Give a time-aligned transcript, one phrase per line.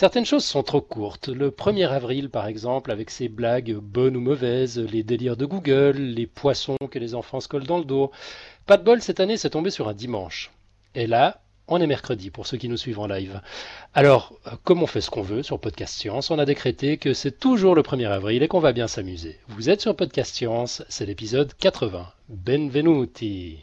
[0.00, 1.28] Certaines choses sont trop courtes.
[1.28, 5.98] Le 1er avril, par exemple, avec ses blagues bonnes ou mauvaises, les délires de Google,
[5.98, 8.10] les poissons que les enfants se collent dans le dos.
[8.64, 10.52] Pas de bol, cette année, c'est tombé sur un dimanche.
[10.94, 13.42] Et là, on est mercredi pour ceux qui nous suivent en live.
[13.92, 17.12] Alors, euh, comme on fait ce qu'on veut sur Podcast Science, on a décrété que
[17.12, 19.38] c'est toujours le 1er avril et qu'on va bien s'amuser.
[19.48, 22.06] Vous êtes sur Podcast Science, c'est l'épisode 80.
[22.30, 23.58] Benvenuti.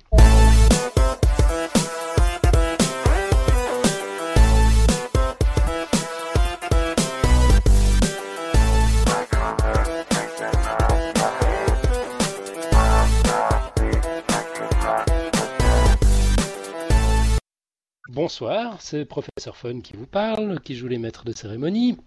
[18.18, 22.00] Bonsoir, c'est Professeur Fun qui vous parle, qui joue les maîtres de cérémonie.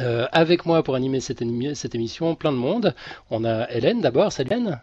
[0.00, 2.94] Euh, avec moi pour animer cette, émission, plein de monde.
[3.30, 4.80] On a Hélène d'abord, salut Hélène.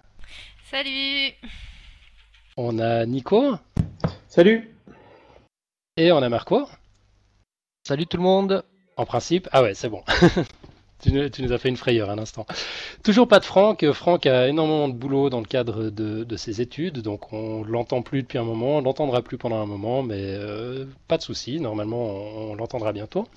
[0.69, 1.31] Salut.
[2.57, 3.55] On a Nico.
[4.27, 4.75] Salut.
[5.95, 6.67] Et on a Marco.
[7.87, 8.65] Salut tout le monde.
[8.97, 10.03] En principe, ah ouais, c'est bon.
[10.99, 12.47] Tu, nous as fait une frayeur un instant.
[13.03, 13.85] Toujours pas de Franck.
[13.91, 18.23] Franck a énormément de boulot dans le cadre de, ses études, donc on l'entend plus
[18.23, 21.59] depuis un moment, on l'entendra plus pendant un moment, mais euh, pas de souci.
[21.59, 23.27] Normalement, on, l'entendra bientôt.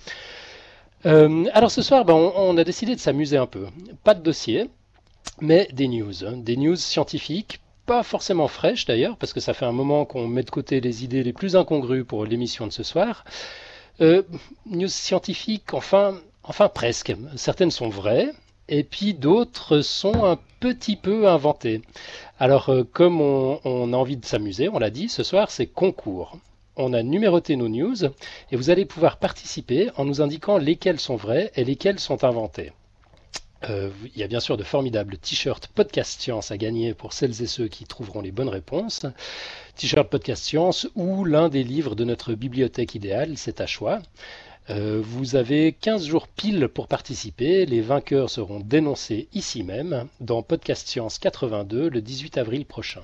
[1.07, 3.67] Euh, alors ce soir, ben, on, a décidé de s'amuser un peu.
[4.05, 4.71] Pas de dossier,
[5.41, 6.37] mais des news, hein.
[6.37, 10.43] des news scientifiques, pas forcément fraîches d'ailleurs, parce que ça fait un moment qu'on met
[10.43, 13.25] de côté les idées les plus incongrues pour l'émission de ce soir.
[14.01, 14.23] Euh,
[14.67, 17.15] news scientifiques, enfin, Enfin presque.
[17.37, 18.31] Certaines sont vraies
[18.69, 21.83] et puis d'autres sont un petit peu inventées.
[22.39, 26.39] Alors euh, comme on, a envie de s'amuser, on l'a dit, ce soir c'est concours.
[26.77, 28.05] On a numéroté nos news
[28.51, 32.73] et vous allez pouvoir participer en nous indiquant lesquelles sont vraies et lesquelles sont inventées.
[33.69, 37.43] Euh, il y a bien sûr de formidables t-shirts Podcast Science à gagner pour celles
[37.43, 39.05] et ceux qui trouveront les bonnes réponses.
[39.77, 44.01] T-shirt Podcast Science ou l'un des livres de notre bibliothèque idéale, c'est à choix.
[44.71, 47.67] Euh, vous avez 15 jours pile pour participer.
[47.67, 53.03] Les vainqueurs seront dénoncés ici même, dans Podcast Science 82, le 18 avril prochain.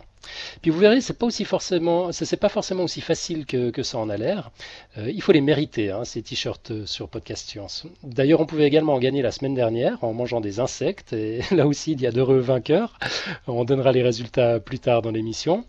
[0.63, 4.09] Puis vous verrez, c'est pas aussi forcément, c'est pas forcément aussi facile que, ça en
[4.09, 4.51] a l'air.
[4.99, 7.87] Euh, il faut les mériter, hein, ces t-shirts euh, sur Podcast Science.
[8.03, 11.13] D'ailleurs, on pouvait également en gagner la semaine dernière en mangeant des insectes.
[11.13, 12.99] Et là aussi, il y a d'heureux vainqueurs.
[13.47, 15.65] On donnera les résultats plus tard dans l'émission.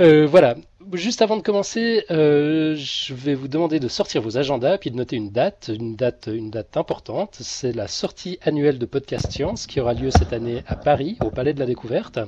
[0.00, 0.56] Euh, voilà,
[0.94, 4.96] juste avant de commencer, euh, je vais vous demander de sortir vos agendas puis de
[4.96, 6.28] noter une date, une date,
[6.76, 7.36] importante.
[7.40, 11.30] C'est la sortie annuelle de Podcast Science qui aura lieu cette année à Paris, au
[11.30, 12.18] Palais de la Découverte.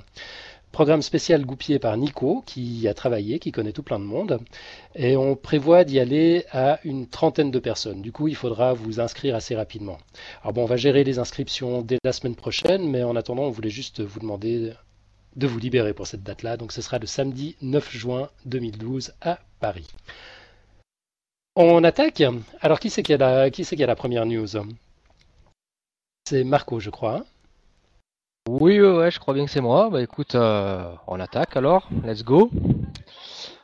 [0.72, 4.40] Programme spécial goupillé par Nico, qui a travaillé, qui connaît tout plein de monde.
[4.94, 8.02] Et on prévoit d'y aller à une trentaine de personnes.
[8.02, 9.98] Du coup, il faudra vous inscrire assez rapidement.
[10.42, 13.50] Alors bon, on va gérer les inscriptions dès la semaine prochaine, mais en attendant, on
[13.50, 14.72] voulait juste vous demander
[15.36, 16.56] de vous libérer pour cette date-là.
[16.56, 19.88] Donc ce sera le samedi 9 juin 2012 à Paris.
[21.56, 22.22] On attaque.
[22.60, 24.48] Alors qui c'est qui a la, qui qui a la première news?
[26.26, 27.16] C'est Marco, je crois.
[27.16, 27.24] Hein?
[28.48, 29.88] Oui, ouais, je crois bien que c'est moi.
[29.88, 31.88] Bah écoute, euh, on attaque alors.
[32.04, 32.50] Let's go.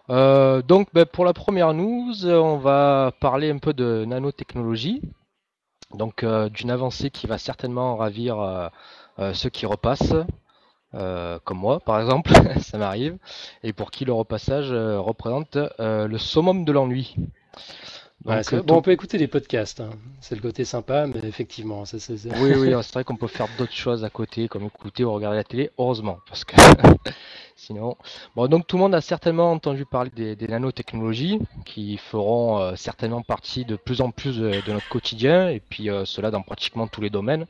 [0.08, 5.02] Euh, donc bah, pour la première news, on va parler un peu de nanotechnologie.
[5.92, 8.70] Donc euh, d'une avancée qui va certainement ravir
[9.34, 10.14] ceux qui repassent.
[10.94, 13.16] Euh, comme moi par exemple, ça m'arrive,
[13.62, 17.14] et pour qui le repassage euh, représente euh, le summum de l'ennui.
[18.24, 19.90] bon, on peut écouter les podcasts, hein.
[20.20, 21.98] c'est le côté sympa, mais effectivement, c'est
[22.40, 25.36] oui, oui, c'est vrai qu'on peut faire d'autres choses à côté, comme écouter ou regarder
[25.36, 26.56] la télé, heureusement, parce que
[27.54, 27.96] sinon.
[28.34, 33.64] Bon, donc tout le monde a certainement entendu parler des, nanotechnologies qui feront certainement partie
[33.64, 37.46] de plus en plus de, notre quotidien, et puis cela dans pratiquement tous les domaines.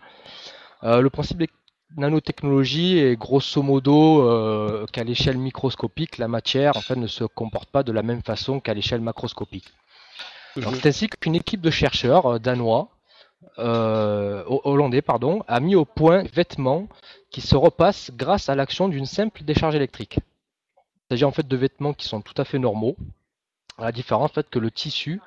[0.82, 1.48] le principe des
[1.96, 7.70] nanotechnologie et grosso modo euh, qu'à l'échelle microscopique, la matière en fait ne se comporte
[7.70, 9.72] pas de la même façon qu'à l'échelle macroscopique.
[10.54, 12.88] C'est ainsi qu'une équipe de chercheurs euh, danois,
[13.58, 16.88] euh, hollandais pardon, a mis au point des vêtements
[17.30, 20.18] qui se repassent grâce à l'action d'une simple décharge électrique.
[20.18, 22.96] Il s'agit en fait de vêtements qui sont tout à fait normaux,
[23.78, 25.20] à la différence en fait que le tissu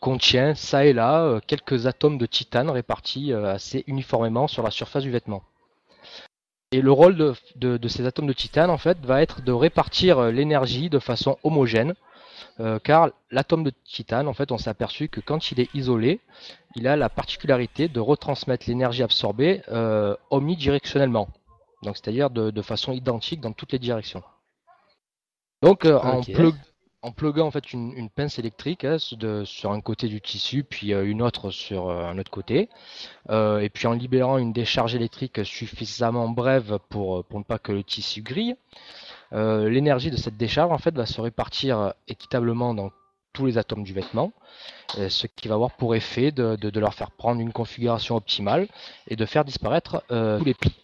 [0.00, 5.10] contient ça et là quelques atomes de titane répartis assez uniformément sur la surface du
[5.10, 5.42] vêtement.
[6.72, 10.30] Et le rôle de, ces atomes de titane, en fait, va être de répartir euh,
[10.32, 11.94] l'énergie de façon homogène,
[12.58, 16.20] euh, car l'atome de titane, en fait, on s'est aperçu que quand il est isolé,
[16.74, 21.28] il a la particularité de retransmettre l'énergie absorbée euh, omnidirectionnellement,
[21.82, 24.22] donc c'est-à-dire de, façon identique dans toutes les directions.
[25.62, 26.20] Donc, en,
[27.06, 31.08] en pluguant en fait une, pince électrique hein, sur un côté du tissu, puis euh,
[31.08, 32.68] une autre sur euh, un autre côté,
[33.30, 37.70] euh, et puis en libérant une décharge électrique suffisamment brève pour, pour ne pas que
[37.70, 38.56] le tissu grille,
[39.32, 42.90] l'énergie de cette décharge en fait va se répartir équitablement dans
[43.32, 44.32] tous les atomes du vêtement,
[44.96, 48.68] ce qui va avoir pour effet de, de, leur faire prendre une configuration optimale
[49.08, 50.76] et de faire disparaître tous les plis.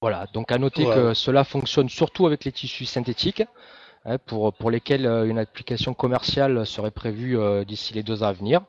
[0.00, 3.42] Voilà, donc à noter que cela fonctionne surtout avec les tissus synthétiques,
[4.26, 8.32] pour, pour lesquels euh, une application commerciale serait prévue euh, d'ici les deux ans à
[8.32, 8.62] venir.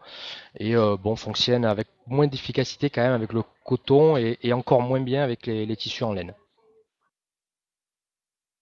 [0.59, 5.01] Et euh, bon, fonctionne avec moins d'efficacité quand même avec le coton et, encore moins
[5.01, 6.33] bien avec les, tissus en laine.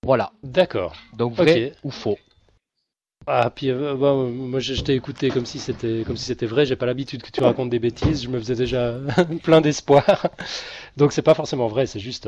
[0.03, 0.31] Voilà.
[0.43, 0.95] D'accord.
[1.13, 2.17] Donc vrai ou faux
[3.27, 6.65] ah, puis bah, moi je, t'ai écouté comme si c'était comme si c'était vrai.
[6.65, 8.23] J'ai pas l'habitude que tu racontes des bêtises.
[8.23, 8.95] Je me faisais déjà
[9.43, 10.25] plein d'espoir.
[10.97, 12.27] Donc c'est pas forcément vrai, c'est juste.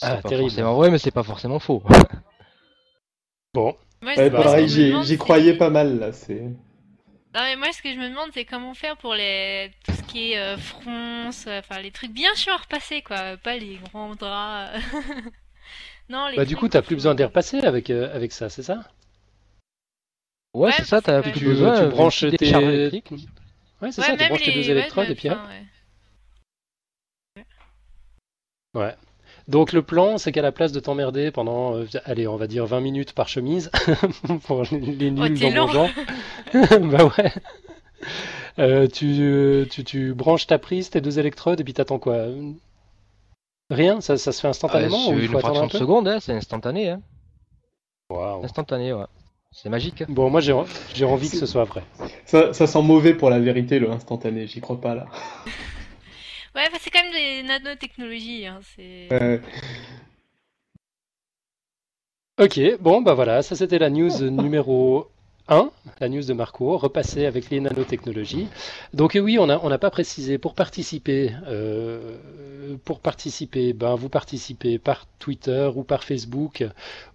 [0.00, 0.50] Ah, pas terrible.
[0.50, 1.82] forcément vrai, mais c'est pas forcément faux.
[3.54, 3.76] bon.
[4.00, 6.12] pareil, j'y croyais pas mal là.
[6.12, 6.40] C'est.
[7.34, 10.02] Non mais moi ce que je me demande c'est comment faire pour les tout ce
[10.02, 14.78] qui est euh, fronce, enfin les trucs bien sûr repassés quoi, pas les grands draps.
[16.10, 16.36] non les.
[16.36, 18.84] Bah du coup t'as plus besoin d'y repasser avec euh, avec ça, c'est ça?
[20.54, 21.80] Ouais, c'est ça, t'as plus besoin.
[21.80, 25.38] Tu branches tes Ouais, c'est ça, tu branches tes deux électrodes et puis hop.
[28.74, 28.94] Ouais.
[29.48, 32.66] Donc le plan, c'est qu'à la place de t'emmerder pendant, euh, allez, on va dire
[32.66, 33.70] 20 minutes par chemise,
[34.46, 35.88] pour les oh, nuls oh, dans
[36.88, 37.32] bah ouais.
[38.58, 42.26] Euh, tu, tu, tu, branches ta prise, tes deux électrodes, et puis t'attends quoi?
[43.70, 44.00] Rien?
[44.00, 46.32] Ça, ça, se fait instantanément ah, ou il faut une fraction de seconde, hein, c'est
[46.32, 46.90] instantané.
[46.90, 47.00] Hein.
[48.10, 48.44] Wow.
[48.44, 49.06] Instantané, ouais.
[49.52, 50.04] C'est magique.
[50.08, 50.52] Bon, moi j'ai
[51.04, 51.82] envie que ce soit vrai.
[52.24, 55.06] Ça, ça sent mauvais pour la vérité, le instantané, j'y crois pas là.
[56.54, 58.46] Ouais, c'est quand même des nanotechnologies.
[58.46, 58.60] Hein,
[62.38, 65.11] ok, bon, bah voilà, ça c'était la news numéro
[65.48, 68.48] 1, la news de Marco, repasser avec les nanotechnologies.
[68.94, 72.16] Donc oui, on n'a pas précisé, pour participer, euh,
[72.84, 76.64] pour participer, ben, vous participez par Twitter ou par Facebook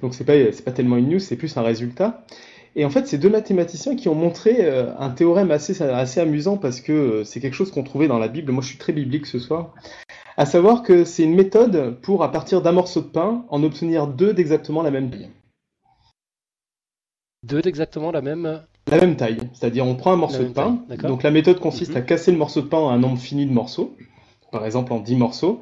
[0.01, 2.25] Donc c'est pas c'est pas tellement une news, c'est plus un résultat.
[2.75, 4.69] Et en fait, c'est deux mathématiciens qui ont montré
[4.99, 8.51] un théorème assez assez amusant parce que c'est quelque chose qu'on trouvait dans la Bible.
[8.51, 9.73] Moi, je suis très biblique ce soir.
[10.37, 14.07] À savoir que c'est une méthode pour, à partir d'un morceau de pain, en obtenir
[14.07, 15.31] deux d'exactement la même taille.
[17.43, 19.39] Deux d'exactement la même la même taille.
[19.53, 20.79] C'est-à-dire, on prend un morceau de pain.
[21.03, 21.97] Donc, la méthode consiste mhm.
[21.97, 23.95] à casser le morceau de pain en un nombre fini de morceaux,
[24.51, 25.61] par exemple en 10 morceaux,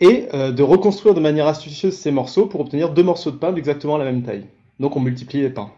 [0.00, 3.52] et euh, de reconstruire de manière astucieuse ces morceaux pour obtenir deux morceaux de pain
[3.52, 4.46] d'exactement la même taille.
[4.80, 5.70] Donc, on multiplie les pains.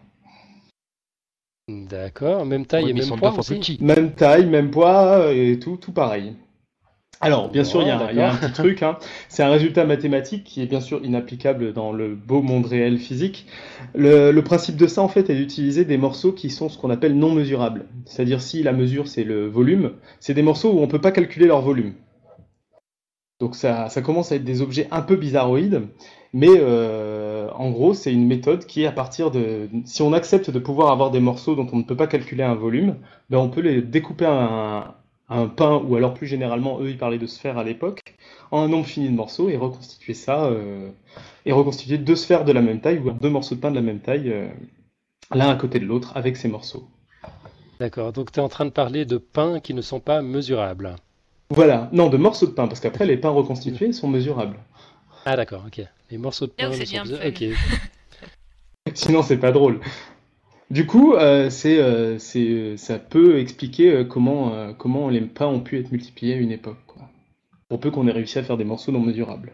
[1.68, 3.78] D'accord, même taille et même poids aussi.
[3.80, 6.34] Même taille, même poids et tout, tout pareil.
[7.20, 8.82] Alors, bien sûr, il y, a un petit truc.
[8.82, 8.98] Hein.
[9.28, 13.46] C'est un résultat mathématique qui est bien sûr inapplicable dans le beau monde réel physique.
[13.94, 17.16] Le, principe de ça, en fait, est d'utiliser des morceaux qui sont ce qu'on appelle
[17.16, 17.86] non mesurables.
[18.04, 21.12] C'est-à-dire, si la mesure, c'est le volume, c'est des morceaux où on ne peut pas
[21.12, 21.94] calculer leur volume.
[23.40, 25.82] Donc, ça, commence à être des objets un peu bizarroïdes.
[26.34, 29.70] Mais euh, en gros, c'est une méthode qui est à partir de...
[29.86, 32.54] Si on accepte de pouvoir avoir des morceaux dont on ne peut pas calculer un
[32.54, 32.96] volume,
[33.30, 34.95] ben on peut les découper un,
[35.28, 38.14] un pain, ou alors plus généralement, eux, ils parlaient de sphères à l'époque,
[38.50, 40.90] en un nombre fini de morceaux, et reconstituer ça, euh,
[41.44, 43.82] et reconstituer deux sphères de la même taille, ou deux morceaux de pain de la
[43.82, 44.48] même taille, euh,
[45.34, 46.88] l'un à côté de l'autre, avec ces morceaux.
[47.80, 50.96] D'accord, donc tu es en train de parler de pains qui ne sont pas mesurables.
[51.50, 54.58] Voilà, non, de morceaux de pain, parce qu'après, les pains reconstitués sont mesurables.
[55.24, 55.84] Ah d'accord, ok.
[56.10, 57.26] Les morceaux de pain ne sont mesurables.
[57.26, 57.44] Ok.
[58.94, 59.80] Sinon, c'est pas drôle.
[60.70, 65.60] Du coup, euh, c'est, euh, c'est, ça peut expliquer euh, comment, comment les pains ont
[65.60, 66.78] pu être multipliés à une époque.
[66.86, 67.02] Quoi.
[67.68, 69.52] Pour peu qu'on ait réussi à faire des morceaux non mesurables.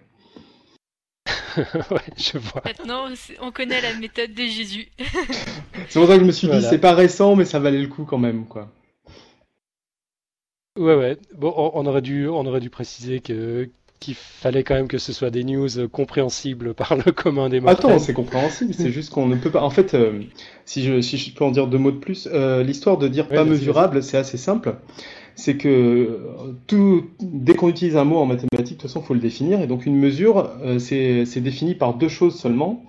[1.57, 2.63] ouais, je vois.
[2.65, 3.09] Maintenant,
[3.43, 4.89] on connaît la méthode de Jésus.
[5.89, 7.89] c'est pour ça que je me suis dit, c'est pas récent, mais ça valait le
[7.89, 8.71] coup quand même, quoi.
[10.79, 11.19] Ouais, ouais.
[11.35, 13.69] Bon, on aurait dû, on aurait dû préciser que
[14.03, 17.91] qu'il fallait quand même que ce soit des news compréhensibles par le commun des mortels.
[17.91, 19.63] Attends, c'est compréhensible, c'est juste qu'on ne peut pas.
[19.63, 20.21] En fait, euh,
[20.65, 23.29] si, je, si je peux en dire deux mots de plus, euh, l'histoire de dire
[23.29, 24.75] pas mesurable, c'est assez simple.
[25.37, 26.21] c'est que
[26.67, 29.61] tout, dès qu'on utilise un mot en mathématiques, de toute façon, il faut le définir.
[29.61, 32.85] Et donc une mesure, c'est défini par deux choses seulement.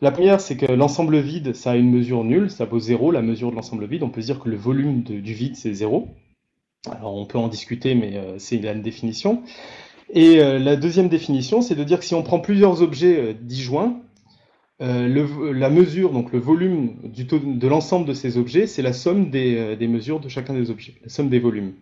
[0.00, 3.22] La première, c'est que l'ensemble vide, ça a une mesure nulle, ça vaut zéro, la
[3.22, 4.02] mesure de l'ensemble vide.
[4.02, 6.08] On peut dire que le volume du vide, c'est zéro.
[6.90, 9.42] Alors on peut en discuter, mais c'est une définition.
[10.10, 14.00] Et la deuxième définition, c'est de dire que si on prend plusieurs objets disjoints,
[14.82, 19.30] euh, la mesure, donc le volume du de l'ensemble de ces objets, c'est la somme
[19.34, 21.74] euh, des, mesures de chacun des objets, la somme des volumes.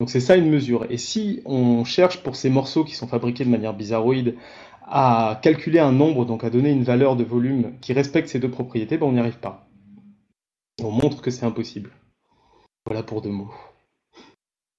[0.00, 0.86] Donc c'est ça une mesure.
[0.90, 4.34] Et si on cherche pour ces morceaux qui sont fabriqués de manière bizarroïde
[4.82, 8.50] à calculer un nombre, donc à donner une valeur de volume qui respecte ces deux
[8.50, 9.68] propriétés, ben on n'y arrive pas.
[10.82, 11.90] On montre que c'est impossible.
[12.84, 13.50] Voilà pour deux mots.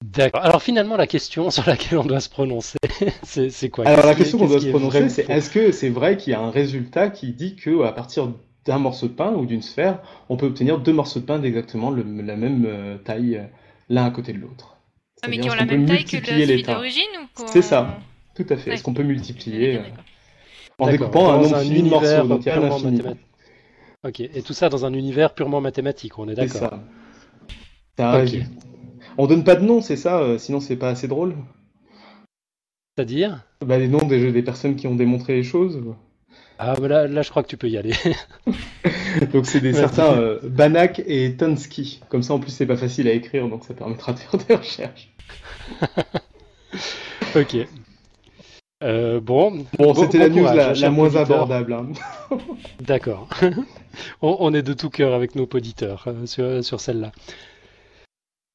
[0.03, 0.43] D'accord.
[0.43, 2.77] Alors finalement, la question sur laquelle on doit se prononcer,
[3.23, 3.87] c'est quoi?
[3.87, 6.39] Alors la question qu'on doit se prononcer, c'est est-ce que c'est vrai qu'il y a
[6.39, 8.31] un résultat qui dit que à partir
[8.65, 9.99] d'un morceau de pain ou d'une sphère,
[10.29, 13.43] on peut obtenir deux morceaux de pain d'exactement la même euh, taille euh,
[13.89, 14.77] l'un à côté de l'autre?
[15.23, 17.97] Ah mais qui ont la même taille que celui d'origine ou C'est ça,
[18.35, 18.73] tout à fait.
[18.73, 19.83] Est-ce qu'on peut multiplier euh,
[20.77, 23.15] en découpant un nombre fini de morceaux, donc il y a un
[24.03, 26.69] Ok, et tout ça dans un univers purement mathématique, on est d'accord.
[27.97, 28.23] C'est ça.
[28.25, 28.25] ça
[29.17, 31.35] on donne pas de nom, c'est ça euh, Sinon, c'est pas assez drôle
[32.95, 33.43] C'est-à-dire?
[33.65, 35.81] Bah, les noms des, des personnes qui ont démontré les choses.
[36.59, 37.93] Ah, bah là, là, je crois que tu peux y aller.
[39.33, 42.01] donc, c'est des certains euh, Banak et Tonsky.
[42.09, 44.55] Comme ça, en plus, c'est pas facile à écrire, donc ça permettra de faire des
[44.55, 45.13] recherches.
[47.35, 47.57] ok.
[48.83, 51.73] Euh, bon, bon, c'était la news la, moins abordable.
[51.73, 51.87] Hein.
[52.79, 53.27] D'accord.
[54.21, 57.11] on, est de tout cœur avec nos auditeurs sur, sur celle-là.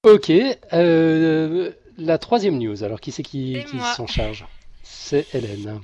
[0.04, 3.62] Ok, euh, la troisième news, alors qui c'est qui,
[3.94, 4.44] s'en charge
[4.82, 5.80] C'est Hélène.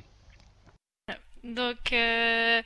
[1.45, 2.61] Donc, euh,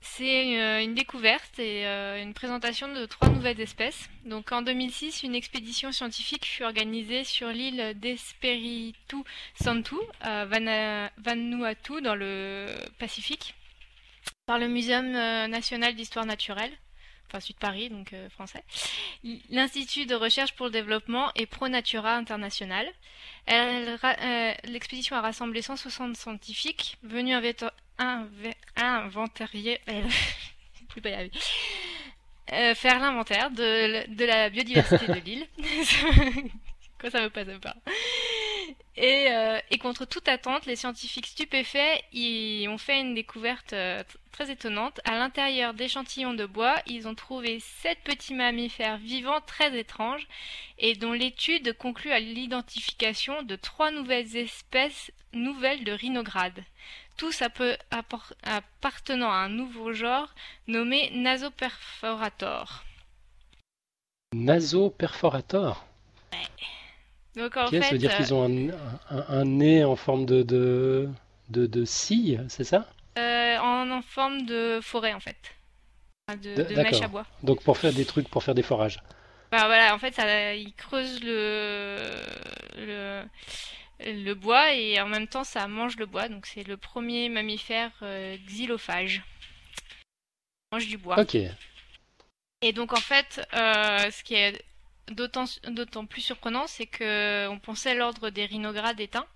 [0.00, 1.84] c'est euh, une découverte et
[2.22, 4.08] une présentation de trois nouvelles espèces.
[4.24, 9.16] Donc, en 2006, une expédition scientifique fut organisée sur l'île d'Espiritu
[9.62, 13.54] Santu, à Vanuatu, dans le Pacifique,
[14.46, 15.10] par le Muséum
[15.50, 16.72] national d'histoire naturelle
[17.28, 18.62] enfin Sud Paris, donc euh, français.
[19.50, 22.86] L'Institut de recherche pour le développement et ProNatura International.
[23.50, 27.36] Euh, l'expédition a rassemblé 160 scientifiques venus
[28.76, 29.80] inventarier,
[32.52, 35.46] euh, faire l'inventaire de, la biodiversité de l'île.
[37.00, 37.76] Quoi ça me passe pas
[38.98, 44.02] et, euh, et, contre toute attente, les scientifiques stupéfaits y ont fait une découverte euh,
[44.32, 45.00] très étonnante.
[45.04, 50.26] À l'intérieur d'échantillons de bois, ils ont trouvé sept petits mammifères vivants très étranges
[50.78, 56.64] et dont l'étude conclut à l'identification de trois nouvelles espèces nouvelles de rhinogrades.
[57.16, 60.34] Tous appartenant à un nouveau genre
[60.66, 62.82] nommé Nasoperforator.
[64.34, 65.84] Nasoperforator?
[66.32, 66.38] Ouais.
[67.38, 68.44] Donc en fait, ça veut dire qu'ils ont
[69.10, 71.08] un, nez en forme de, de,
[71.48, 72.88] de, scie, c'est ça?
[73.16, 75.36] Euh, en, forme de forêt en fait.
[76.42, 77.24] de, mèche à bois.
[77.44, 79.00] Donc pour faire des trucs, pour faire des forages.
[79.52, 81.96] Bah voilà, en fait, ça, ils creusent le,
[82.76, 83.22] le,
[84.04, 86.28] le, bois et en même temps ça mange le bois.
[86.28, 89.22] Donc c'est le premier mammifère euh, xylophage.
[90.72, 91.20] mange du bois.
[91.20, 91.36] Ok.
[92.60, 94.60] Et donc en fait, euh, ce qui est
[95.10, 99.26] d'autant plus surprenant, c'est que on pensait l'ordre des rhinogrades éteints.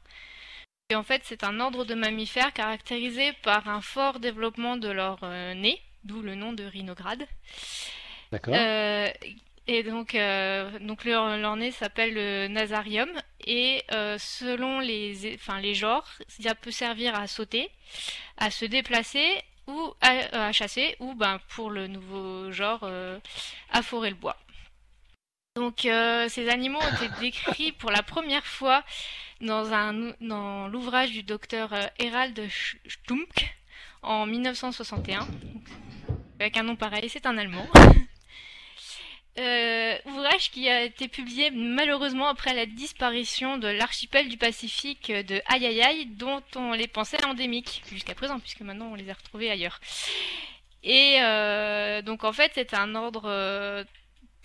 [0.92, 5.20] Et en fait, c'est un ordre de mammifères caractérisé par un fort développement de leur
[5.22, 7.26] euh, nez, d'où le nom de rhinograde.
[8.30, 8.54] D'accord.
[8.54, 9.08] Euh,
[9.66, 13.08] et donc, euh, donc leur, nez s'appelle le nasarium.
[13.46, 13.82] Et
[14.18, 17.70] selon les, enfin, les genres, ça peut servir à sauter,
[18.36, 19.26] à se déplacer
[19.66, 22.86] ou à, à chasser, ou ben, pour le nouveau genre,
[23.70, 24.36] à forer le bois.
[25.62, 28.82] Donc euh, ces animaux ont été décrits pour la première fois
[29.40, 32.36] dans, l'ouvrage du docteur euh, Herald
[32.88, 33.32] Stump
[34.02, 35.20] en 1961.
[36.40, 37.68] Avec un nom pareil, c'est un Allemand.
[39.38, 45.40] Euh, ouvrage qui a été publié malheureusement après la disparition de l'archipel du Pacifique de
[45.48, 49.80] Ayayay, dont on les pensait endémiques jusqu'à présent, puisque maintenant on les a retrouvés ailleurs.
[50.82, 51.16] Et
[52.04, 53.86] donc en fait c'est un ordre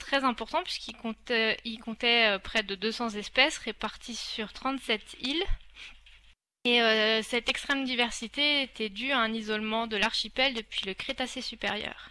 [0.08, 5.44] très important puisqu'il comptait, comptait euh, près de 200 espèces réparties sur 37 îles.
[6.64, 11.42] Et euh, cette extrême diversité était due à un isolement de l'archipel depuis le Crétacé
[11.42, 12.10] supérieur.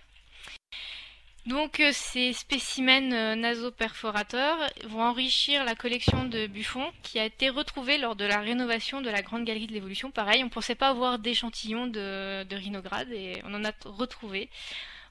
[1.46, 7.98] Donc euh, ces spécimens nasoperforateurs vont enrichir la collection de Buffon qui a été retrouvée
[7.98, 10.10] lors de la rénovation de la Grande Galerie de l'Évolution.
[10.10, 14.50] Pareil, on ne pensait pas avoir d'échantillons de, de rhinogrades et on en a retrouvé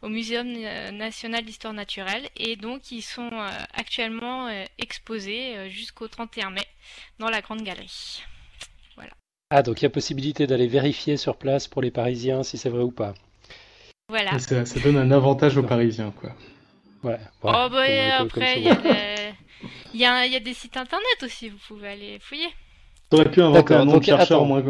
[0.02, 0.48] au Muséum
[0.94, 3.32] national d'histoire naturelle et donc ils sont
[3.74, 6.66] actuellement exposés jusqu'au 31 mai
[7.20, 8.24] dans la grande galerie.
[8.96, 9.12] Voilà.
[9.50, 12.70] Ah donc il y a possibilité d'aller vérifier sur place pour les Parisiens si c'est
[12.70, 13.14] vrai ou pas.
[14.10, 14.38] Voilà.
[14.40, 16.36] Ça, donne un avantage aux Parisiens quoi.
[17.04, 17.20] Ouais.
[17.44, 18.62] oh bah après
[19.94, 22.50] il y, a des sites internet aussi, vous pouvez aller fouiller.
[23.10, 24.64] T'aurais pu inventer un nom de chercheur moins.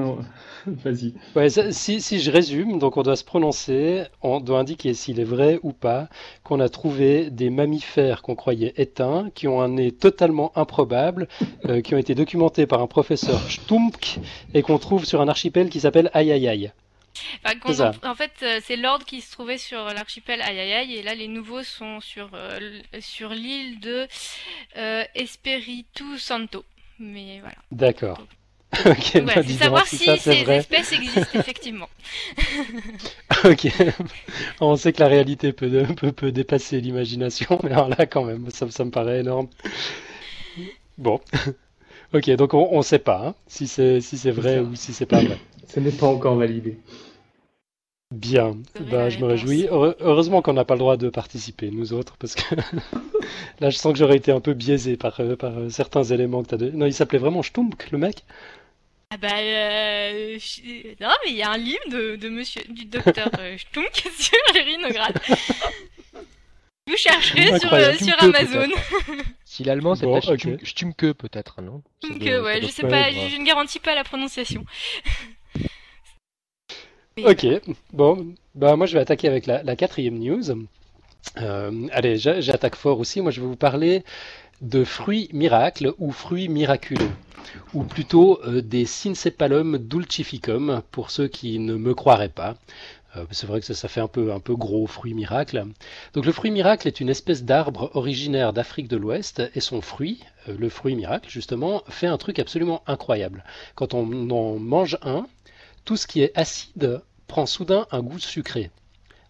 [0.65, 1.13] Vas-y.
[1.35, 5.25] Ouais, si, si, je résume, donc on doit se prononcer, on doit indiquer s'il est
[5.25, 6.07] vrai ou pas
[6.43, 11.27] qu'on a trouvé des mammifères qu'on croyait éteints, qui ont un nez totalement improbable,
[11.65, 14.19] euh, qui ont été documentés par un professeur Stumpk
[14.53, 16.71] et qu'on trouve sur un archipel qui s'appelle Ayayaï.
[17.45, 21.63] en, fait, euh, c'est l'ordre qui se trouvait sur l'archipel Ayayaï et là les nouveaux
[21.63, 24.07] sont sur, euh, sur l'île de
[25.13, 26.65] Espiritu Santo.
[26.99, 27.55] Mais voilà.
[27.71, 28.25] D'accord.
[28.85, 31.87] ok, bah, savoir si, ces espèces existent effectivement.
[33.45, 33.67] ok.
[34.59, 38.49] On sait que la réalité peut, peut, peut dépasser l'imagination, mais alors là quand même,
[38.49, 39.47] ça, ça me paraît énorme.
[40.97, 41.21] Bon.
[42.13, 45.05] ok, donc on ne sait pas hein, si c'est si c'est vrai ou si c'est
[45.05, 45.37] pas vrai.
[45.67, 46.77] Ce n'est pas encore validé.
[48.11, 48.55] Bien,
[48.91, 49.67] bah, je me réjouis.
[49.69, 52.55] Heureusement qu'on n'a pas le droit de participer, nous autres, parce que
[53.59, 56.43] là je sens que j'aurais été un peu biaisé par, euh, par euh, certains éléments
[56.43, 56.77] que tu as donné.
[56.77, 58.23] Non, il s'appelait vraiment Stump, le mec
[59.09, 60.37] Ah bah, euh,
[61.01, 64.61] non, mais il y a un livre de, de monsieur, du docteur Stump sur les
[64.61, 65.19] rhinogrades.
[66.87, 67.69] Vous chercherez sur,
[68.05, 68.69] sur Amazon.
[69.45, 71.81] si l'allemand c'est bon, Stumke peut-être, non?
[72.03, 74.63] Stumke, ouais, je sais pas, je ne garantis pas la prononciation.
[77.23, 77.47] Ok,
[77.93, 80.67] bon, bah moi je vais attaquer avec la, quatrième news.
[81.37, 83.21] Euh, allez, j'attaque fort aussi.
[83.21, 84.03] Moi je vais vous parler
[84.61, 87.09] de fruits miracles ou fruits miraculeux,
[87.73, 92.55] ou plutôt euh, des Syncepalum dulcificum pour ceux qui ne me croiraient pas.
[93.15, 95.63] Euh, c'est vrai que ça, ça, fait un peu, un peu gros fruit miracle.
[96.15, 100.19] Donc le fruit miracle est une espèce d'arbre originaire d'Afrique de l'Ouest et son fruit,
[100.47, 103.45] le fruit miracle justement, fait un truc absolument incroyable.
[103.75, 105.27] Quand on en mange un,
[105.85, 108.71] tout ce qui est acide prend soudain un goût sucré.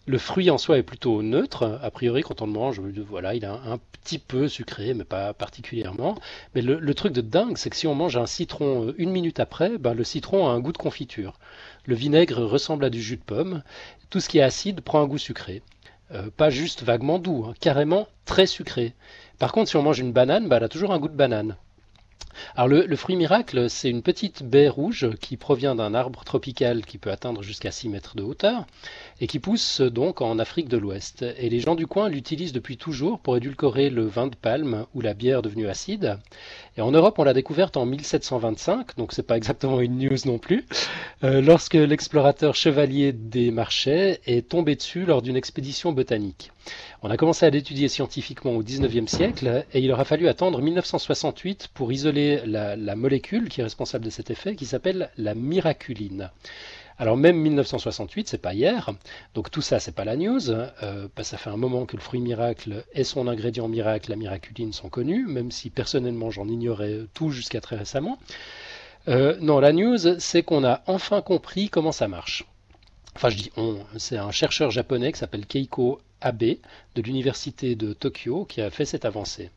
[0.06, 3.44] Le fruit en soi est plutôt neutre, a priori quand on le mange, voilà, il
[3.44, 6.16] a un, petit peu sucré, mais pas particulièrement.
[6.54, 9.40] Mais le, truc de dingue, c'est que si on mange un citron euh, une minute
[9.40, 11.40] après, ben, le citron a un goût de confiture.
[11.86, 13.64] Le vinaigre ressemble à du jus de pomme.
[14.08, 15.60] Tout ce qui est acide prend un goût sucré.
[16.12, 18.94] Euh, pas juste vaguement doux, hein, carrément très sucré.
[19.40, 21.56] Par contre, si on mange une banane, ben, elle a toujours un goût de banane.
[22.54, 26.98] Alors le, fruit miracle, c'est une petite baie rouge qui provient d'un arbre tropical qui
[26.98, 28.66] peut atteindre jusqu'à 6 mètres de hauteur
[29.20, 31.24] et qui pousse donc en Afrique de l'Ouest.
[31.38, 35.00] Et les gens du coin l'utilisent depuis toujours pour édulcorer le vin de palme ou
[35.00, 36.18] la bière devenue acide.
[36.76, 40.38] Et en Europe, on l'a découverte en 1725, donc c'est pas exactement une news non
[40.38, 40.66] plus,
[41.24, 46.52] euh, lorsque l'explorateur chevalier des Marchais est tombé dessus lors d'une expédition botanique.
[47.06, 51.68] On a commencé à l'étudier scientifiquement au 19e siècle et il aura fallu attendre 1968
[51.72, 56.32] pour isoler la, molécule qui est responsable de cet effet qui s'appelle la miraculine.
[56.98, 58.90] Alors même 1968, c'est pas hier,
[59.34, 60.50] donc tout ça c'est pas la news.
[60.50, 64.16] Euh, bah, ça fait un moment que le fruit miracle et son ingrédient miracle, la
[64.16, 68.18] miraculine, sont connus, même si personnellement j'en ignorais tout jusqu'à très récemment.
[69.06, 72.46] Euh, non, la news, c'est qu'on a enfin compris comment ça marche.
[73.14, 76.56] Enfin, je dis on, c'est un chercheur japonais qui s'appelle Keiko Abe
[76.94, 79.50] de l'université de Tokyo qui a fait cette avancée.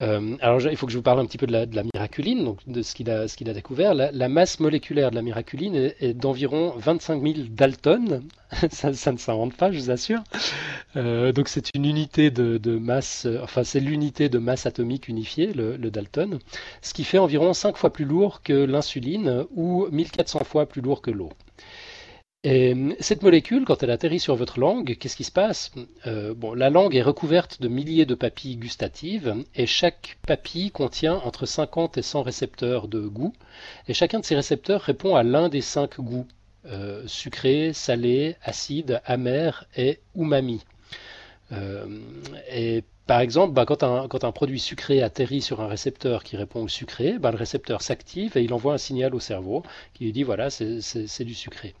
[0.00, 2.58] Euh, alors, il faut que je vous parle un petit peu de la, miraculine, donc
[2.68, 3.94] de ce qu'il a, découvert.
[3.94, 8.22] La, masse moléculaire de la miraculine est, d'environ 25 000 daltons.
[8.70, 10.22] ça, ça, ne s'invente pas, je vous assure.
[10.96, 15.76] Euh, donc, c'est une unité de, masse, enfin, c'est l'unité de masse atomique unifiée, le,
[15.76, 16.38] le, dalton,
[16.80, 21.02] ce qui fait environ 5 fois plus lourd que l'insuline ou 1400 fois plus lourd
[21.02, 21.30] que l'eau.
[22.44, 25.72] Et euh, cette molécule, quand elle atterrit sur votre langue, qu'est-ce qui se passe?
[26.06, 31.16] Euh, bon, La langue est recouverte de milliers de papilles gustatives et chaque papille contient
[31.16, 33.32] entre 50 et 100 récepteurs de goût
[33.88, 36.28] et chacun de ces récepteurs répond à l'un des cinq goûts
[36.66, 40.64] euh, sucré, salé, acide, amer et umami.
[42.52, 46.68] et par exemple, bah, quand, un, produit sucré atterrit sur un récepteur qui répond au
[46.68, 50.22] sucré, bah, le récepteur s'active et il envoie un signal au cerveau qui lui dit
[50.22, 51.74] voilà, c'est du sucré.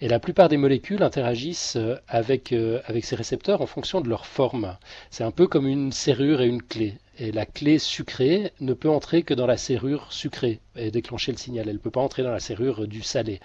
[0.00, 4.08] Et la plupart des molécules interagissent euh, avec, euh, avec ces récepteurs en fonction de
[4.08, 4.76] leur forme.
[5.10, 6.98] C'est un peu comme une serrure et une clé.
[7.18, 11.38] Et la clé sucrée ne peut entrer que dans la serrure sucrée et déclencher le
[11.38, 11.68] signal.
[11.68, 13.40] Elle ne peut pas entrer dans la serrure du salé.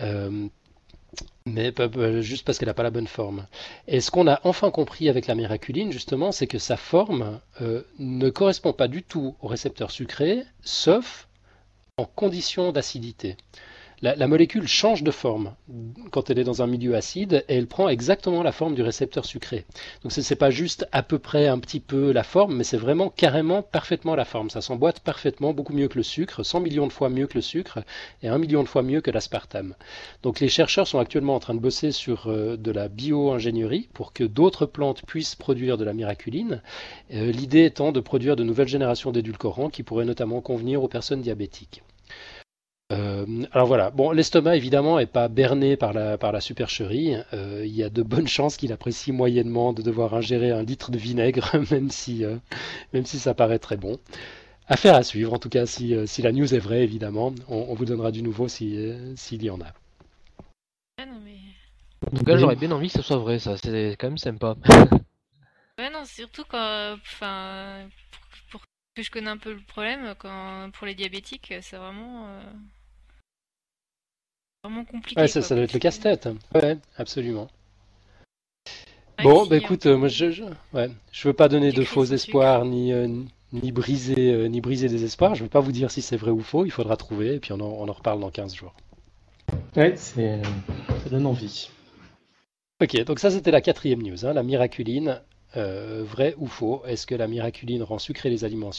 [0.00, 0.48] Euh,
[1.46, 1.72] mais
[2.22, 3.46] juste parce qu'elle n'a pas la bonne forme.
[3.86, 7.38] Et ce qu'on a enfin compris avec la miraculine, justement, c'est que sa forme
[8.00, 11.28] ne correspond pas du tout au récepteur sucré, sauf
[11.98, 13.36] en condition d'acidité.
[14.04, 15.54] La, molécule change de forme
[16.10, 19.24] quand elle est dans un milieu acide et elle prend exactement la forme du récepteur
[19.24, 19.64] sucré.
[20.02, 22.76] Donc ce n'est pas juste à peu près un petit peu la forme, mais c'est
[22.76, 24.50] vraiment carrément parfaitement la forme.
[24.50, 27.40] Ça s'emboîte parfaitement, beaucoup mieux que le sucre, 100 millions de fois mieux que le
[27.40, 27.78] sucre
[28.22, 29.74] et 1 million de fois mieux que l'aspartame.
[30.22, 34.12] Donc les chercheurs sont actuellement en train de bosser sur euh, de la bio-ingénierie pour
[34.12, 36.60] que d'autres plantes puissent produire de la miraculine.
[37.14, 41.22] Euh, l'idée étant de produire de nouvelles générations d'édulcorants qui pourraient notamment convenir aux personnes
[41.22, 41.82] diabétiques.
[42.94, 47.16] Euh, alors voilà, bon, l'estomac évidemment est pas berné par la, par la supercherie.
[47.32, 50.90] Euh, il y a de bonnes chances qu'il apprécie moyennement de devoir ingérer un litre
[50.90, 52.36] de vinaigre, même si, euh,
[52.92, 53.98] même si ça paraît très bon.
[54.68, 57.34] Affaire à suivre, en tout cas, si, si la news est vraie, évidemment.
[57.48, 59.74] On, vous donnera du nouveau s'il y en a.
[60.98, 61.04] Ah
[62.10, 63.58] en tout cas, j'aurais bien envie que ce soit vrai, ça.
[63.58, 64.56] C'est quand même sympa.
[65.78, 66.94] ouais, non, surtout quand.
[66.94, 67.86] Enfin,
[68.50, 68.62] pour,
[68.94, 72.26] que je connais un peu le problème, quand, pour les diabétiques, c'est vraiment
[74.64, 75.20] vraiment compliqué.
[75.20, 76.28] Ouais, ça, ça doit être le casse-tête.
[76.54, 77.48] Ouais, absolument.
[79.22, 82.64] bon, bah écoute, euh, moi je, je, ouais, je veux pas donner de faux espoirs
[82.64, 83.06] ni, euh,
[83.52, 85.34] ni, briser, euh, ni briser des espoirs.
[85.34, 86.64] Je veux pas vous dire si c'est vrai ou faux.
[86.64, 88.74] Il faudra trouver et puis on en, on en reparle dans 15 jours.
[89.76, 90.40] Ouais, c'est,
[91.02, 91.70] ça donne envie.
[92.82, 95.20] Ok, donc ça c'était la quatrième news, hein, la miraculine.
[95.54, 98.72] vrai ou faux Est-ce que la miraculine rend sucré les aliments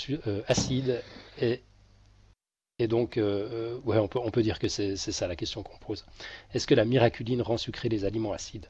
[0.48, 1.02] acides
[1.40, 1.62] et
[2.78, 5.64] et donc, euh, euh, ouais, on peut, on peut dire que c'est ça la question
[5.64, 6.06] qu'on pose.
[6.54, 8.68] Est-ce que la miraculine rend sucré les aliments acides?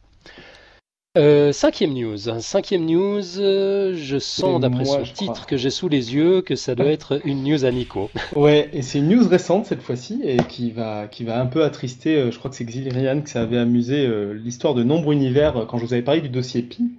[1.18, 2.18] Euh, cinquième news.
[2.40, 6.92] Cinquième news, je sens d'après son titre que j'ai sous les yeux que ça doit
[6.92, 8.12] être une news à Nico.
[8.36, 11.64] Ouais, et c'est une news récente cette fois-ci et qui va, qui va un peu
[11.64, 15.86] attrister, je crois que c'est Xilian qui avait amusé l'histoire de Nombre Univers quand je
[15.86, 16.92] vous avais parlé du dossier Pi.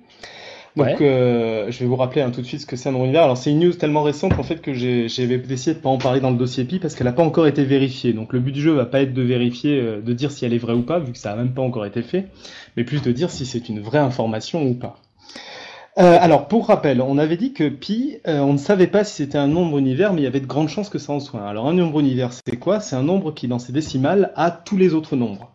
[0.77, 3.05] Donc, euh, je vais vous rappeler hein, tout de suite ce que c'est un nombre
[3.05, 3.23] univers.
[3.23, 6.21] Alors, c'est une news tellement récente en fait que j'ai décidé de pas en parler
[6.21, 8.13] dans le dossier Pi parce qu'elle n'a pas encore été vérifiée.
[8.13, 10.53] Donc, le but du jeu va pas être de vérifier, euh, de dire si elle
[10.53, 12.27] est vraie ou pas, vu que ça a même pas encore été fait,
[12.77, 15.01] mais plus de dire si c'est une vraie information ou pas.
[15.99, 19.15] Euh, alors, pour rappel, on avait dit que pi, euh, on ne savait pas si
[19.15, 21.49] c'était un nombre univers, mais il y avait de grandes chances que ça en soit.
[21.49, 22.81] Alors, un nombre univers, c'est quoi?
[22.81, 25.55] C'est un nombre qui, dans ses décimales, a tous les autres nombres.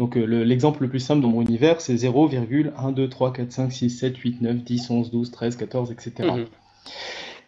[0.00, 3.70] Donc euh, l'exemple le, plus simple dans mon univers, c'est 0,1, 2, 3, 4, 5,
[3.70, 6.30] 6, 7, 8, 9, 10, 11, 12, 13, 14, etc.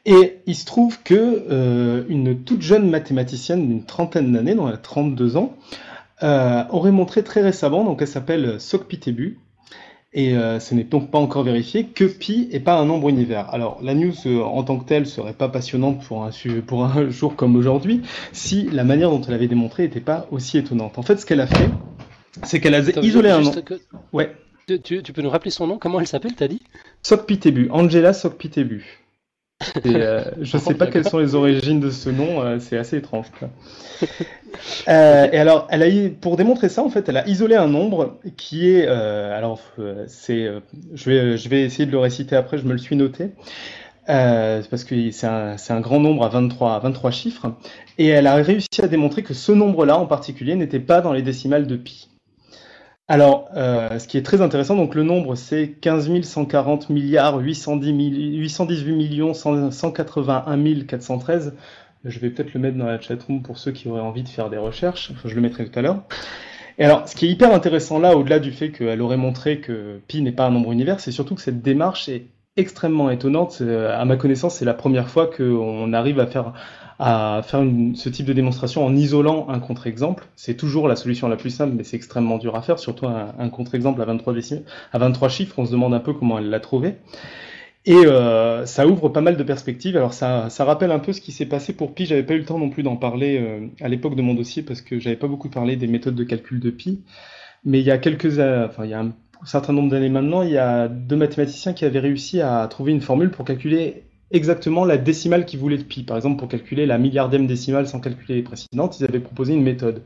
[0.04, 4.74] Et il se trouve que euh, une toute jeune mathématicienne d'une trentaine d'années, dont elle
[4.74, 5.56] a 32 ans,
[6.22, 9.38] euh, aurait montré très récemment, donc elle s'appelle Sokpitebu,
[10.12, 13.48] et ce n'est donc pas encore vérifié, que pi n'est pas un nombre univers.
[13.54, 16.30] Alors la news en tant que telle serait pas passionnante pour un,
[16.66, 20.58] pour un jour comme aujourd'hui, si la manière dont elle avait démontré n'était pas aussi
[20.58, 20.98] étonnante.
[20.98, 21.70] En fait, ce qu'elle a fait,
[22.44, 23.52] c'est qu'elle a isolé un nom.
[24.12, 24.34] Ouais.
[24.84, 25.78] Tu, peux nous rappeler son nom?
[25.78, 26.62] Comment elle s'appelle, t'as dit?
[27.02, 29.02] Sokpitebu, Angela Sokpitebu.
[29.86, 32.96] Euh, je ne sais pas quelles sont les origines de ce nom, euh, c'est assez
[32.96, 33.26] étrange.
[34.86, 38.18] Euh, et alors, elle a, pour démontrer ça, en fait, elle a isolé un nombre
[38.36, 39.60] qui est, alors,
[40.08, 40.46] c'est,
[40.92, 43.30] je vais, je vais essayer de le réciter après, je me le suis noté.
[44.06, 47.54] parce que c'est un, un, grand nombre à 23, à 23 chiffres,
[47.96, 51.22] et elle a réussi à démontrer que ce nombre-là en particulier n'était pas dans les
[51.22, 52.08] décimales de pi.
[53.08, 57.92] Alors, euh, ce qui est très intéressant, donc le nombre c'est 15 140 milliards 810
[58.38, 61.54] 818 millions 181 413.
[62.04, 64.50] Je vais peut-être le mettre dans la chatroom pour ceux qui auraient envie de faire
[64.50, 65.12] des recherches.
[65.24, 66.02] Je le mettrai tout à l'heure.
[66.78, 70.00] Et alors, ce qui est hyper intéressant là, au-delà du fait qu'elle aurait montré que
[70.08, 73.58] pi n'est pas un nombre univers, c'est surtout que cette démarche est extrêmement étonnante.
[73.60, 76.52] Euh, à ma connaissance, c'est la première fois qu'on arrive à faire
[76.98, 80.26] à faire ce type de démonstration en isolant un contre-exemple.
[80.36, 83.48] C'est toujours la solution la plus simple, mais c'est extrêmement dur à faire, surtout un,
[83.48, 84.34] contre-exemple à 23
[84.92, 85.58] à 23 chiffres.
[85.58, 86.96] On se demande un peu comment elle l'a trouvé.
[87.84, 89.96] Et euh, ça ouvre pas mal de perspectives.
[89.96, 92.06] Alors ça, rappelle un peu ce qui s'est passé pour Pi.
[92.06, 94.62] J'avais pas eu le temps non plus d'en parler euh, à l'époque de mon dossier
[94.62, 97.02] parce que j'avais pas beaucoup parlé des méthodes de calcul de Pi.
[97.64, 99.12] Mais il y a quelques, euh, enfin il y a un
[99.44, 103.00] certain nombre d'années maintenant, il y a deux mathématiciens qui avaient réussi à trouver une
[103.00, 106.02] formule pour calculer exactement la décimale qu'ils voulaient de pi.
[106.02, 109.62] Par exemple, pour calculer la milliardième décimale sans calculer les précédentes, ils avaient proposé une
[109.62, 110.02] méthode.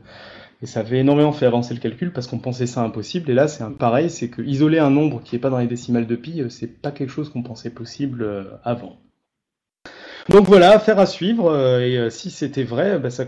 [0.61, 3.29] Et ça avait énormément fait avancer le calcul parce qu'on pensait ça impossible.
[3.29, 6.07] Et là, c'est pareil, c'est que isoler un nombre qui n'est pas dans les décimales
[6.07, 8.97] de pi, euh, c'est pas quelque chose qu'on pensait possible euh, avant.
[10.29, 11.51] Donc voilà, affaire à suivre.
[11.51, 13.25] Euh, et si c'était vrai, bah, ça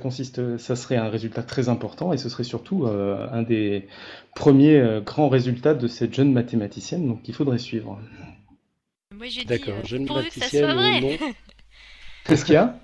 [0.57, 3.88] ça serait un résultat très important et ce serait surtout un des
[4.35, 7.07] premiers grands résultats de cette jeune mathématicienne.
[7.07, 7.99] Donc il faudrait suivre.
[9.15, 11.19] Moi j'ai dit euh, pourvu que ça soit vrai.
[12.26, 12.80] Qu'est-ce qu'il y a?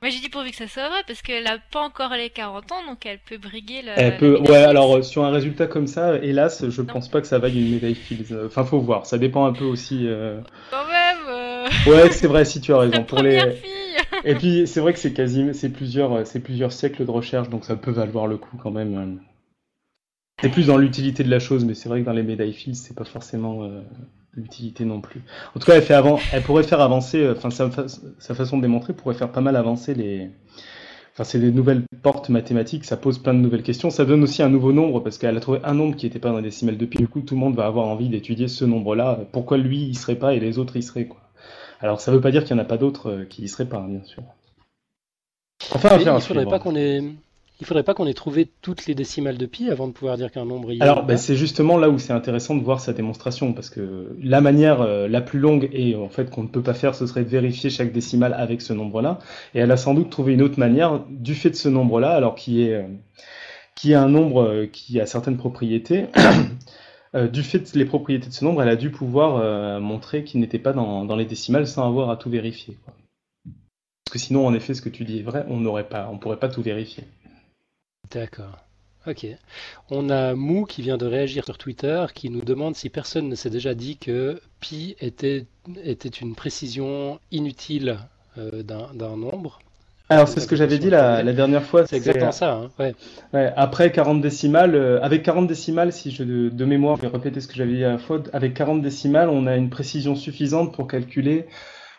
[0.00, 2.72] Moi j'ai dit pourvu que ça soit vrai parce qu'elle n'a pas encore les 40
[2.72, 3.96] ans donc elle peut briguer la.
[3.96, 4.40] Elle peut.
[4.40, 7.60] Ouais, alors euh, sur un résultat comme ça, hélas, je pense pas que ça vaille
[7.60, 8.36] une médaille Fields.
[8.46, 9.06] Enfin, faut voir.
[9.06, 10.08] Ça dépend un peu aussi.
[10.08, 11.68] Euh, Quand même.
[11.86, 13.04] Ouais, c'est vrai si tu as raison.
[13.04, 13.38] pour les.
[13.52, 13.70] Fille.
[14.24, 17.64] Et puis c'est vrai que c'est quasi, c'est plusieurs, c'est plusieurs siècles de recherche, donc
[17.64, 19.20] ça peut valoir le coup quand même.
[20.40, 22.82] C'est plus dans l'utilité de la chose, mais c'est vrai que dans les médailles fils,
[22.82, 23.80] c'est pas forcément euh,
[24.34, 25.22] l'utilité non plus.
[25.54, 27.70] En tout cas, elle, fait avant, elle pourrait faire avancer, euh, enfin sa,
[28.18, 30.30] sa, façon de démontrer pourrait faire pas mal avancer les.
[31.12, 33.90] Enfin, c'est des nouvelles portes mathématiques, ça pose plein de nouvelles questions.
[33.90, 36.30] Ça donne aussi un nouveau nombre parce qu'elle a trouvé un nombre qui n'était pas
[36.30, 36.96] dans les décimales de pi.
[36.96, 39.20] Du coup, tout le monde va avoir envie d'étudier ce nombre-là.
[39.30, 41.20] Pourquoi lui, il serait pas et les autres, y seraient quoi.
[41.80, 43.68] Alors, ça veut pas dire qu'il n'y en a pas d'autres euh, qui y seraient
[43.68, 44.22] pas, hein, bien sûr.
[45.74, 47.02] Enfin, il faudrait pas qu'on ait
[47.62, 50.32] il faudrait pas qu'on ait trouvé toutes les décimales de pi avant de pouvoir dire
[50.32, 53.52] qu'un nombre y Alors, ben, c'est justement là où c'est intéressant de voir sa démonstration,
[53.52, 56.74] parce que la manière euh, la plus longue et en fait qu'on ne peut pas
[56.74, 59.20] faire, ce serait de vérifier chaque décimale avec ce nombre-là.
[59.54, 62.34] Et elle a sans doute trouvé une autre manière du fait de ce nombre-là, alors
[62.34, 62.82] qui est euh,
[63.76, 66.06] qui est un nombre euh, qui a certaines propriétés.
[67.30, 70.72] du fait des propriétés de ce nombre, elle a dû pouvoir montrer qu'il n'était pas
[70.72, 72.78] dans, dans, les décimales sans avoir à tout vérifier.
[72.82, 72.94] Quoi.
[74.06, 76.16] Parce que sinon, en effet, ce que tu dis est vrai, on n'aurait pas, on
[76.16, 77.04] pourrait pas tout vérifier.
[78.14, 78.58] D'accord.
[79.06, 79.26] Ok.
[79.90, 83.34] On a Mou qui vient de réagir sur Twitter qui nous demande si personne ne
[83.34, 85.46] s'est déjà dit que pi était,
[85.82, 87.98] était une précision inutile
[88.38, 89.58] euh, d'un nombre.
[90.08, 91.86] Alors c'est ce que j'avais dit la, dernière fois.
[91.86, 92.52] C'est exactement ça.
[92.52, 92.94] Hein, ouais.
[93.32, 97.08] Ouais, après 40 décimales, euh, avec 40 décimales, si je de, de mémoire, je vais
[97.08, 100.74] répéter ce que j'avais dit la fois, avec 40 décimales, on a une précision suffisante
[100.74, 101.46] pour calculer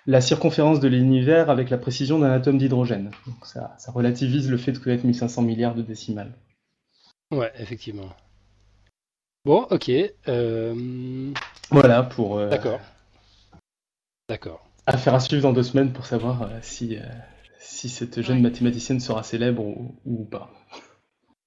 [0.06, 3.12] la circonférence de l'univers avec la précision d'un atome d'hydrogène.
[3.26, 6.34] Donc ça, ça, relativise le fait de connaître 1500 milliards de décimales.
[7.32, 8.10] Ouais, effectivement.
[9.46, 9.92] Bon, ok.
[10.28, 11.32] Euh,
[11.70, 12.38] voilà pour.
[12.38, 12.80] Euh, D'accord.
[14.30, 14.66] D'accord.
[14.86, 16.98] Affaire à suivre dans deux semaines pour savoir euh, si,
[17.60, 19.64] si cette jeune mathématicienne sera célèbre
[20.06, 20.52] ou, pas.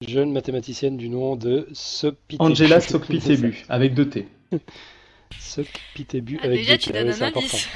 [0.01, 2.43] Jeune mathématicienne du nom de Sopitebu.
[2.43, 4.27] Angela Sopitebu, avec deux T.
[5.39, 7.67] Socpitebu ah, avec déjà, tu donnes un indice.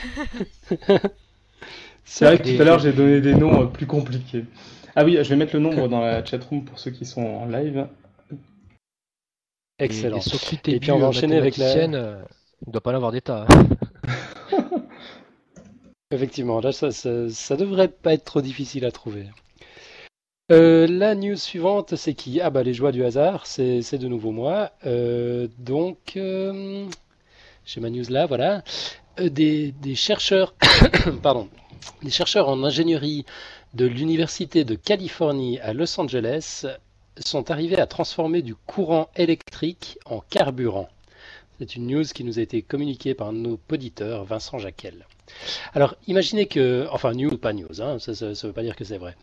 [2.03, 4.45] C'est vrai que tout à l'heure j'ai donné des noms euh, plus compliqués.
[4.95, 7.45] Ah oui, je vais mettre le nombre dans la chatroom pour ceux qui sont en
[7.45, 7.87] live.
[9.79, 10.19] Excellent.
[10.67, 11.65] Et, puis on va enchaîner avec la.
[11.65, 12.21] Euh,
[12.61, 13.47] il ne doit pas l'avoir d'état.
[16.11, 19.27] Effectivement, là ça, ça, devrait pas être trop difficile à trouver.
[20.51, 22.41] Euh, la news suivante, c'est qui?
[22.41, 24.71] Ah bah les joies du hasard, c'est de nouveau moi.
[25.57, 26.19] donc,
[27.65, 28.63] chez ma là, voilà,
[29.19, 30.56] euh, des, chercheurs,
[31.21, 31.50] pardon,
[32.02, 33.26] des chercheurs en ingénierie
[33.74, 36.65] de l'université de Californie à Los Angeles
[37.17, 40.89] sont arrivés à transformer du courant électrique en carburant.
[41.60, 45.06] C'est une news qui nous a été communiquée par nos auditeurs, Vincent Jacquel.
[45.73, 48.83] Alors, imaginez que, enfin, news ou pas news, hein, ça ne veut pas dire que
[48.83, 49.15] c'est vrai.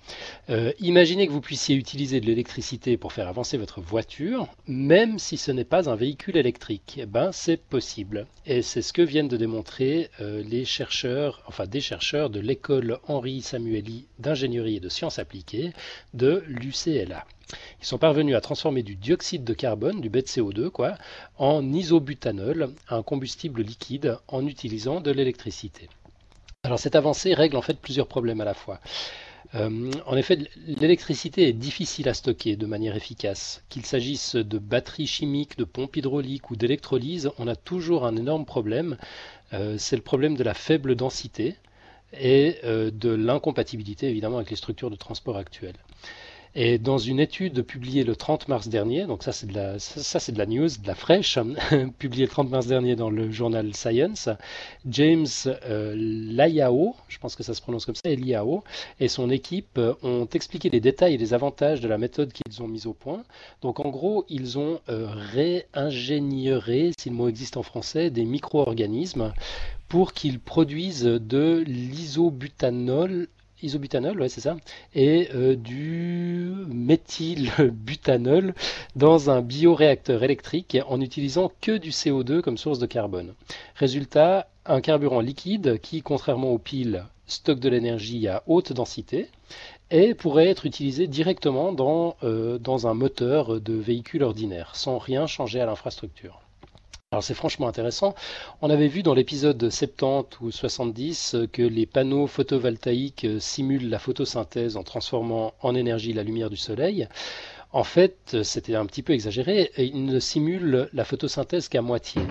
[0.51, 5.37] Euh, imaginez que vous puissiez utiliser de l'électricité pour faire avancer votre voiture, même si
[5.37, 6.99] ce n'est pas un véhicule électrique.
[6.99, 8.27] Eh ben, c'est possible.
[8.47, 12.99] Et c'est ce que viennent de démontrer euh, les chercheurs, enfin des chercheurs de l'école
[13.07, 15.73] Henri Samueli d'ingénierie et de sciences appliquées
[16.15, 17.27] de l'UCLA.
[17.81, 20.97] Ils sont parvenus à transformer du dioxyde de carbone, du BCO2, quoi,
[21.39, 25.89] en isobutanol, un combustible liquide, en utilisant de l'électricité.
[26.69, 28.79] Alors cette avancée règle en fait plusieurs problèmes à la fois.
[29.55, 33.65] Euh, en effet, l'électricité est difficile à stocker de manière efficace.
[33.71, 38.45] Qu'il s'agisse de batteries chimiques, de pompes hydrauliques ou d'électrolyse, on a toujours un énorme
[38.45, 38.99] problème.
[39.55, 41.57] Euh, c'est le problème de la faible densité
[42.21, 45.79] et euh, de l'incompatibilité évidemment avec les structures de transport actuelles.
[46.55, 50.19] Et dans une étude publiée le 30 mars dernier, donc ça c'est de la, ça,
[50.19, 51.39] c'est de la news, de la fraîche,
[51.99, 54.29] publiée le 30 mars dernier dans le journal Science,
[54.87, 58.65] James euh, Liao, je pense que ça se prononce comme ça, Liao,
[58.99, 62.63] et son équipe euh, ont expliqué les détails et les avantages de la méthode qu'ils
[62.63, 63.23] ont mise au point.
[63.63, 69.33] Donc en gros, ils ont euh, réingénieré, si le mot existe en français, des micro-organismes
[69.89, 73.29] pour qu'ils produisent de l'isobutanol
[73.63, 74.57] isobutanol, ouais, c'est ça,
[74.95, 78.55] et euh, du méthylbutanol
[78.97, 83.35] dans un bioréacteur électrique en utilisant que du CO2 comme source de carbone.
[83.75, 89.29] Résultat, un carburant liquide qui, contrairement aux piles, stocke de l'énergie à haute densité
[89.91, 95.27] et pourrait être utilisé directement dans, euh, dans un moteur de véhicule ordinaire, sans rien
[95.27, 96.41] changer à l'infrastructure.
[97.11, 98.15] Alors c'est franchement intéressant.
[98.61, 104.77] On avait vu dans l'épisode 70 ou 70 que les panneaux photovoltaïques simulent la photosynthèse
[104.77, 107.09] en transformant en énergie la lumière du soleil.
[107.73, 112.23] En fait, c'était un petit peu exagéré, il ne simule la photosynthèse qu'à moitié.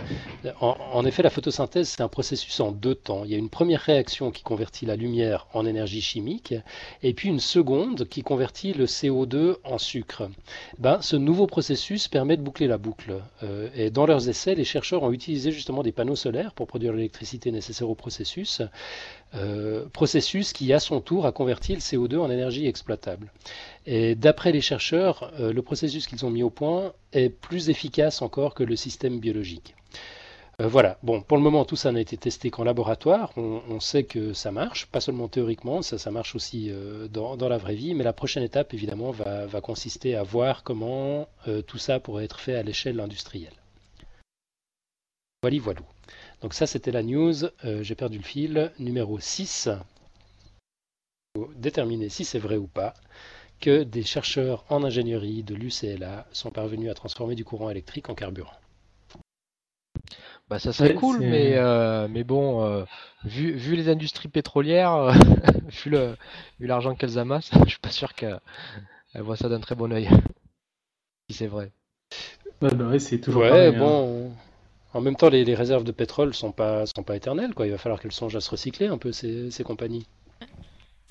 [0.61, 3.23] En, effet, la photosynthèse, c'est un processus en deux temps.
[3.23, 6.55] Il y a une première réaction qui convertit la lumière en énergie chimique,
[7.03, 10.29] et puis une seconde qui convertit le CO2 en sucre.
[10.79, 13.21] Ben, ce nouveau processus permet de boucler la boucle.
[13.43, 16.93] Euh, et dans leurs essais, les chercheurs ont utilisé justement des panneaux solaires pour produire
[16.93, 18.63] l'électricité nécessaire au processus.
[19.93, 23.31] Processus qui à son tour a converti le CO2 en énergie exploitable.
[23.85, 28.53] Et d'après les chercheurs, le processus qu'ils ont mis au point est plus efficace encore
[28.53, 29.75] que le système biologique.
[30.59, 33.31] Euh, voilà, bon, pour le moment, tout ça n'a été testé qu'en laboratoire.
[33.37, 37.75] On, sait que ça marche, pas seulement théoriquement, ça, marche aussi euh, dans, la vraie
[37.75, 37.93] vie.
[37.93, 42.39] Mais la prochaine étape, évidemment, va, consister à voir comment euh, tout ça pourrait être
[42.39, 43.53] fait à l'échelle industrielle.
[45.43, 45.81] Voilà, voilà.
[46.41, 47.35] Donc ça, c'était la news.
[47.63, 48.71] J'ai perdu le fil.
[48.79, 49.69] Numéro 6.
[51.35, 52.93] Faut déterminer si c'est vrai ou pas
[53.59, 58.15] que des chercheurs en ingénierie de l'UCLA sont parvenus à transformer du courant électrique en
[58.15, 58.53] carburant.
[60.49, 62.85] Bah ça serait cool, mais, euh, mais bon, euh,
[63.25, 65.11] vu, vu les industries pétrolières, euh,
[65.83, 66.15] vu le
[66.59, 68.39] vu l'argent qu'elles amassent, je suis pas sûr qu'elles
[69.15, 70.07] voient ça d'un très bon oeil.
[71.29, 71.71] si c'est vrai.
[72.61, 73.77] Ouais, bah c'est toujours ouais, hein.
[73.77, 74.31] bon.
[74.97, 77.67] En même temps, les, les, réserves de pétrole sont pas sont pas éternelles, quoi.
[77.67, 80.07] Il va falloir qu'elles songent à se recycler un peu ces, ces compagnies.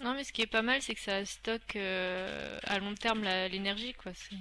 [0.03, 3.95] Non, mais ce qui est pas mal, c'est que ça stocke à long terme l'énergie,
[3.95, 4.11] quoi.
[4.33, 4.37] Le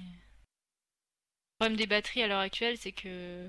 [1.60, 3.48] problème des batteries à l'heure actuelle, c'est que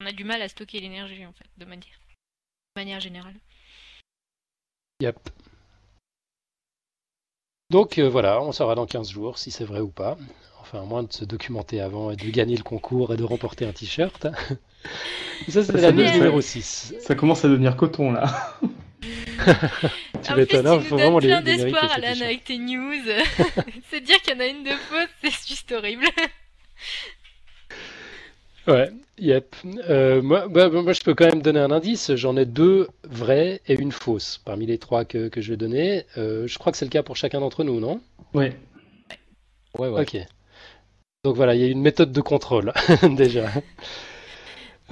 [0.00, 2.00] on a du mal à stocker l'énergie en fait, de manière,
[2.74, 3.36] de manière générale.
[5.00, 5.16] Yep.
[7.70, 10.16] Donc euh, voilà, on saura dans 15 jours si c'est vrai ou pas.
[10.60, 13.66] Enfin, à moins de se documenter avant et de gagner le concours et de remporter
[13.66, 14.26] un t-shirt.
[15.48, 16.94] ça, c'est la news numéro 6.
[17.00, 18.56] Ça commence à devenir coton là.
[20.22, 23.02] tu m'étonnes, il faut vraiment plein d'espoir, Alan, avec tes news.
[23.90, 26.06] c'est dire qu'il y en a une de fausse, c'est juste horrible.
[28.66, 29.54] Ouais, yep.
[29.88, 32.14] Euh, moi, bah, moi, je peux quand même donner un indice.
[32.14, 36.04] J'en ai deux vraies et une fausse parmi les trois que, que je vais donner.
[36.18, 38.00] Euh, je crois que c'est le cas pour chacun d'entre nous, non?
[38.34, 38.46] Oui.
[39.78, 40.02] Ouais, ouais.
[40.02, 40.16] Ok.
[41.24, 42.72] Donc voilà, il y a une méthode de contrôle
[43.16, 43.46] déjà.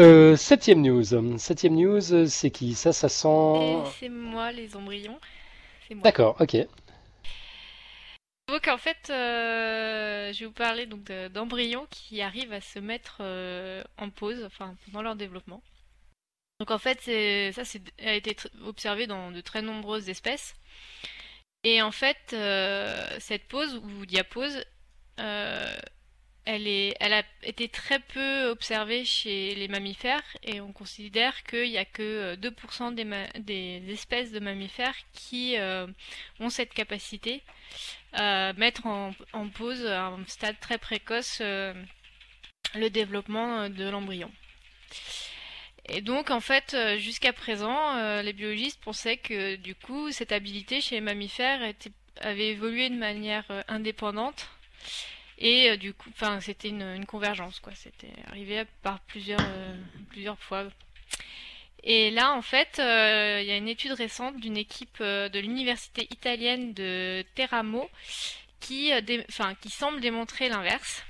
[0.00, 1.38] Euh, septième news.
[1.38, 2.74] Septième news, c'est qui?
[2.74, 3.76] Ça, ça sent.
[4.00, 5.18] C'est moi, les embryons.
[6.02, 6.56] D'accord, ok.
[8.48, 13.18] Donc en fait, euh, je vais vous parler donc d'embryons qui arrivent à se mettre
[13.20, 15.62] euh, en pause, enfin pendant leur développement.
[16.60, 17.00] Donc en fait,
[17.52, 17.62] ça
[17.98, 20.54] a été observé dans de très nombreuses espèces.
[21.64, 24.64] Et en fait, euh, cette pause ou diapause,
[26.46, 31.84] elle, a été très peu observée chez les mammifères et on considère qu'il n'y a
[31.84, 35.56] que 2% des, des, espèces de mammifères qui
[36.40, 37.42] ont cette capacité
[38.56, 39.14] mettre en,
[39.54, 41.74] pause à un stade très précoce euh,
[42.74, 44.30] le développement euh, de l'embryon.
[45.88, 50.80] Et donc en fait, euh, jusqu'à présent, les biologistes pensaient que du coup, cette habilité
[50.80, 51.60] chez les mammifères
[52.20, 54.48] avait évolué de manière indépendante.
[55.38, 57.72] Et du coup, enfin, c'était une, convergence, quoi.
[57.74, 59.40] C'était arrivé par plusieurs,
[60.10, 60.68] plusieurs fois.
[61.86, 65.38] Et là, en fait, euh, il y a une étude récente d'une équipe euh, de
[65.38, 67.90] l'université italienne de Teramo
[68.58, 69.02] qui, euh,
[69.60, 71.04] qui semble démontrer l'inverse.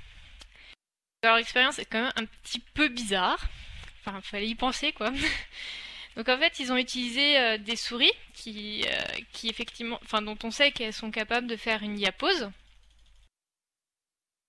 [1.23, 3.39] Leur expérience est quand même un petit peu bizarre.
[4.01, 5.11] Enfin, fallait y penser, quoi.
[6.17, 8.85] Donc en fait, ils ont utilisé des souris qui,
[9.33, 12.49] qui effectivement, enfin, dont on sait qu'elles sont capables de faire une diapose.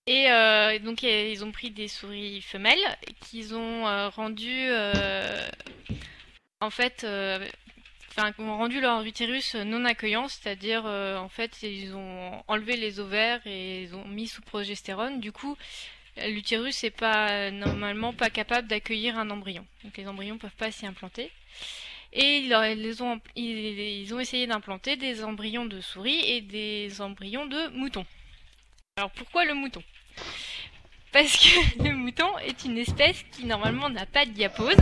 [0.07, 4.69] Et donc ils ont pris des souris femelles qu'ils ont rendues
[6.59, 7.47] en fait, euh,
[8.09, 12.99] enfin, ont rendu leur utérus non accueillant, c'est-à-dire euh, en fait ils ont enlevé les
[12.99, 15.19] ovaires et ils ont mis sous progestérone.
[15.19, 15.55] Du coup,
[16.25, 19.65] l'utérus n'est pas normalement pas capable d'accueillir un embryon.
[19.83, 21.31] Donc les embryons peuvent pas s'y implanter.
[22.13, 28.05] Et ils ont essayé d'implanter des embryons de souris et des embryons de moutons.
[28.97, 29.83] Alors pourquoi le mouton?
[31.11, 34.75] Parce que le mouton est une espèce qui normalement n'a pas de diapose.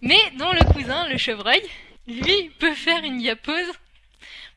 [0.00, 1.62] Mais dont le cousin, le chevreuil,
[2.06, 3.70] lui, peut faire une diapose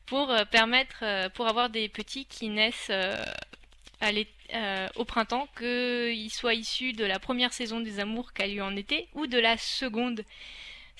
[0.06, 6.54] pour euh, permettre, euh, pour avoir des petits qui naissent euh, au printemps, qu'ils soient
[6.54, 9.58] issus de la première saison des amours qui a lieu en été ou de la
[9.58, 10.24] seconde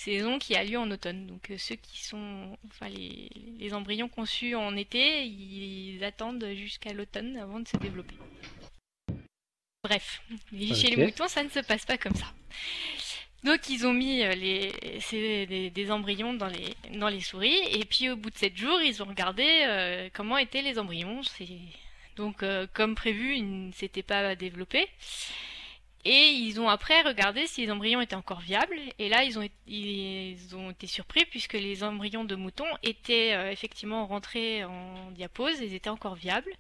[0.01, 1.27] saison qui a lieu en automne.
[1.27, 3.29] Donc ceux qui sont, enfin les,
[3.59, 8.15] les, embryons conçus en été, ils attendent jusqu'à l'automne avant de se développer.
[9.85, 12.27] Bref, chez les moutons, ça ne se passe pas comme ça.
[13.45, 18.11] Donc ils ont mis euh, les, des, embryons dans les, dans les souris et puis
[18.11, 21.21] au bout de 7 jours ils ont regardé euh, comment étaient les embryons.
[22.17, 24.89] Donc euh, comme prévu ils ne s'étaient pas développés
[26.07, 29.49] et ils ont après regardé si les embryons étaient encore viables et là ils ont,
[29.67, 35.75] ils ont été surpris puisque les embryons de moutons étaient effectivement rentrés en diapose, ils
[35.75, 36.53] étaient encore viables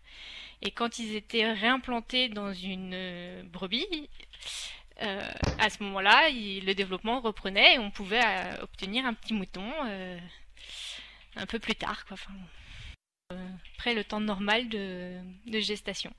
[0.62, 3.86] et quand ils étaient réimplantés dans une brebis
[4.99, 8.22] à ce moment-là, le développement reprenait et on pouvait
[8.62, 9.70] obtenir un petit mouton
[11.36, 12.16] un peu plus tard, quoi.
[13.74, 15.20] après le temps normal de,
[15.61, 16.12] gestation.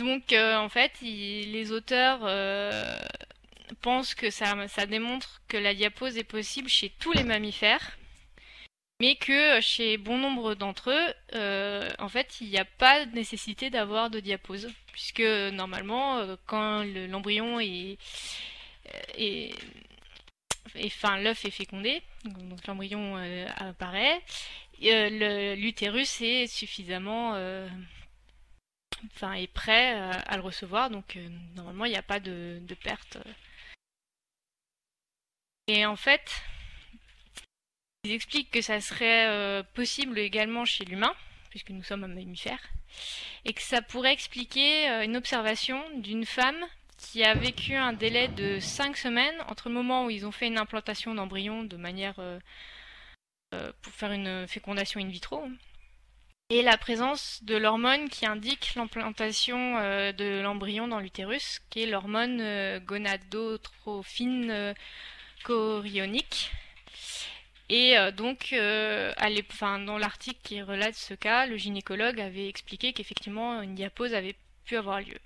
[0.00, 2.20] Donc, en fait, les auteurs
[3.82, 7.96] pensent que ça, démontre que la diapose est possible chez tous les mammifères
[9.00, 13.14] mais que chez bon nombre d'entre eux, euh, en fait, il n'y a pas de
[13.14, 17.96] nécessité d'avoir de diapose, puisque normalement, euh, quand l'embryon est,
[20.84, 24.20] enfin, l'œuf est fécondé, donc l'embryon euh, apparaît,
[25.56, 27.34] l'utérus est suffisamment,
[29.14, 31.18] enfin, est prêt à le recevoir, donc
[31.54, 33.18] normalement, il n'y a pas de, perte.
[35.66, 36.42] Et en fait,
[38.04, 41.14] ils expliquent que ça serait euh, possible également chez l'humain,
[41.50, 42.60] puisque nous sommes un mammifère,
[43.44, 46.64] et que ça pourrait expliquer euh, une observation d'une femme
[46.96, 50.46] qui a vécu un délai de 5 semaines entre le moment où ils ont fait
[50.46, 52.38] une implantation d'embryon de manière euh,
[53.82, 55.46] pour faire une fécondation in vitro
[56.50, 59.74] et la présence de l'hormone qui indique l'implantation
[60.12, 64.74] de l'embryon dans l'utérus, qui est l'hormone gonadotrophine
[65.44, 66.50] chorionique
[67.70, 69.12] et euh, donc, euh,
[69.86, 74.34] dans l'article qui relate ce cas, le gynécologue avait expliqué qu'effectivement une diapose avait
[74.64, 75.18] pu avoir lieu.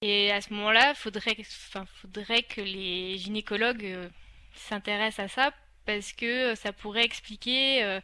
[0.00, 1.36] Et à ce moment-là, faudrait,
[2.00, 4.08] faudrait que les gynécologues euh,
[4.54, 5.52] s'intéressent à ça
[5.86, 8.00] parce que ça pourrait expliquer,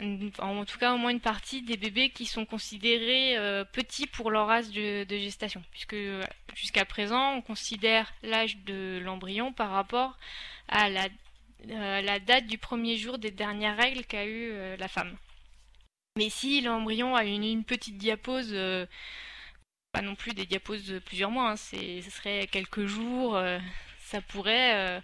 [0.00, 3.36] en tout cas au moins une partie des bébés qui sont considérés
[3.72, 5.96] petits pour leur âge de, gestation, puisque
[6.54, 10.16] jusqu'à présent on considère l'âge de l'embryon par rapport
[10.68, 11.08] à la
[11.70, 15.16] euh, date du premier jour des dernières règles qu'a eu euh, la femme.
[16.16, 18.86] Mais si l'embryon a une, petite diapose, euh,
[19.92, 23.40] pas non plus des diaposes de plusieurs mois, hein, ce serait quelques jours,
[24.00, 25.02] ça pourrait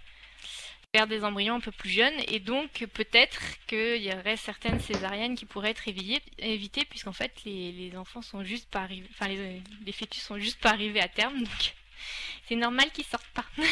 [0.95, 5.35] faire des embryons un peu plus jeunes et donc peut-être qu'il y aurait certaines césariennes
[5.35, 10.23] qui pourraient être évitées puisqu'en fait les, enfants sont juste pas arrivés, enfin les, fœtus
[10.23, 11.75] sont juste pas arrivés à terme donc
[12.47, 13.47] c'est normal qu'ils sortent pas.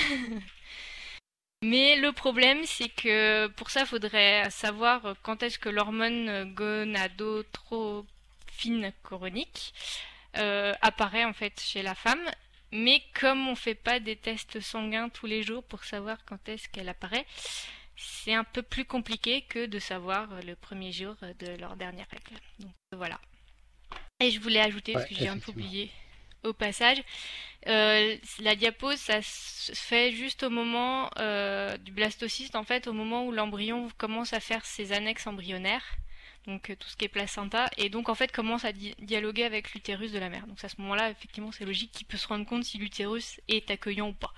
[1.62, 9.72] Mais le problème, c'est que pour ça, faudrait savoir quand est-ce que l'hormone gonadotrophine chronique
[10.38, 12.28] euh, apparaît en fait chez la femme.
[12.72, 16.48] Mais comme on ne fait pas des tests sanguins tous les jours pour savoir quand
[16.48, 17.26] est-ce qu'elle apparaît,
[17.96, 22.40] c'est un peu plus compliqué que de savoir le premier jour de leur dernière règle.
[22.58, 23.20] Donc voilà.
[24.20, 25.90] Et je voulais ajouter, parce que j'ai un peu oublié
[26.44, 27.02] au passage,
[27.68, 32.92] euh, la diapose, ça se fait juste au moment euh, du blastocyste, en fait, au
[32.92, 35.84] moment où l'embryon commence à faire ses annexes embryonnaires,
[36.46, 39.72] donc euh, tout ce qui est placenta, et donc en fait commence à dialoguer avec
[39.72, 40.46] l'utérus de la mère.
[40.46, 43.70] Donc à ce moment-là, effectivement, c'est logique qu'il peut se rendre compte si l'utérus est
[43.70, 44.32] accueillant ou pas.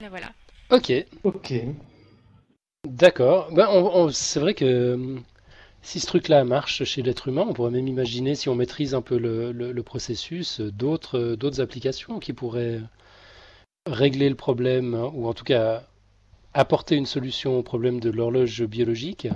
[0.00, 0.32] Là, voilà.
[0.70, 0.92] Ok.
[1.22, 1.52] Ok.
[2.88, 3.52] D'accord.
[3.52, 3.68] Ben,
[4.10, 5.18] c'est vrai que
[5.82, 9.02] si ce truc-là marche chez l'être humain, on pourrait même imaginer, si on maîtrise un
[9.02, 12.80] peu le, processus, d'autres, d'autres applications qui pourraient
[13.86, 15.84] régler le problème, ou en tout cas
[16.54, 19.28] apporter une solution au problème de l'horloge biologique,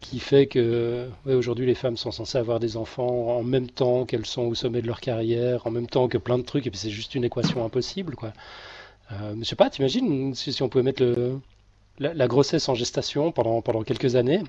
[0.00, 4.26] qui fait que aujourd'hui les femmes sont censées avoir des enfants en même temps qu'elles
[4.26, 6.78] sont au sommet de leur carrière, en même temps que plein de trucs, et puis
[6.78, 8.16] c'est juste une équation impossible.
[8.16, 8.32] Quoi.
[9.12, 11.40] Euh, je sais pas, t'imagines si, si on pouvait mettre le,
[11.98, 14.42] la, grossesse en gestation pendant, pendant quelques années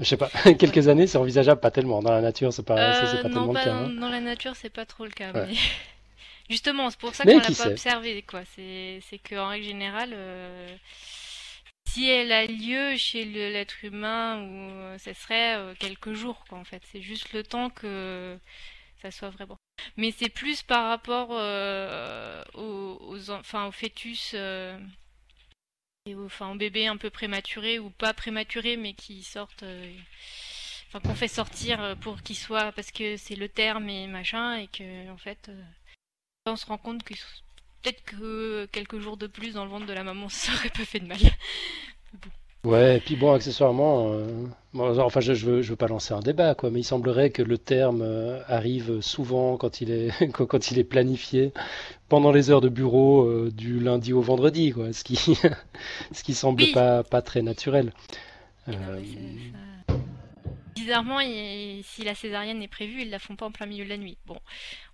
[0.00, 2.02] je sais pas, quelques années, c'est envisageable, pas tellement.
[2.02, 3.74] Dans la nature, c'est pas, pas euh, tellement le cas.
[3.74, 3.90] Hein.
[4.00, 5.32] Dans la nature, c'est pas trop le cas.
[5.34, 5.54] Mais...
[6.48, 8.42] Justement, c'est pour ça qu'on l'a pas observé, quoi.
[8.54, 10.76] C'est, c'est qu'en règle générale, euh,
[11.88, 16.64] si elle a lieu chez l'être humain, ou ce serait euh, quelques jours, quoi, en
[16.64, 16.82] fait.
[16.90, 18.38] C'est juste le temps que
[19.02, 19.56] ça soit vraiment.
[19.96, 21.30] Mais c'est plus par rapport
[22.54, 24.34] aux, aux, enfin, aux fœtus
[26.16, 29.92] enfin, en bébé un peu prématuré ou pas prématuré, mais qui sortent, euh,
[30.88, 34.56] enfin qu'on fait sortir euh, pour qu'ils soient, parce que c'est le terme et machin,
[34.56, 35.62] et que en fait, euh,
[36.52, 37.14] on se rend compte que
[37.82, 40.84] peut-être que quelques jours de plus dans le ventre de la maman, ça aurait pas
[40.84, 41.18] fait de mal.
[42.64, 46.20] Ouais, et puis bon, accessoirement, euh, enfin, je, je, veux, je veux pas lancer un
[46.20, 50.70] débat, quoi, mais il semblerait que le terme euh, arrive souvent quand il est quand
[50.70, 51.52] il est planifié
[52.08, 55.16] pendant les heures de bureau euh, du lundi au vendredi, quoi, ce qui
[56.12, 57.92] ce qui semble pas pas très naturel.
[60.78, 61.18] Bizarrement,
[61.82, 64.16] si la césarienne est prévue, ils la font pas en plein milieu de la nuit.
[64.26, 64.38] Bon,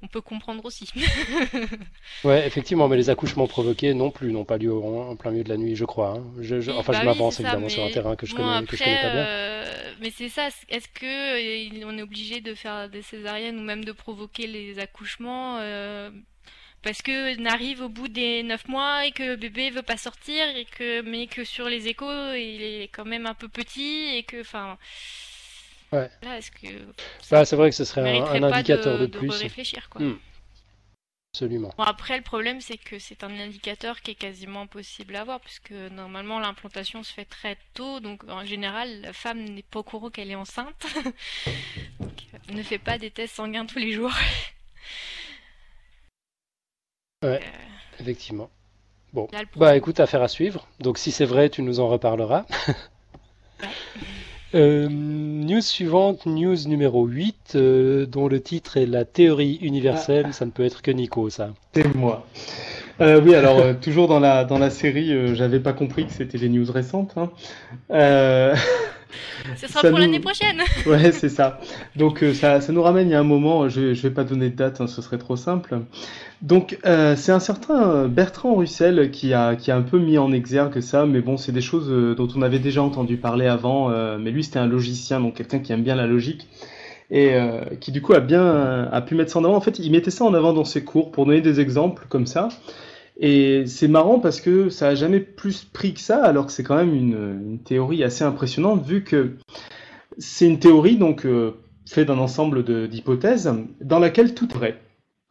[0.02, 0.90] on peut comprendre aussi.
[2.24, 5.48] ouais, effectivement, mais les accouchements provoqués non plus n'ont pas lieu en, plein milieu de
[5.48, 6.16] la nuit, je crois.
[6.18, 6.24] Hein.
[6.40, 9.02] Je, enfin, je bah m'avance évidemment sur un terrain que je, connais, que je connais
[9.02, 9.26] pas bien.
[9.26, 13.84] Euh, mais c'est ça, est-ce que on est obligé de faire des césariennes ou même
[13.84, 16.10] de provoquer les accouchements euh,
[16.82, 20.66] parce que n'arrive au bout des 9 mois et que bébé veut pas sortir et
[20.66, 24.40] que mais que sur les échos il est quand même un peu petit et que
[24.42, 24.76] enfin
[25.94, 26.10] Ouais.
[26.36, 26.66] est-ce que
[27.30, 29.30] bah, c'est vrai que ce serait un, indicateur de, plus.
[29.30, 30.02] réfléchir quoi.
[30.02, 30.18] Hmm.
[31.34, 31.72] Absolument.
[31.76, 35.40] Bon, après, le problème, c'est que c'est un indicateur qui est quasiment impossible à avoir,
[35.40, 39.82] puisque normalement, l'implantation se fait très tôt, donc en général, la femme n'est pas au
[39.82, 40.86] courant qu'elle est enceinte.
[41.98, 42.12] donc,
[42.52, 44.12] ne fait pas des tests sanguins tous les jours.
[47.24, 48.48] ouais, euh, effectivement.
[49.12, 50.68] Bon, bah écoute, affaire à suivre.
[50.78, 52.46] Donc si c'est vrai, tu nous en reparleras.
[53.60, 53.68] ouais.
[54.54, 60.26] Euh, news suivante, news numéro 8, euh, dont le titre est La théorie universelle.
[60.28, 60.32] Ah.
[60.32, 61.50] Ça ne peut être que Nico, ça.
[61.74, 62.24] C'est moi.
[63.00, 66.48] Euh, oui, alors toujours dans la, dans la série, j'avais pas compris que c'était des
[66.48, 67.14] news récentes.
[67.16, 67.30] Hein.
[69.56, 70.60] Ce sera pour l'année prochaine.
[70.86, 71.60] ouais, c'est ça.
[71.96, 74.50] Donc ça, ça, nous ramène il y a un moment, je, je vais pas donner
[74.50, 75.78] de date, hein, ce serait trop simple.
[76.44, 80.30] Donc euh, c'est un certain Bertrand Russell qui a, qui a un peu mis en
[80.30, 83.90] exergue ça, mais bon c'est des choses euh, dont on avait déjà entendu parler avant,
[83.90, 86.46] euh, mais lui c'était un logicien, donc quelqu'un qui aime bien la logique,
[87.10, 87.34] et
[87.80, 89.56] qui du coup a bien a pu mettre ça en avant.
[89.56, 92.26] En fait il mettait ça en avant dans ses cours pour donner des exemples comme
[92.26, 92.48] ça,
[93.18, 96.64] et c'est marrant parce que ça a jamais plus pris que ça, alors que c'est
[96.64, 99.36] quand même une, théorie assez impressionnante vu que
[100.18, 101.26] c'est une théorie donc
[101.86, 104.80] faite d'un ensemble d'hypothèses dans laquelle tout est vrai.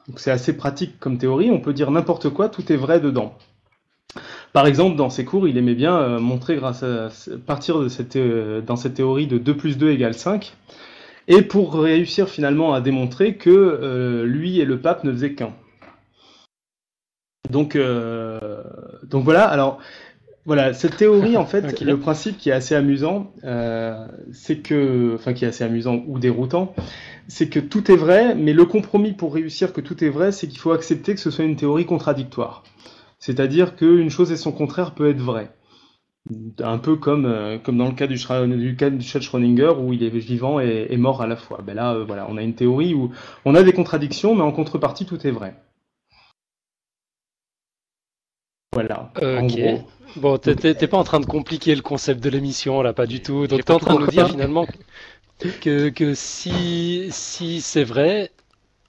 [0.08, 3.38] Donc c'est assez pratique comme théorie, on peut dire n'importe quoi, tout est vrai dedans.
[4.52, 7.10] Par exemple, dans ses cours, il aimait bien euh, montrer grâce à
[7.46, 10.54] partir de cette, euh, dans cette théorie de 2 plus 2 égale 5,
[11.28, 15.54] et pour réussir finalement à démontrer que euh, lui et le pape ne faisaient qu'un.
[17.50, 19.80] Donc, donc voilà, alors
[20.46, 25.34] voilà, cette théorie, en fait, le principe qui est assez amusant, euh, c'est que, enfin,
[25.34, 26.74] qui est assez amusant ou déroutant,
[27.28, 30.48] c'est que tout est vrai, mais le compromis pour réussir que tout est vrai, c'est
[30.48, 32.64] qu'il faut accepter que ce soit une théorie contradictoire.
[33.20, 35.50] C'est-à-dire qu'une chose et son contraire peut être vrai.
[36.62, 39.92] Un peu comme, euh, comme dans le cas du, du cas du chat Schrödinger où
[39.94, 41.60] il est vivant et, mort à la fois.
[41.66, 43.12] Ben là, euh, voilà, on a une théorie où
[43.46, 45.56] on a des contradictions, mais en contrepartie, tout est vrai.
[48.74, 49.12] Voilà.
[49.22, 49.82] En gros.
[50.16, 53.48] Bon, t'es pas en train de compliquer le concept de l'émission là, pas du tout.
[53.48, 54.68] Donc t'es en train de nous dire finalement
[55.62, 58.32] que, que si, si c'est vrai,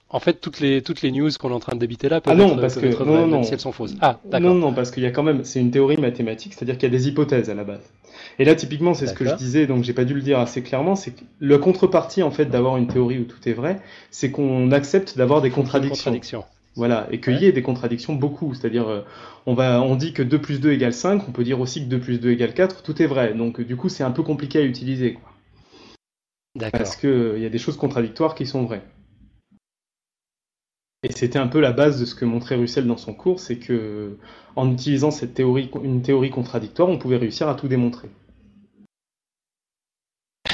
[0.09, 2.33] en fait, toutes les, toutes les news qu'on est en train de débiter là peuvent
[2.33, 3.43] ah non, parce que, être vraies, non, non.
[3.43, 3.95] si elles sont fausses.
[4.01, 4.53] Ah, d'accord.
[4.53, 6.95] Non, non, parce qu'il y a quand même, c'est une théorie mathématique, c'est-à-dire qu'il y
[6.95, 7.81] a des hypothèses à la base.
[8.39, 10.61] Et là, typiquement, c'est ce que je disais, donc j'ai pas dû le dire assez
[10.61, 13.79] clairement, c'est que le contrepartie, en fait, d'avoir une théorie où tout est vrai,
[14.11, 15.95] c'est qu'on accepte d'avoir des contradictions.
[15.95, 16.43] contradictions.
[16.75, 18.53] Voilà, et qu'il y ait des contradictions beaucoup.
[18.53, 19.01] C'est-à-dire, euh,
[19.45, 21.89] on, va, on dit que 2 plus 2 égale 5, on peut dire aussi que
[21.89, 23.33] 2 plus 2 égale 4, tout est vrai.
[23.33, 25.13] Donc, du coup, c'est un peu compliqué à utiliser.
[25.13, 26.69] Quoi.
[26.71, 28.83] Parce qu'il euh, y a des choses contradictoires qui sont vraies.
[31.03, 33.57] Et c'était un peu la base de ce que montrait Russell dans son cours, c'est
[33.59, 34.17] que
[34.55, 38.09] en utilisant cette théorie, une théorie contradictoire, on pouvait réussir à tout démontrer.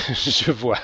[0.13, 0.79] je vois.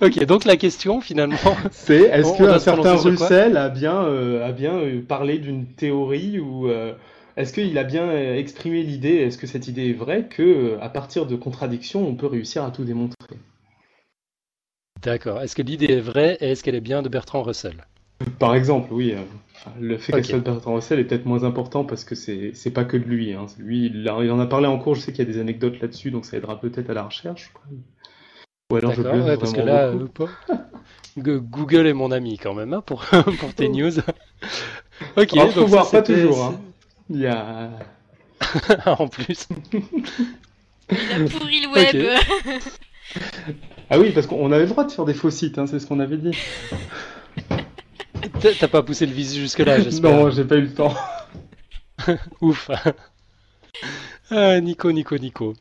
[0.00, 1.36] ok, donc la question finalement.
[1.70, 6.68] C'est est-ce qu'un certain Russell a bien, euh, a bien euh, parlé d'une théorie ou
[6.68, 6.94] euh,
[7.36, 11.26] est-ce qu'il a bien exprimé l'idée, est-ce que cette idée est vraie, que à partir
[11.26, 13.36] de contradictions, on peut réussir à tout démontrer?
[15.02, 15.42] D'accord.
[15.42, 17.86] Est-ce que l'idée est vraie et est-ce qu'elle est bien de Bertrand Russell?
[18.38, 19.14] Par exemple, oui.
[19.78, 22.84] Le fait qu'elle soit de Bertrand Russell est peut-être moins important parce que c'est pas
[22.84, 23.34] que de lui.
[23.34, 23.46] Hein.
[23.58, 26.10] Lui, il, en a parlé en cours, je sais qu'il y a des anecdotes là-dessus,
[26.10, 27.52] donc ça aidera peut-être à la recherche.
[28.70, 30.08] Ou alors je ouais, parce que là, euh,
[31.18, 33.04] Google est mon ami quand même hein, pour,
[33.38, 33.92] pour tes news.
[35.16, 36.44] ok, Alors, donc voir, pas toujours.
[36.44, 36.60] Hein.
[37.08, 37.70] Il y a.
[38.86, 39.46] en plus.
[39.72, 42.20] Il a pourri le web.
[43.88, 45.86] ah oui, parce qu'on avait le droit de faire des faux sites, hein, c'est ce
[45.86, 46.36] qu'on avait dit.
[48.58, 50.10] T'as pas poussé le visu jusque-là, j'espère.
[50.10, 50.94] Non, j'ai pas eu le temps.
[52.40, 52.68] Ouf.
[54.30, 55.54] ah, Nico, Nico, Nico.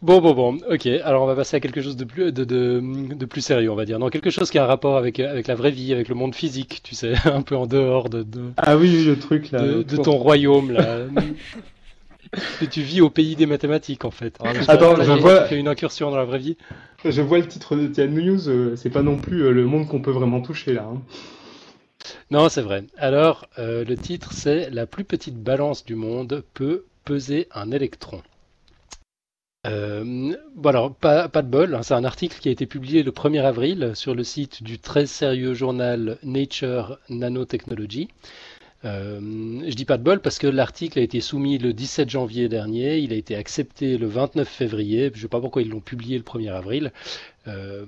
[0.00, 0.86] Bon, bon, bon, ok.
[0.86, 2.80] Alors on va passer à quelque chose de plus, de, de,
[3.14, 3.98] de, plus sérieux, on va dire.
[3.98, 6.36] Non, quelque chose qui a un rapport avec, avec la vraie vie, avec le monde
[6.36, 8.22] physique, tu sais, un peu en dehors de.
[8.22, 9.60] de ah oui, le truc là.
[9.60, 11.00] De, ton royaume là.
[12.60, 14.38] que tu vis au pays des mathématiques en fait.
[14.68, 15.52] Attends, je vois.
[15.52, 16.56] une incursion dans la vraie vie.
[17.04, 19.86] Je vois le titre de Tian News, euh, c'est pas non plus euh, le monde
[19.86, 20.88] qu'on peut vraiment toucher là.
[20.92, 21.00] Hein.
[22.30, 22.84] Non, c'est vrai.
[22.96, 28.22] Alors, euh, le titre c'est La plus petite balance du monde peut peser un électron.
[29.68, 33.02] Euh, bon alors, pas, pas de bol, hein, c'est un article qui a été publié
[33.02, 38.08] le 1er avril sur le site du très sérieux journal Nature Nanotechnology.
[38.84, 39.20] Euh,
[39.68, 42.98] je dis pas de bol parce que l'article a été soumis le 17 janvier dernier,
[42.98, 46.16] il a été accepté le 29 février, je ne sais pas pourquoi ils l'ont publié
[46.16, 46.92] le 1er avril.
[47.48, 47.84] Euh,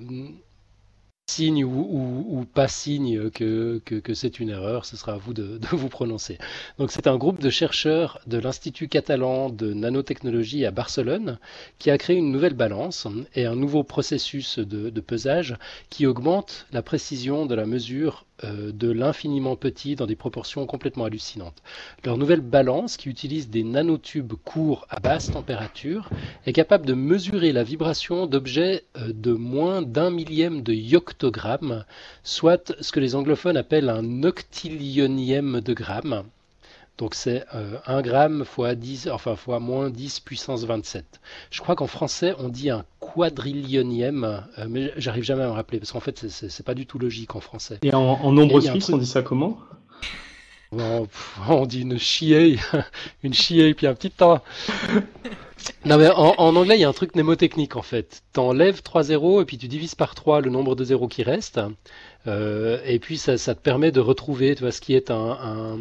[1.30, 3.80] signe ou, pas signe que,
[4.14, 6.38] c'est une erreur, ce sera à vous de, vous prononcer.
[6.78, 11.38] Donc c'est un groupe de chercheurs de l'Institut catalan de nanotechnologie à Barcelone
[11.78, 15.56] qui a créé une nouvelle balance et un nouveau processus de pesage
[15.88, 21.04] qui augmente la précision de la mesure euh, de l'infiniment petit dans des proportions complètement
[21.04, 21.62] hallucinantes.
[22.04, 26.10] Leur nouvelle balance, qui utilise des nanotubes courts à basse température,
[26.46, 31.84] est capable de mesurer la vibration d'objets euh, de moins d'un millième de yoctogramme,
[32.22, 36.24] soit ce que les anglophones appellent un octillionième de gramme.
[37.00, 41.18] Donc c'est 1 euh, gramme fois 10, enfin fois moins 10 puissance 27.
[41.50, 45.78] Je crois qu'en français on dit un quadrillionième, euh, mais j'arrive jamais à me rappeler
[45.78, 47.78] parce qu'en fait c'est pas du tout logique en français.
[47.82, 49.58] Et en, nombre suisse on dit ça comment?
[50.72, 52.58] On, dit une chier,
[53.22, 54.42] une chier puis un petit temps.
[55.84, 58.22] Non mais en, anglais il y a un truc mnémotechnique en fait.
[58.32, 61.60] T'enlèves 3 zéros et puis tu divises par 3 le nombre de zéros qui reste.
[62.26, 65.78] Euh, et puis ça, te permet de retrouver tu vois, ce qui est un,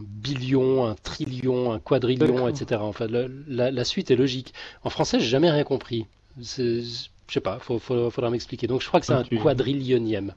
[0.00, 2.80] billion, un trillion, un quadrillion, etc.
[2.82, 4.54] Enfin, la, suite est logique.
[4.82, 6.06] En français, j'ai jamais rien compris.
[6.40, 6.82] Je
[7.28, 8.66] sais pas, il faudra m'expliquer.
[8.66, 10.34] Donc je crois que c'est un quadrillionième.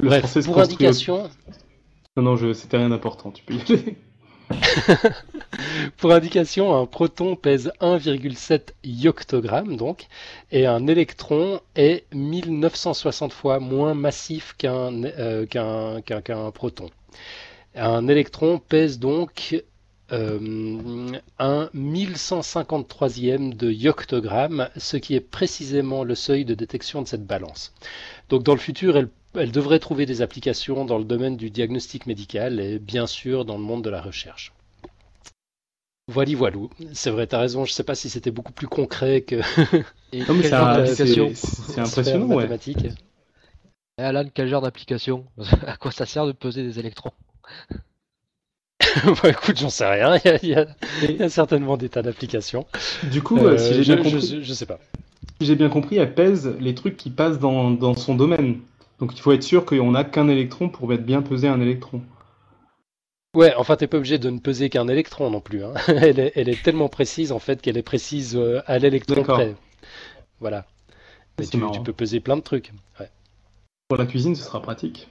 [0.00, 1.28] Bref, pour indication.
[2.16, 3.96] Non, non, c'était rien d'important, tu peux y aller.
[5.96, 10.06] Pour indication, un proton pèse 1,7 yoctogrammes donc,
[10.50, 16.90] et un électron est 1960 fois moins massif euh, qu'un proton.
[17.74, 19.62] Un électron pèse donc
[20.12, 27.26] euh, un 1153e de yoctogramme, ce qui est précisément le seuil de détection de cette
[27.26, 27.72] balance.
[28.28, 28.96] Donc dans le futur,
[29.36, 33.56] elle devrait trouver des applications dans le domaine du diagnostic médical et bien sûr dans
[33.56, 34.52] le monde de la recherche.
[36.06, 36.70] Voilà, voilou.
[36.92, 37.64] C'est vrai, tu as raison.
[37.64, 39.40] Je ne sais pas si c'était beaucoup plus concret que.
[40.12, 42.36] c'est impressionnant, ouais.
[42.36, 42.86] Mathématique.
[43.96, 45.24] Et Alan, quel genre d'application
[45.66, 47.12] À quoi ça sert de peser des électrons
[49.22, 50.18] bah, écoute, j'en sais rien.
[50.42, 52.66] Il y, a, certainement des tas d'applications.
[53.10, 54.78] Du coup, euh, si j'ai bien compris, je, sais pas.
[55.40, 58.60] Si j'ai bien compris, elle pèse les trucs qui passent dans son domaine.
[59.04, 62.00] Donc il faut être sûr qu'on n'a qu'un électron pour être bien peser un électron.
[63.36, 65.62] Ouais, enfin t'es pas obligé de ne peser qu'un électron non plus.
[65.62, 65.74] Hein.
[65.88, 69.56] elle, est, tellement précise en fait qu'elle est précise euh, à l'électron près.
[70.40, 70.64] Voilà.
[71.38, 72.72] Mais tu, peux peser plein de trucs.
[73.88, 75.10] Pour la cuisine, ce sera pratique.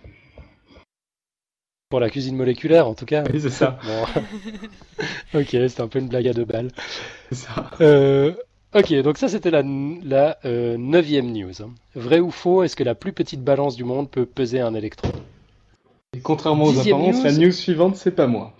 [1.90, 3.24] Pour la cuisine moléculaire, en tout cas.
[3.32, 3.78] Oui, c'est ça.
[5.36, 6.72] ok, c'est un peu une blague à deux balles.
[7.30, 7.70] C'est ça.
[7.80, 8.34] Euh,
[8.76, 9.62] Ok, donc ça c'était la,
[10.04, 11.54] la euh, neuvième news.
[11.94, 15.12] Vrai ou faux, est-ce que la plus petite balance du monde peut peser un électron?
[16.16, 18.54] Et contrairement aux apparences, la news suivante c'est pas moi.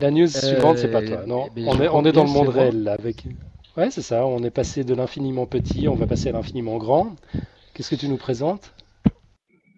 [0.00, 1.48] La news suivante c'est pas toi, non.
[1.56, 3.24] Eh on, est, on est dans le monde réel là, avec.
[3.76, 7.16] Ouais, c'est ça, on est passé de l'infiniment petit, on va passer à l'infiniment grand.
[7.74, 8.72] Qu'est-ce que tu nous présentes?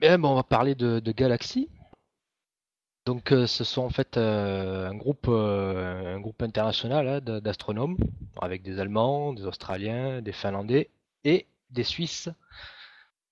[0.03, 1.69] Eh ben, On va parler de, de galaxies.
[3.05, 7.97] Donc euh, ce sont en fait euh, un groupe euh, un groupe international hein, d'astronomes
[8.41, 10.89] avec des Allemands, des Australiens, des Finlandais
[11.25, 12.29] et des Suisses.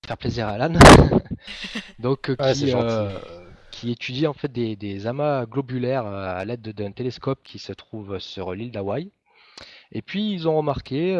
[0.05, 0.73] Faire plaisir à Alan.
[1.99, 2.73] Donc qui,
[3.71, 8.19] qui étudie en fait des, des amas globulaires à l'aide d'un télescope qui se trouve
[8.19, 9.09] sur l'île d'Hawaï.
[9.93, 11.13] Et puis ils ont remarqué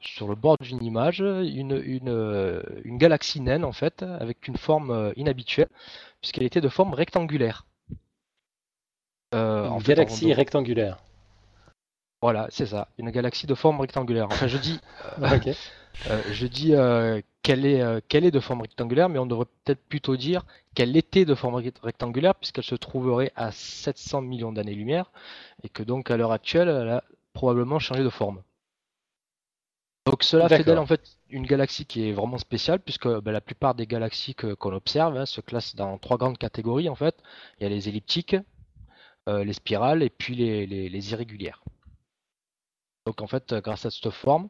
[0.00, 5.12] sur le bord d'une image une, une, une, galaxie naine en fait avec une forme
[5.16, 5.68] inhabituelle
[6.26, 7.66] puisqu'elle était de forme rectangulaire.
[9.32, 10.98] Euh, une galaxie rectangulaire.
[12.20, 14.26] Voilà, c'est ça, une galaxie de forme rectangulaire.
[14.26, 14.80] Enfin, je dis,
[15.22, 15.38] euh,
[16.10, 16.72] euh, je dis
[17.42, 21.24] qu'elle est, qu'elle est de forme rectangulaire, mais on devrait peut-être plutôt dire qu'elle était
[21.24, 25.12] de forme rectangulaire, puisqu'elle se trouverait à 700 millions d'années-lumière,
[25.62, 27.04] et que donc à l'heure actuelle, elle a
[27.34, 28.42] probablement changé de forme.
[30.06, 33.40] Donc cela fait d'elle en fait une galaxie qui est vraiment spéciale puisque ben, la
[33.40, 37.16] plupart des galaxies qu'on observe hein, se classent dans trois grandes catégories en fait.
[37.58, 38.36] Il y a les elliptiques,
[39.28, 41.64] euh, les spirales et puis les, irrégulières.
[43.04, 44.48] Donc en fait, grâce à cette forme,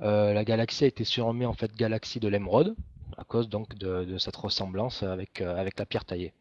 [0.00, 2.74] euh, la galaxie a été surnommée en fait galaxie de l'émeraude
[3.18, 6.32] à cause donc de, cette ressemblance avec, euh, avec la pierre taillée.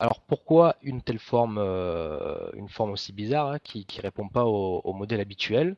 [0.00, 1.58] Alors pourquoi une telle forme,
[2.54, 5.76] une forme aussi bizarre hein, qui ne répond pas au modèle habituel?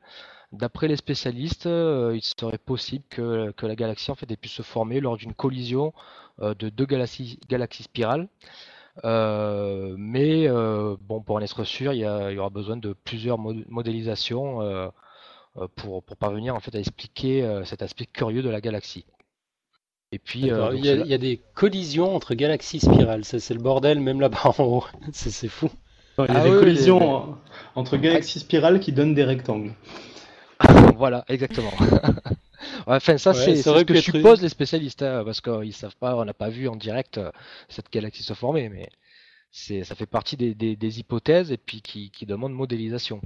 [0.55, 4.63] D'après les spécialistes, euh, il serait possible que, la galaxie en fait ait pu se
[4.63, 5.93] former lors d'une collision
[6.41, 7.39] euh, de deux galaxies,
[7.83, 8.29] spirales.
[9.03, 14.91] mais bon, pour en être sûr, il y, aura besoin de plusieurs modélisations
[15.77, 19.05] pour, parvenir en fait à expliquer cet aspect curieux de la galaxie.
[20.13, 23.25] Et puis, il, y a, des collisions entre galaxies spirales.
[23.25, 24.85] C'est le bordel, même là-bas en haut.
[25.13, 25.71] C'est fou.
[26.19, 27.37] Il y a ah des collisions
[27.75, 29.73] entre galaxies spirales qui donnent des rectangles.
[30.97, 31.73] voilà, exactement.
[32.87, 36.35] enfin, ça, c'est ce que supposent les spécialistes, hein, parce qu'ils savent pas, on n'a
[36.35, 37.31] pas vu en direct euh,
[37.69, 38.89] cette galaxie se former, mais
[39.51, 43.21] ça fait partie des, hypothèses et puis qui, demandent modélisation.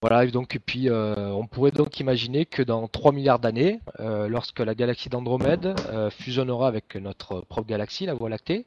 [0.00, 4.26] Voilà, donc, et puis euh, on pourrait donc imaginer que dans 3 milliards d'années, euh,
[4.26, 5.76] lorsque la galaxie d'Andromède
[6.10, 8.66] fusionnera avec notre propre galaxie, la Voie lactée,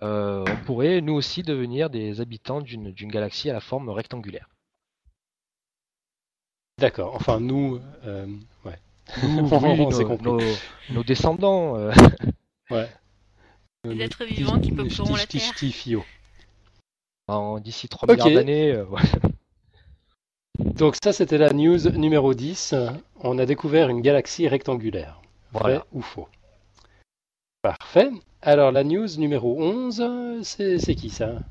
[0.00, 4.48] on pourrait nous aussi devenir des habitants d'une galaxie à la forme rectangulaire.
[6.82, 8.26] D'accord, enfin nous, euh,
[8.64, 8.76] ouais.
[10.90, 11.76] nos, descendants.
[11.76, 11.92] Euh.
[12.70, 12.88] Ouais.
[13.84, 15.52] Les êtres vivants qui peupleront la Terre.
[17.60, 18.72] D'ici 3 milliards d'années.
[18.72, 18.84] Euh,
[20.58, 22.74] Donc ça c'était la news numéro 10.
[23.20, 25.20] On a découvert une galaxie rectangulaire.
[25.52, 26.28] Vrai ou faux?
[27.62, 28.10] Parfait.
[28.40, 31.42] Alors la news numéro 11, c'est qui ça?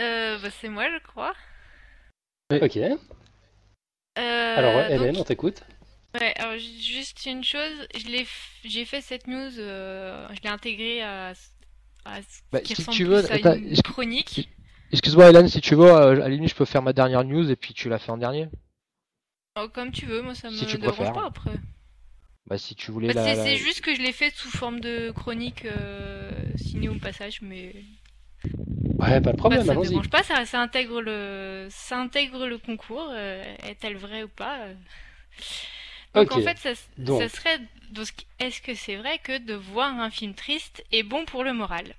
[0.00, 1.34] Euh, bah, C'est moi je crois.
[2.50, 2.76] Ok.
[4.20, 5.62] Euh, alors, Hélène, on t'écoute.
[6.14, 7.86] Ouais, alors juste une chose,
[8.64, 11.34] j'ai fait cette news, euh, je l'ai intégrée à,
[12.04, 14.50] à ce bah, qui si tu veux, à une chronique.
[14.90, 17.48] Excuse-moi Hélène, si tu veux, euh, à la limite je peux faire ma dernière news
[17.48, 18.48] et puis tu la fais en dernier.
[19.56, 21.54] Oh, comme tu veux, moi ça me dérange pas après.
[22.46, 25.64] Bah si tu voulais bah, C'est juste que je l'ai fait sous forme de chronique
[26.56, 27.72] signée au passage, mais
[29.00, 32.46] Ouais, pas de problème, bah, ça ne dérange pas, ça, ça, intègre le, ça intègre
[32.46, 33.08] le concours.
[33.10, 34.74] Euh, est-elle vraie ou pas euh.
[36.14, 37.60] Donc en fait, ça, ça serait.
[38.38, 41.94] Est-ce que c'est vrai que de voir un film triste est bon pour le moral?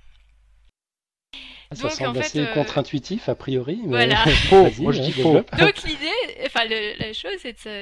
[1.72, 3.80] Ça Donc, semble assez euh, contre-intuitif a priori.
[3.84, 4.06] Mais...
[4.06, 4.26] Voilà.
[4.80, 5.42] moi je dis faux.
[5.58, 7.40] Donc l'idée, enfin la chose,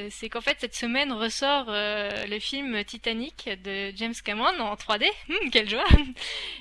[0.10, 5.06] c'est qu'en fait cette semaine ressort euh, le film Titanic de James Cameron en 3D.
[5.30, 5.88] Hum, quelle joie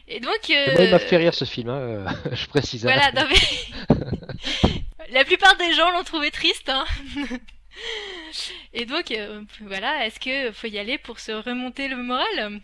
[0.09, 0.51] Et donc.
[0.51, 0.72] Euh...
[0.74, 2.86] Moi, il m'a fait rire ce film, hein, je précise.
[2.86, 2.95] Hein.
[2.95, 4.82] Voilà, non, mais...
[5.12, 6.68] la plupart des gens l'ont trouvé triste.
[6.68, 6.84] Hein.
[8.72, 12.61] Et donc, euh, voilà, est-ce que faut y aller pour se remonter le moral?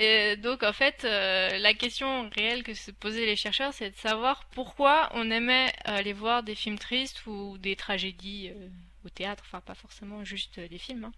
[0.00, 3.96] Et donc en fait, euh, la question réelle que se posaient les chercheurs, c'est de
[3.96, 8.68] savoir pourquoi on aimait aller voir des films tristes ou des tragédies euh,
[9.04, 11.04] au théâtre, enfin pas forcément juste des films.
[11.04, 11.12] Hein.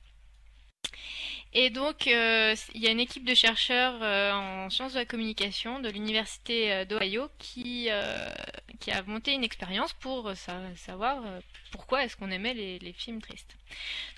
[1.55, 5.05] Et donc, euh, il y a une équipe de chercheurs euh, en sciences de la
[5.05, 7.91] communication de l'université euh, d'Ohio qui,
[8.81, 10.33] qui a monté une expérience pour
[10.77, 11.23] savoir
[11.71, 13.55] pourquoi est-ce qu'on aimait les, les, films tristes.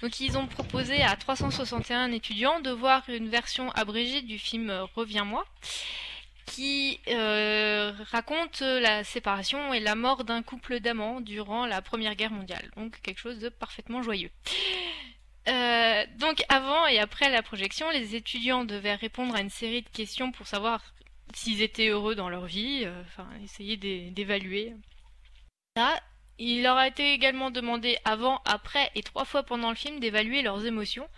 [0.01, 5.45] Donc, ils ont proposé à 361 étudiants de voir une version abrégée du film Reviens-moi
[6.47, 7.01] qui
[8.13, 12.71] raconte la séparation et la mort d'un couple d'amants durant la Première Guerre mondiale.
[12.77, 14.31] Donc quelque chose de parfaitement joyeux.
[15.49, 19.89] Euh, donc avant et après la projection, les étudiants devaient répondre à une série de
[19.89, 20.83] questions pour savoir
[21.35, 24.75] s'ils étaient heureux dans leur vie, euh, enfin essayer d'évaluer
[25.77, 26.01] ça.
[26.39, 30.43] Il leur a été également demandé avant, après et trois fois pendant le film d'évaluer
[30.43, 31.09] leurs émotions,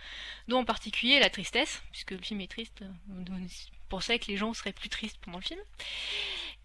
[0.48, 3.24] dont en particulier la tristesse, puisque le film est triste, on
[3.88, 5.60] pensait que les gens seraient plus tristes pendant le film.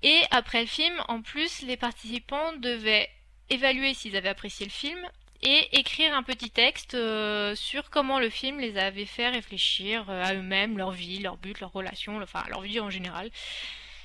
[0.04, 3.10] Et après le film, en plus, les participants devaient
[3.50, 5.00] évaluer s'ils avaient apprécié le film,
[5.44, 10.24] et écrire un petit texte euh, sur comment le film les avait fait réfléchir euh,
[10.24, 13.32] à eux-mêmes, leur vie, leur but, leur relation, enfin leur vie en général.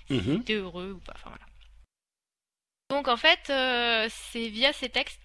[0.07, 0.41] S'ils mhm.
[0.41, 1.45] étaient heureux ou pas, enfin voilà.
[2.89, 5.21] Donc en fait, euh, c'est via ces textes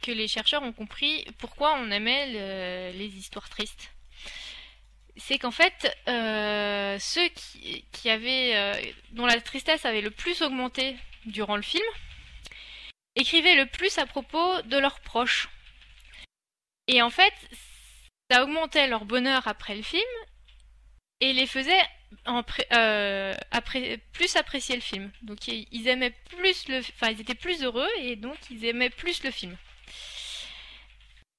[0.00, 3.90] que les chercheurs ont compris pourquoi on aimait les histoires tristes.
[5.18, 10.96] C'est qu'en fait, ceux qui, qui avaient, dont la tristesse avait le plus augmenté
[11.26, 11.84] durant le film,
[13.16, 15.48] écrivaient le plus à propos de leurs proches.
[16.88, 17.34] Et en fait,
[18.30, 20.02] ça augmentait leur bonheur après le film
[21.20, 21.82] et les faisait
[22.72, 23.34] euh,
[24.12, 25.10] plus apprécier le film.
[25.22, 29.22] Donc ils aimaient plus le, enfin ils étaient plus heureux et donc ils aimaient plus
[29.22, 29.56] le film.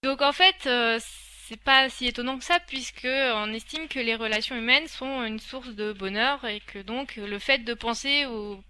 [0.03, 0.99] Donc en fait, euh,
[1.47, 5.39] c'est pas si étonnant que ça puisque on estime que les relations humaines sont une
[5.39, 8.63] source de bonheur et que donc le fait de penser aux,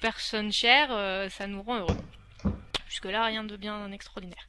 [0.00, 1.96] personnes chères, euh, ça nous rend heureux.
[2.88, 4.46] Jusque-là, rien de bien extraordinaire.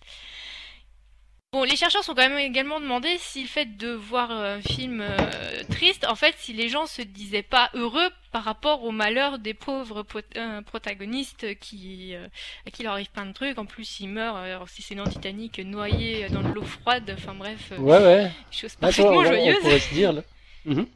[1.54, 5.00] Bon, les chercheurs sont quand même également demandé si le fait de voir un film
[5.02, 9.40] euh, triste, en fait, si les gens se disaient pas heureux par rapport au malheur
[9.40, 10.06] des pauvres
[10.36, 12.28] euh, protagonistes qui, euh,
[12.68, 13.58] à qui leur arrive plein de trucs.
[13.58, 17.16] En plus, ils meurent, alors si c'est dans Titanic, noyés dans de l'eau froide.
[17.18, 18.32] Enfin bref, ouais, ouais.
[18.52, 19.56] chose parfaitement joyeuse.
[19.58, 20.14] On pourrait se dire,
[20.66, 20.88] Mhm.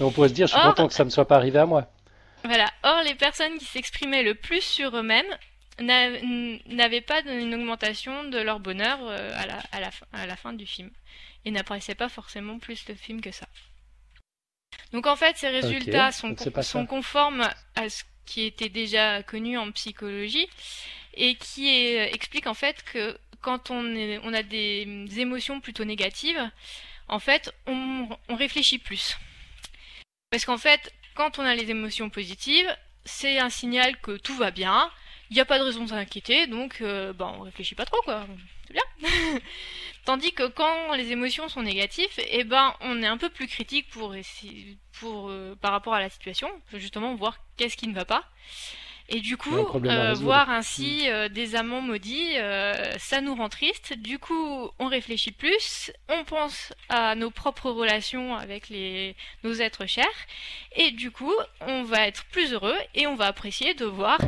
[0.00, 1.86] On pourrait se dire, je suis content que ça ne soit pas arrivé à moi.
[2.44, 2.70] Voilà.
[2.82, 5.36] Or, les personnes qui s'exprimaient le plus sur eux-mêmes
[5.80, 10.52] n'avaient pas une augmentation de leur bonheur euh, à la, à, la, à la fin
[10.52, 10.90] du film.
[11.44, 13.46] Et n'appréciaient pas forcément plus le film que ça.
[14.92, 19.70] Donc en fait, ces résultats sont, sont conformes à ce qui était déjà connu en
[19.72, 20.48] psychologie
[21.14, 25.84] et qui est, explique en fait que quand on, est, on a des émotions plutôt
[25.84, 26.50] négatives,
[27.08, 29.16] en fait, on, on réfléchit plus.
[30.30, 32.68] Parce qu'en fait, quand on a les émotions positives,
[33.04, 34.90] c'est un signal que tout va bien,
[35.30, 38.00] il n'y a pas de raison de s'inquiéter, donc euh, ben, on réfléchit pas trop,
[38.02, 38.26] quoi.
[38.66, 39.40] C'est bien.
[40.04, 43.88] Tandis que quand les émotions sont négatives, eh ben, on est un peu plus critique
[43.90, 44.14] pour,
[44.92, 48.24] pour, euh, par rapport à la situation, justement voir qu'est-ce qui ne va pas.
[49.10, 51.08] Et du coup, euh, voir ainsi mm.
[51.08, 53.94] euh, des amants maudits, euh, ça nous rend triste.
[53.94, 59.86] Du coup, on réfléchit plus, on pense à nos propres relations avec les, nos êtres
[59.86, 60.04] chers,
[60.76, 61.32] et du coup,
[61.62, 64.18] on va être plus heureux et on va apprécier de voir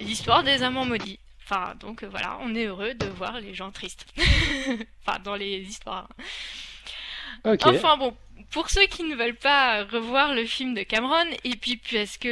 [0.00, 1.20] l'histoire des amants maudits.
[1.44, 4.06] Enfin, donc voilà, on est heureux de voir les gens tristes.
[5.06, 6.08] enfin, dans les histoires.
[7.44, 8.16] Enfin bon,
[8.54, 12.28] pour ceux qui ne veulent pas revoir le film de Cameron, et puis puisque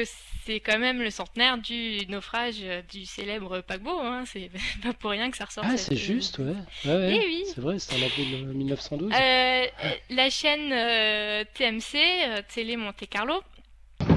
[0.46, 3.98] c'est quand même le centenaire du naufrage du célèbre paquebot.
[4.00, 4.22] Hein.
[4.26, 4.48] C'est
[4.84, 5.64] pas pour rien que ça ressort.
[5.66, 6.54] Ah, c'est juste, ouais.
[6.84, 7.44] ouais, eh oui.
[7.52, 9.12] C'est vrai, c'était en avril 1912.
[9.12, 9.66] Euh,
[10.10, 13.42] la chaîne euh, TMC, euh, Télé Monte Carlo.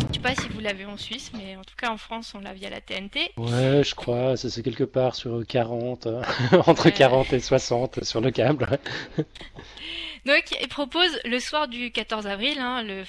[0.09, 2.39] Je sais pas si vous l'avez en Suisse, mais en tout cas en France, on
[2.39, 3.31] l'a via la TNT.
[3.37, 4.37] Ouais, je crois.
[4.37, 6.07] C'est quelque part sur 40,
[6.67, 8.79] entre 40 et 60 sur le câble.
[10.25, 13.03] Donc, il propose le soir du 14 avril, hein, le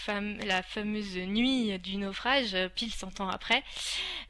[0.47, 3.63] la fameuse nuit du naufrage, euh, pile 100 ans après,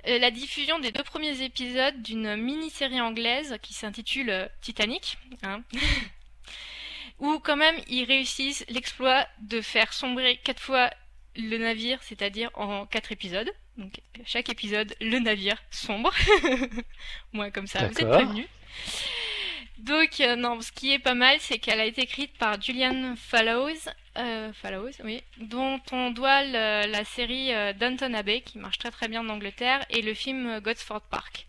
[0.07, 5.19] euh, la diffusion des deux premiers épisodes d'une mini-série anglaise qui s'intitule euh, Titanic.
[5.43, 5.63] Hein,
[7.19, 10.91] où quand même ils réussissent l'exploit de faire sombrer quatre fois
[11.35, 13.51] le navire, c'est-à-dire en quatre épisodes.
[13.77, 16.13] Donc chaque épisode, le navire sombre.
[17.33, 18.47] Moi comme ça, vous êtes prévenus.
[19.79, 23.15] Donc, euh, non, ce qui est pas mal, c'est qu'elle a été écrite par Julian
[23.17, 24.53] Fallows, euh,
[25.05, 29.29] oui, dont on doit la série euh, Downton Abbey, qui marche très très bien en
[29.29, 31.47] Angleterre, et le film euh, Godsford Park.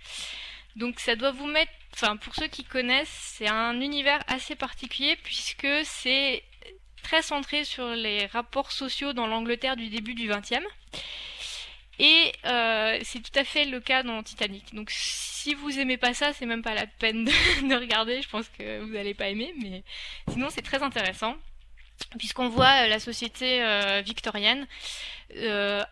[0.75, 5.15] Donc, ça doit vous mettre, enfin, pour ceux qui connaissent, c'est un univers assez particulier
[5.23, 6.43] puisque c'est
[7.01, 10.65] très centré sur les rapports sociaux dans l'Angleterre du début du XXe.
[11.99, 14.73] Et euh, c'est tout à fait le cas dans Titanic.
[14.75, 18.21] Donc si vous aimez pas ça, c'est même pas la peine de, regarder.
[18.21, 19.83] Je pense que vous n'allez pas aimer, mais
[20.29, 21.35] sinon c'est très intéressant
[22.19, 24.67] puisqu'on voit euh, la société euh, victorienne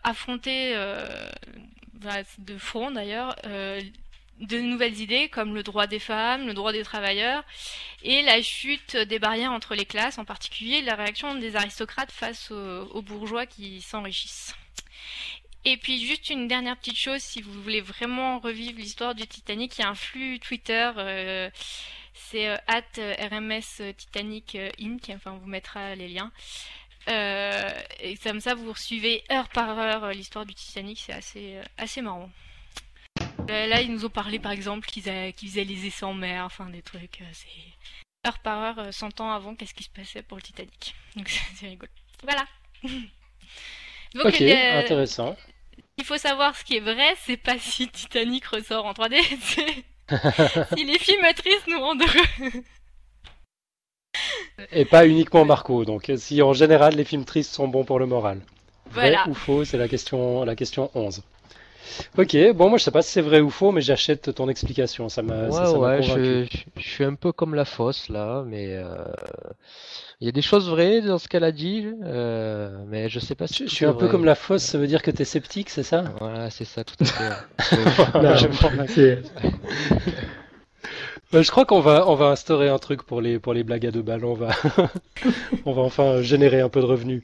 [0.02, 0.74] affronter
[2.38, 7.44] de front d'ailleurs de nouvelles idées comme le droit des femmes, le droit des travailleurs
[8.02, 12.50] et la chute des barrières entre les classes, en particulier la réaction des aristocrates face
[12.50, 14.54] aux bourgeois qui s'enrichissent.
[15.68, 19.76] Et puis juste une dernière petite chose, si vous voulez vraiment revivre l'histoire du Titanic,
[19.76, 21.50] il y a un flux Twitter, euh,
[22.14, 22.82] c'est euh, at
[23.28, 25.10] RMS Titanic euh, Inc.
[25.10, 26.30] Enfin, on vous mettra les liens.
[27.08, 32.30] et comme ça, vous suivez heure par heure l'histoire du Titanic, c'est assez, assez marrant.
[33.48, 36.82] Là, ils nous ont parlé par exemple qu'ils faisaient les essais en mer, enfin des
[36.82, 37.24] trucs.
[37.32, 40.94] c'est heure par heure, 100 ans avant, qu'est-ce qui se passait pour le Titanic.
[41.16, 41.90] Donc c'est rigolo.
[42.22, 42.46] Voilà.
[44.24, 45.36] ok, intéressant.
[45.98, 49.84] Il faut savoir ce qui est vrai, c'est pas si Titanic ressort en 3D, c'est
[50.76, 52.62] si les films tristes nous rendent heureux.
[54.72, 58.06] Et pas uniquement Marco, donc si en général les films tristes sont bons pour le
[58.06, 58.40] moral.
[58.90, 61.22] Vrai ou faux, c'est la question, la question 11.
[62.18, 65.08] Ok, bon, moi je sais pas si c'est vrai ou faux, mais j'achète ton explication.
[65.08, 66.44] Ça m'a ouais, ouais, je,
[66.76, 69.04] je, suis un peu comme la fosse là, mais euh,
[70.20, 73.34] il y a des choses vraies dans ce qu'elle a dit, euh, mais je sais
[73.34, 73.68] pas si.
[73.68, 75.82] Je, suis un peu comme la fosse, ça veut dire que tu es sceptique, c'est
[75.82, 76.04] ça?
[76.20, 77.20] Voilà, c'est ça, tout à fait.
[81.32, 83.90] je crois qu'on va, on va instaurer un truc pour les, pour les blagues à
[83.90, 84.24] deux balles.
[84.24, 84.50] On va,
[85.66, 87.22] on va enfin générer un peu de revenus.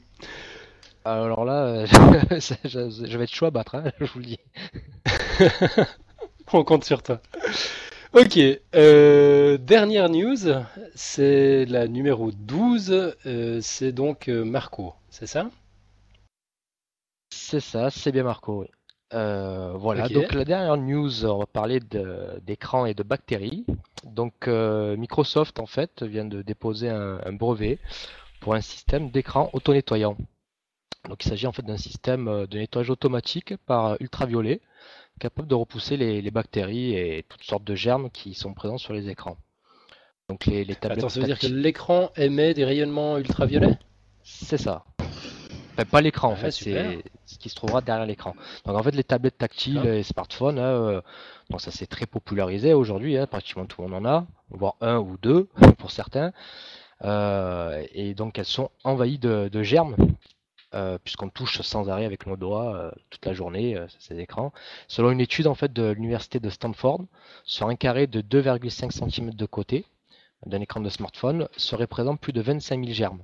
[1.05, 4.39] Alors là, je vais être chaud à battre, hein, je vous le dis.
[6.53, 7.19] On compte sur toi.
[8.13, 8.39] Ok,
[8.75, 10.37] euh, dernière news,
[10.93, 15.49] c'est la numéro 12, euh, c'est donc euh, Marco, c'est ça?
[17.31, 18.67] C'est ça, c'est bien Marco, oui.
[19.11, 21.79] voilà, donc la dernière news, on va parler
[22.45, 23.65] d'écran et de bactéries.
[24.05, 27.79] Donc Microsoft en fait vient de déposer un, un brevet
[28.41, 30.15] pour un système d'écran auto-nettoyant.
[31.09, 34.61] Donc il s'agit en fait d'un système euh, de nettoyage automatique par ultraviolet
[35.19, 39.09] capable de repousser les, bactéries et toutes sortes de germes qui sont présents sur les
[39.09, 39.37] écrans.
[40.29, 40.99] Donc les, tablettes.
[40.99, 43.77] Attends, ça veut dire que l'écran émet des rayonnements ultraviolets?
[44.23, 44.85] C'est ça.
[45.91, 48.35] pas l'écran en fait, c'est ce qui se trouvera derrière l'écran.
[48.65, 51.01] Donc en fait, les tablettes tactiles et smartphones, euh,
[51.49, 54.97] donc ça c'est très popularisé aujourd'hui, hein, pratiquement tout le monde en a, voire un
[54.97, 55.47] ou deux
[55.77, 56.31] pour certains.
[57.03, 59.95] Euh, et donc elles sont envahies de, germes,
[60.73, 64.53] euh, puisqu'on touche sans arrêt avec nos doigts toute la journée ces écrans.
[64.87, 67.05] Selon une étude en fait de l'université de Stanford,
[67.43, 69.85] sur un carré de 2,5 cm de côté
[70.45, 73.23] d'un écran de smartphone se représente plus de 25 000 germes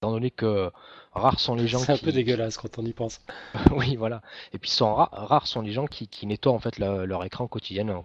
[0.00, 0.70] étant donné que
[1.12, 3.20] rares sont les gens C'est un peu dégueulasse quand on y pense.
[3.72, 4.20] oui, voilà.
[4.52, 8.04] Et puis sont rares, sont les gens qui, nettoient en fait leur écran quotidiennement.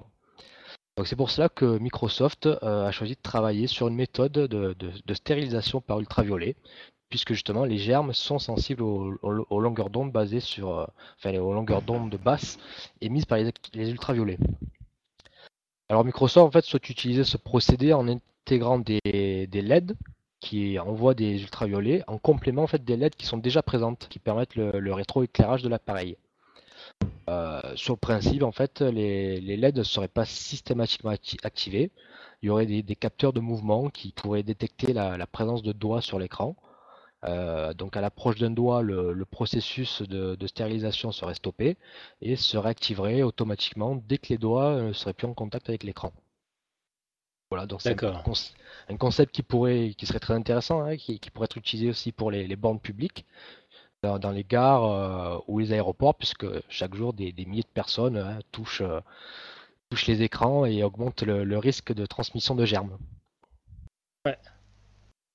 [0.98, 5.14] Donc c'est pour cela que Microsoft euh, a choisi de travailler sur une méthode de,
[5.14, 6.56] stérilisation par ultraviolet,
[7.12, 10.86] puisque justement les germes sont sensibles aux, longueurs d'onde basées sur, euh,
[11.20, 12.58] enfin aux longueurs d'onde de basse
[13.02, 14.40] émises par les, ultraviolets.
[15.90, 19.96] Alors Microsoft en fait souhaite utiliser ce procédé en intégrant des LED
[20.42, 24.20] qui envoie des ultraviolets en complément en fait des LED qui sont déjà présentes, qui
[24.20, 26.18] permettent le, rétroéclairage de l'appareil.
[27.30, 31.12] Euh, sur le principe, en fait, les, LED ne seraient pas systématiquement
[31.44, 31.92] activés.
[32.42, 36.18] Il y aurait des, capteurs de mouvement qui pourraient détecter la, présence de doigts sur
[36.18, 36.56] l'écran.
[37.24, 41.78] Euh, donc à l'approche d'un doigt, le, processus de, de, stérilisation serait stoppé
[42.22, 46.12] et se réactiverait automatiquement dès que les doigts ne seraient plus en contact avec l'écran.
[47.52, 51.58] Voilà, donc c'est un, concept qui pourrait, qui serait très intéressant, hein, qui, pourrait être
[51.58, 53.26] utilisé aussi pour les, bornes publiques,
[54.02, 58.40] dans, les gares euh, ou les aéroports, puisque chaque jour des, milliers de personnes hein,
[58.54, 59.02] touchent, euh,
[59.90, 62.98] touchent, les écrans et augmentent le, risque de transmission de germes.
[64.26, 64.38] Ouais.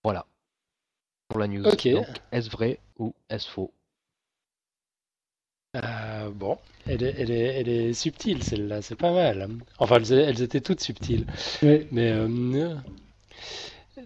[0.02, 0.24] Voilà.
[1.36, 1.66] Pour la news.
[2.32, 3.70] est-ce vrai ou est-ce faux?
[5.76, 6.56] Euh, bon,
[6.86, 9.46] elle est, subtile celle-là, c'est pas mal.
[9.78, 11.26] Enfin, elles, étaient toutes subtiles.
[11.62, 12.74] Mais euh,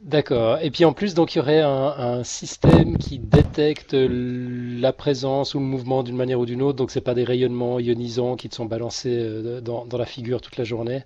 [0.02, 0.58] d'accord.
[0.60, 5.60] Et puis en plus, donc il y aurait un, système qui détecte la présence ou
[5.60, 6.78] le mouvement d'une manière ou d'une autre.
[6.78, 10.56] Donc c'est pas des rayonnements ionisants qui te sont balancés euh, dans, la figure toute
[10.56, 11.04] la journée.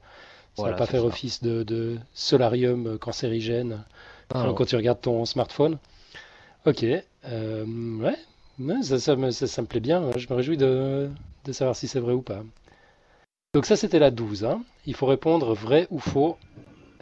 [0.56, 3.84] Ça va pas faire office de, solarium cancérigène
[4.32, 5.76] ah quand tu regardes ton smartphone.
[6.66, 6.82] Ok.
[6.82, 7.04] ouais,
[8.82, 11.10] ça, me, plaît bien, je me réjouis de,
[11.52, 12.42] savoir si c'est vrai ou pas.
[13.52, 14.44] Donc ça c'était la 12.
[14.44, 14.64] Hein.
[14.86, 16.38] Il faut répondre vrai ou faux.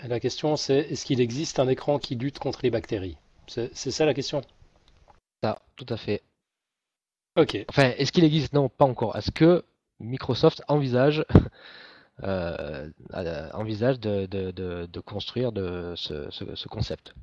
[0.03, 3.17] la question c'est est-ce qu'il existe un écran qui lutte contre les bactéries?
[3.47, 4.43] C'est ça la question?
[5.45, 6.23] Ça, tout à fait.
[7.37, 7.65] Ok.
[7.69, 8.53] Enfin, est-ce qu'il existe?
[8.53, 9.17] Non, pas encore.
[9.17, 9.65] Est-ce que
[10.01, 11.25] Microsoft envisage,
[12.25, 12.91] euh,
[13.53, 17.15] envisage de, construire de ce concept?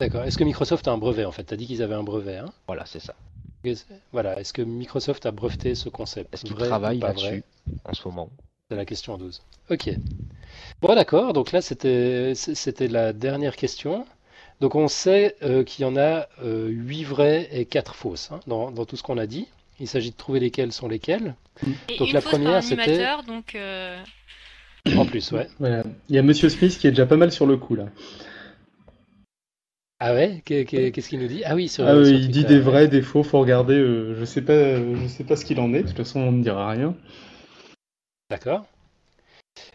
[0.00, 0.24] D'accord.
[0.24, 1.44] Est-ce que Microsoft a un brevet en fait?
[1.44, 2.38] Tu as dit qu'ils avaient un brevet.
[2.38, 2.50] Hein?
[2.66, 3.14] Voilà, c'est ça.
[4.12, 4.40] Voilà.
[4.40, 6.32] Est-ce que Microsoft a breveté ce concept?
[6.32, 7.44] Est-ce qu'ils travaillent là-dessus
[7.84, 8.30] en ce moment?
[8.70, 9.42] C'est la question 12.
[9.70, 9.90] Ok.
[10.80, 11.34] Bon, d'accord.
[11.34, 12.34] Donc là, c'était
[12.88, 14.06] la dernière question.
[14.60, 18.40] Donc on sait euh, qu'il y en a euh, 8 vraies et 4 fausses hein,
[18.46, 19.48] dans, tout ce qu'on a dit.
[19.80, 21.34] Il s'agit de trouver lesquelles sont lesquelles.
[21.98, 23.06] donc la première, c'était.
[23.26, 23.98] Donc euh,
[24.96, 25.48] En plus, ouais.
[26.08, 27.86] Il y a Monsieur Smith qui est déjà pas mal sur le coup là.
[30.02, 31.42] Ah ouais Qu'est-ce qu'il nous dit?
[31.44, 33.74] Ah oui, sur, ah il dit des vrais, des faux, faut regarder.
[33.74, 35.82] Euh, je sais pas, je sais pas ce qu'il en est.
[35.82, 36.94] De toute façon, on ne dira rien.
[38.30, 38.64] D'accord.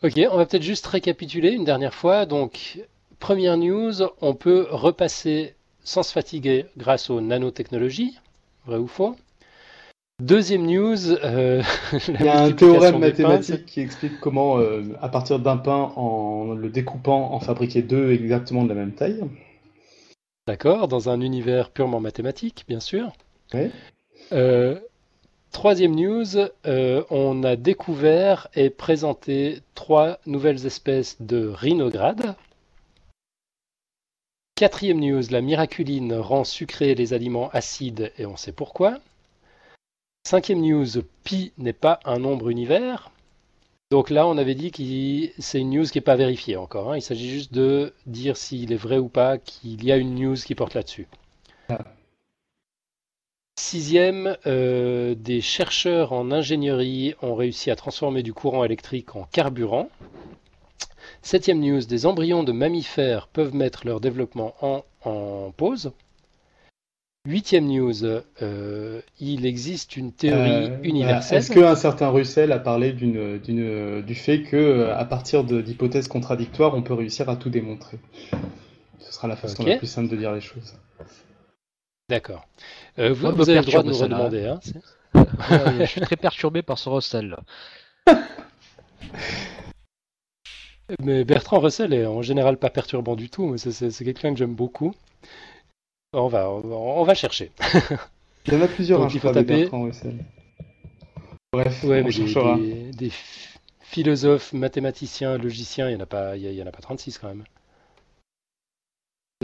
[0.01, 2.25] Ok, on va peut-être juste récapituler une dernière fois.
[2.25, 2.79] Donc,
[3.19, 5.53] première news, on peut repasser
[5.83, 8.17] sans se fatiguer grâce aux nanotechnologies.
[8.65, 9.15] Vrai ou faux
[10.19, 11.11] Deuxième news.
[11.11, 11.61] Euh,
[12.07, 16.53] il y a un théorème mathématique qui explique comment, euh, à partir d'un pain, en
[16.53, 19.21] le découpant, en fabriquer deux exactement de la même taille.
[20.47, 23.13] D'accord, dans un univers purement mathématique, bien sûr.
[24.31, 24.79] Euh,
[25.51, 26.37] troisième news,
[26.67, 32.35] euh, on a découvert et présenté trois nouvelles espèces de rhinogrades.
[34.53, 38.99] Quatrième news, la miraculine rend sucrés les aliments acides et on sait pourquoi.
[40.27, 43.11] Cinquième news, pi n'est pas un nombre univers.
[43.95, 46.91] Donc là, on avait dit que c'est une news qui n'est pas vérifiée encore.
[46.91, 46.97] Hein.
[46.97, 50.35] Il s'agit juste de dire s'il est vrai ou pas qu'il y a une news
[50.35, 51.07] qui porte là-dessus.
[51.69, 51.79] Ah.
[53.57, 59.87] Sixième, euh, des chercheurs en ingénierie ont réussi à transformer du courant électrique en carburant.
[61.21, 64.55] Septième news, des embryons de mammifères peuvent mettre leur développement
[65.05, 65.93] en pause.
[67.25, 68.05] Huitième news,
[68.43, 71.39] euh, il existe une théorie euh, universelle.
[71.39, 76.83] Est-ce qu'un certain Russell a parlé du fait que, euh, à partir d'hypothèses contradictoires, on
[76.83, 77.97] peut réussir à tout démontrer?
[78.99, 80.75] Ce sera la façon la plus simple de dire les choses.
[82.09, 82.45] D'accord.
[82.97, 84.45] vous, avez le droit de nous redemander.
[84.45, 84.59] Hein,
[85.79, 87.37] je suis très perturbé par ce Russell.
[91.01, 93.57] Mais Bertrand Russell est en général pas perturbant du tout.
[93.57, 94.93] C'est quelqu'un que j'aime beaucoup.
[96.17, 97.51] On va, on va, chercher.
[98.47, 99.69] Il y en a plusieurs, Donc, hein, il faut taper.
[101.51, 102.57] Bref, on cherchera.
[102.57, 103.11] Des,
[103.81, 107.27] philosophes, mathématiciens, logiciens, il n'y en, a pas, il y en a pas 36 quand
[107.27, 107.43] même.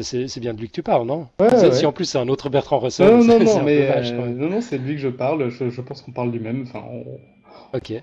[0.02, 1.28] C'est bien de lui que tu parles, non?
[1.40, 3.10] Ouais, Si en plus c'est un autre Bertrand Russell.
[3.10, 5.50] Non, non, non, mais euh, non, non, c'est de lui que je parle.
[5.50, 6.64] Je, pense qu'on parle du même.
[6.64, 6.84] Enfin,
[7.74, 7.94] Ok.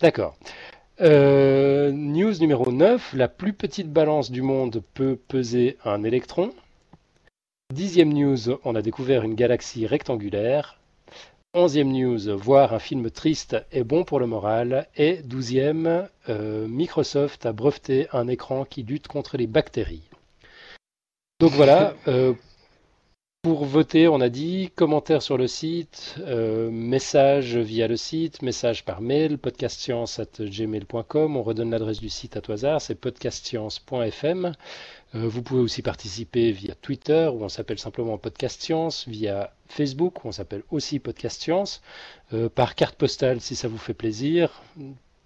[0.00, 0.36] D'accord.
[1.00, 3.14] Euh, news numéro 9.
[3.14, 6.52] La plus petite balance du monde peut peser un électron.
[7.72, 8.58] Dixième news.
[8.64, 10.78] On a découvert une galaxie rectangulaire.
[11.54, 14.86] Onzième news, voir un film triste est bon pour le moral.
[14.96, 20.08] Et douzième, euh, Microsoft a breveté un écran qui lutte contre les bactéries.
[21.40, 22.34] Donc voilà, euh,
[23.42, 28.84] pour voter, on a dit commentaires sur le site, euh, message via le site, message
[28.84, 31.36] par mail, podcastscience.gmail.com.
[31.36, 34.52] On redonne l'adresse du site à tout hasard, c'est podcastscience.fm.
[35.14, 40.24] Euh, vous pouvez aussi participer via Twitter, où on s'appelle simplement Podcast Science, via Facebook,
[40.24, 41.80] où on s'appelle aussi Podcast Science,
[42.34, 44.60] euh, par carte postale si ça vous fait plaisir.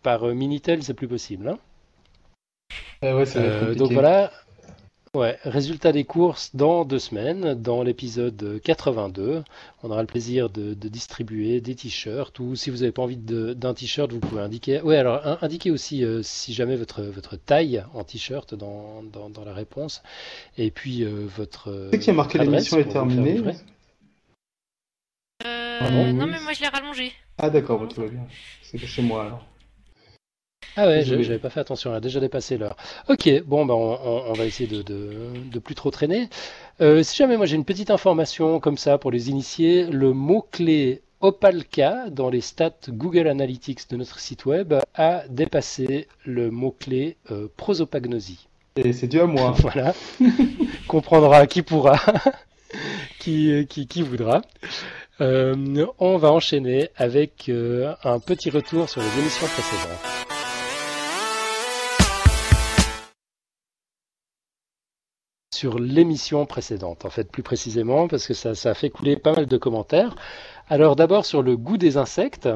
[0.05, 1.49] Par Minitel, c'est plus possible.
[1.49, 1.59] Hein
[3.03, 4.31] ouais, donc voilà,
[5.15, 9.45] Ouais, résultat des courses dans deux semaines, dans l'épisode 82.
[9.85, 13.75] On aura le plaisir de, distribuer des t-shirts ou si vous n'avez pas envie d'un
[13.75, 14.81] t-shirt, vous pouvez indiquer.
[14.81, 19.55] Ouais, alors indiquez aussi euh, si jamais votre, votre taille en t-shirt dans, dans, la
[19.55, 20.03] réponse.
[20.59, 21.91] Et puis euh, votre.
[21.93, 23.41] C'est qui a marqué l'émission est terminée
[25.47, 27.13] euh, Non, mais moi je l'ai rallongé.
[27.39, 28.27] Ah d'accord, tout va bien.
[28.63, 29.47] C'est chez moi alors.
[30.77, 32.77] Ah ouais, j'avais pas fait attention, elle a déjà dépassé l'heure.
[33.09, 36.29] Ok, bon, bah on, va essayer de, de, plus trop traîner.
[36.81, 41.03] Euh, si jamais moi j'ai une petite information comme ça pour les initiés, le mot-clé
[41.21, 47.47] Opalka dans les stats Google Analytics de notre site web a dépassé le mot-clé euh,
[47.57, 48.49] prosopagnosie.
[48.77, 49.53] Et c'est dû à moi.
[49.59, 49.95] voilà.
[50.89, 52.01] Comprendra qui pourra,
[53.21, 54.43] qui, qui, qui, voudra.
[55.21, 60.34] Euh, on va enchaîner avec un petit retour sur les émissions précédentes.
[65.55, 69.47] Sur l'émission précédente, en fait, plus précisément, parce que ça, a fait couler pas mal
[69.47, 70.17] de commentaires.
[70.69, 72.49] Alors d'abord sur le goût des insectes.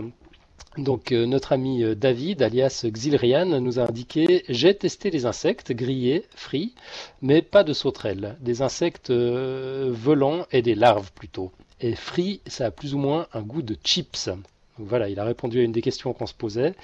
[0.76, 5.72] Donc euh, notre ami euh, David, alias Xilrian, nous a indiqué j'ai testé les insectes
[5.72, 6.74] grillés, frits,
[7.20, 11.52] mais pas de sauterelles, des insectes euh, volants et des larves plutôt.
[11.80, 14.30] Et frits, ça a plus ou moins un goût de chips.
[14.78, 16.74] voilà, il a répondu à une des questions qu'on se posait.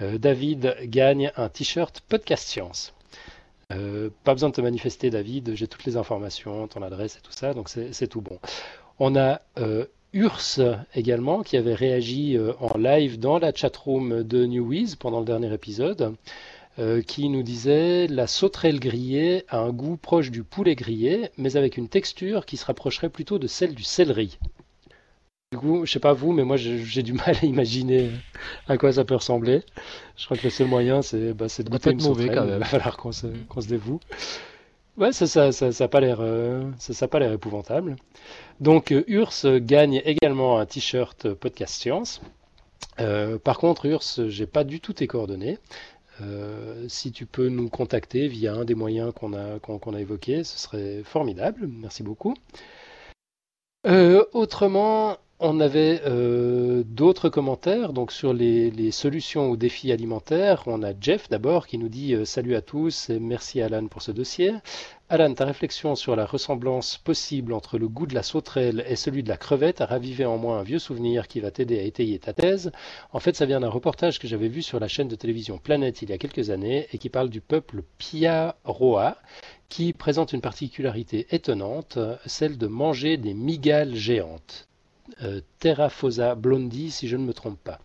[0.00, 2.92] David gagne un t-shirt Podcast Science.
[3.70, 5.54] Euh, pas besoin de te manifester, David.
[5.54, 8.38] J'ai toutes les informations, ton adresse et tout ça, donc c'est tout bon.
[8.98, 10.60] On a euh, Urs
[10.94, 15.52] également qui avait réagi euh, en live dans la chatroom de Newiz pendant le dernier
[15.52, 16.14] épisode,
[17.08, 21.76] qui nous disait la sauterelle grillée a un goût proche du poulet grillé, mais avec
[21.76, 24.38] une texture qui se rapprocherait plutôt de celle du céleri.
[25.50, 28.10] Du coup, je sais pas vous, mais moi j'ai du mal à imaginer
[28.66, 29.62] à quoi ça peut ressembler.
[30.18, 32.56] Je crois que le seul moyen, c'est bah, de goûter une mauvais quand même.
[32.56, 33.28] Il va falloir qu'on se,
[33.58, 33.98] se, dévoue.
[34.98, 36.70] Ouais, ça, ça, ça, ça pas l'air, euh,
[37.10, 37.96] pas l'air épouvantable.
[38.60, 42.20] Donc, euh, Urs gagne également un t-shirt Podcast Science.
[43.00, 45.58] Euh, par contre, Urs, j'ai pas du tout tes coordonnées.
[46.88, 50.58] si tu peux nous contacter via un des moyens qu'on a, qu'on, a évoqués, ce
[50.58, 51.68] serait formidable.
[51.68, 52.34] Merci beaucoup.
[54.34, 60.64] autrement, on avait euh, d'autres commentaires donc sur les, solutions aux défis alimentaires.
[60.66, 64.02] On a Jeff d'abord qui nous dit euh, salut à tous et merci Alan pour
[64.02, 64.52] ce dossier.
[65.08, 69.22] Alan, ta réflexion sur la ressemblance possible entre le goût de la sauterelle et celui
[69.22, 72.18] de la crevette a ravivé en moi un vieux souvenir qui va t'aider à étayer
[72.18, 72.72] ta thèse.
[73.12, 76.02] En fait, ça vient d'un reportage que j'avais vu sur la chaîne de télévision Planète
[76.02, 79.16] il y a quelques années et qui parle du peuple Pia-Roa
[79.68, 84.67] qui présente une particularité étonnante, celle de manger des migales géantes.
[85.22, 87.80] Euh, Terra Fosa Blondie, si je ne me trompe pas.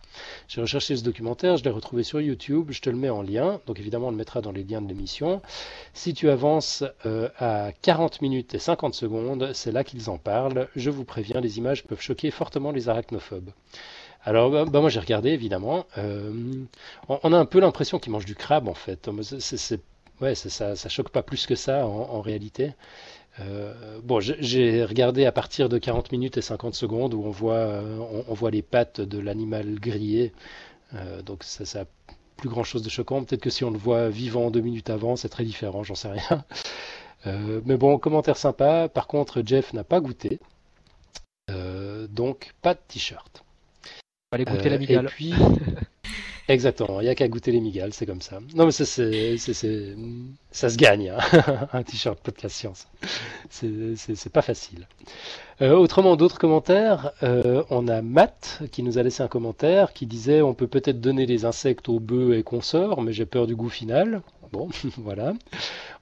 [0.46, 3.60] J'ai recherché ce documentaire, je l'ai retrouvé sur YouTube, je te le mets en lien,
[3.66, 5.42] donc évidemment on le mettra dans les liens de l'émission.
[5.94, 10.68] Si tu avances euh, à 40 minutes et 50 secondes, c'est là qu'ils en parlent.
[10.76, 13.50] Je vous préviens, les images peuvent choquer fortement les arachnophobes.
[14.22, 15.86] Alors, bah, bah moi j'ai regardé évidemment.
[15.98, 16.32] Euh,
[17.08, 19.10] on, a un peu l'impression qu'ils mangent du crabe en fait.
[19.40, 19.80] C'est,
[20.20, 22.74] ouais, ça, ça choque pas plus que ça en réalité.
[23.40, 27.54] Euh, bon, j'ai regardé à partir de 40 minutes et 50 secondes où on voit,
[27.54, 30.32] euh, on, voit les pattes de l'animal grillé.
[30.94, 31.84] Euh, donc ça, ça a
[32.36, 33.24] plus grand chose de choquant.
[33.24, 36.10] Peut-être que si on le voit vivant deux minutes avant, c'est très différent, j'en sais
[36.10, 36.44] rien.
[37.64, 38.88] mais bon, commentaire sympa.
[38.88, 40.38] Par contre, Jeff n'a pas goûté.
[41.48, 43.44] donc pas de t-shirt.
[44.30, 45.32] Allez goûter la Et puis,
[46.46, 48.38] Exactement, il n'y a qu'à goûter les migales, c'est comme ça.
[48.54, 51.68] Non, mais ça, c'est, ça se gagne, hein.
[51.72, 52.86] un t-shirt podcast science.
[53.48, 54.86] C'est pas facile.
[55.62, 57.12] Euh, autrement, d'autres commentaires.
[57.22, 61.00] Euh, on a Matt qui nous a laissé un commentaire qui disait on peut peut-être
[61.00, 64.20] donner les insectes aux bœufs et consorts, mais j'ai peur du goût final.
[64.52, 64.68] Bon,
[64.98, 65.34] voilà.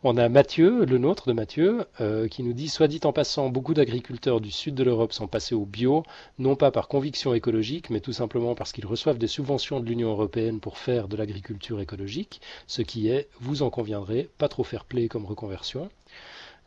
[0.02, 3.48] On a Mathieu, le nôtre de Mathieu, euh, qui nous dit Soit dit en passant,
[3.48, 6.02] beaucoup d'agriculteurs du sud de l'Europe sont passés au bio,
[6.38, 10.10] non pas par conviction écologique, mais tout simplement parce qu'ils reçoivent des subventions de l'Union
[10.10, 14.84] européenne pour faire de l'agriculture écologique, ce qui est, vous en conviendrez, pas trop fair
[14.84, 15.88] play comme reconversion.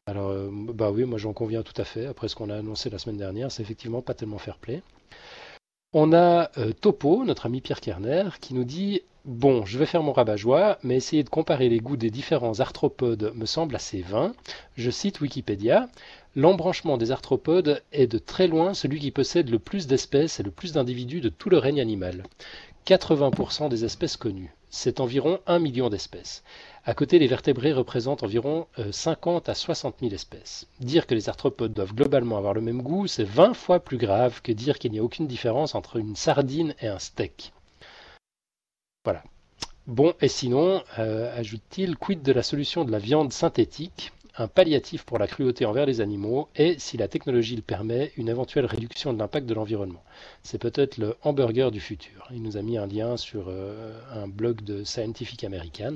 [0.07, 2.05] Alors, euh, bah oui, moi j'en conviens tout à fait.
[2.05, 4.81] Après ce qu'on a annoncé la semaine dernière, c'est effectivement pas tellement fair play.
[5.97, 10.03] On a euh, Topo, notre ami Pierre Kerner, qui nous dit Bon, je vais faire
[10.03, 14.33] mon rabat-joie, mais essayer de comparer les goûts des différents arthropodes me semble assez vain.
[14.75, 15.87] Je cite Wikipédia
[16.35, 20.51] L'embranchement des arthropodes est de très loin celui qui possède le plus d'espèces et le
[20.51, 22.23] plus d'individus de tout le règne animal.
[22.85, 24.53] 80% des espèces connues.
[24.77, 26.43] C'est environ 1 million d'espèces.
[26.83, 30.67] À côté, les vertébrés représentent environ 50 euh, à 60 000 espèces.
[30.81, 34.41] Dire que les arthropodes doivent globalement avoir le même goût, c'est 20 fois plus grave
[34.41, 37.53] que dire qu'il n'y a aucune différence entre une sardine et un steak.
[39.05, 39.23] Voilà.
[39.87, 45.03] Bon, et sinon, euh, ajoute-t-il, quid de la solution de la viande synthétique, un palliatif
[45.03, 49.13] pour la cruauté envers les animaux, et, si la technologie le permet, une éventuelle réduction
[49.13, 50.03] de l'impact de l'environnement.
[50.43, 52.27] C'est peut-être le hamburger du futur.
[52.31, 55.95] Il nous a mis un lien sur euh, un blog de Scientific American.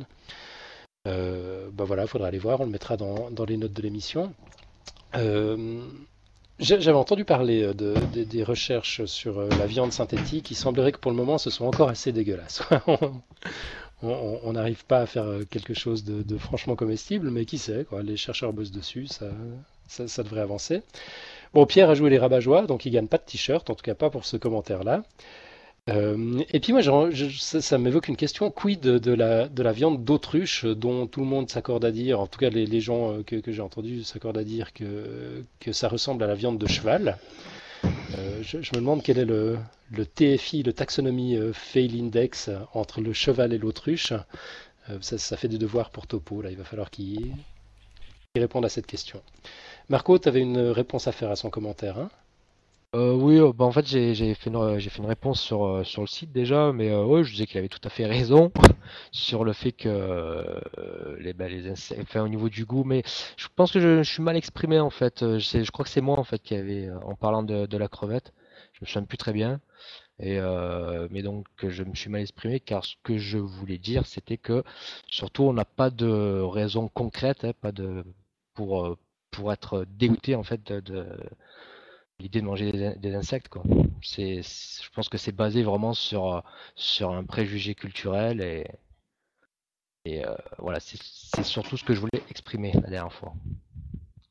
[1.06, 4.32] Bah voilà, il faudra aller voir, on le mettra dans, les notes de l'émission.
[5.16, 5.82] Euh,
[6.60, 10.52] j'avais entendu parler de, des recherches sur la viande synthétique.
[10.52, 12.62] Il semblerait que pour le moment, ce soit encore assez dégueulasse.
[14.02, 18.54] on n'arrive pas à faire quelque chose de, franchement comestible, mais qui sait, les chercheurs
[18.54, 20.82] bossent dessus, ça, devrait avancer.
[21.54, 23.96] Bon, Pierre a joué les rabat donc il gagne pas de t-shirt, en tout cas
[23.96, 25.04] pas pour ce commentaire-là.
[25.90, 28.52] Euh, et puis moi, ça, m'évoque une question.
[28.52, 32.28] Quid de, la, de la viande d'autruche dont tout le monde s'accorde à dire, en
[32.28, 36.28] tout cas les, gens euh, que, j'ai entendus s'accordent à dire que ça ressemble à
[36.28, 37.18] la viande de cheval.
[38.18, 39.58] Euh, je, me demande quel est le,
[39.92, 44.14] le TFI, le taxonomie fail index entre le cheval et l'autruche.
[45.02, 47.36] Ça, fait des devoirs pour Topo, là, il va falloir qu'il
[48.36, 49.22] réponde à cette question.
[49.88, 52.00] Marco, tu avais une réponse à faire à son commentaire.
[52.00, 52.10] Hein?
[52.96, 56.74] Euh, oui, euh, bah en fait j'ai fait une réponse sur euh, le site déjà,
[56.74, 58.52] mais je disais qu'il avait tout à fait raison
[59.12, 60.44] sur le fait que
[61.20, 63.04] les bah, insectes, enfin au niveau du goût, mais
[63.38, 65.20] je pense que je, suis mal exprimé en fait.
[65.38, 68.34] Je, crois que c'est moi en fait qui avait en parlant de, la crevette,
[68.74, 69.62] je me souviens plus très bien.
[70.20, 70.40] Et
[71.12, 74.64] mais donc je me suis mal exprimé car ce que je voulais dire c'était que
[75.08, 78.04] surtout on n'a pas de raison concrète, hein, pas de
[78.56, 78.98] pour
[79.32, 81.06] pour être dégoûté en fait de
[82.20, 83.64] l'idée de manger des, insectes quoi.
[84.02, 86.44] C'est, je pense que c'est basé vraiment sur
[86.76, 88.66] sur un préjugé culturel et
[90.06, 93.34] et euh, voilà, c'est surtout ce que je voulais exprimer la dernière fois.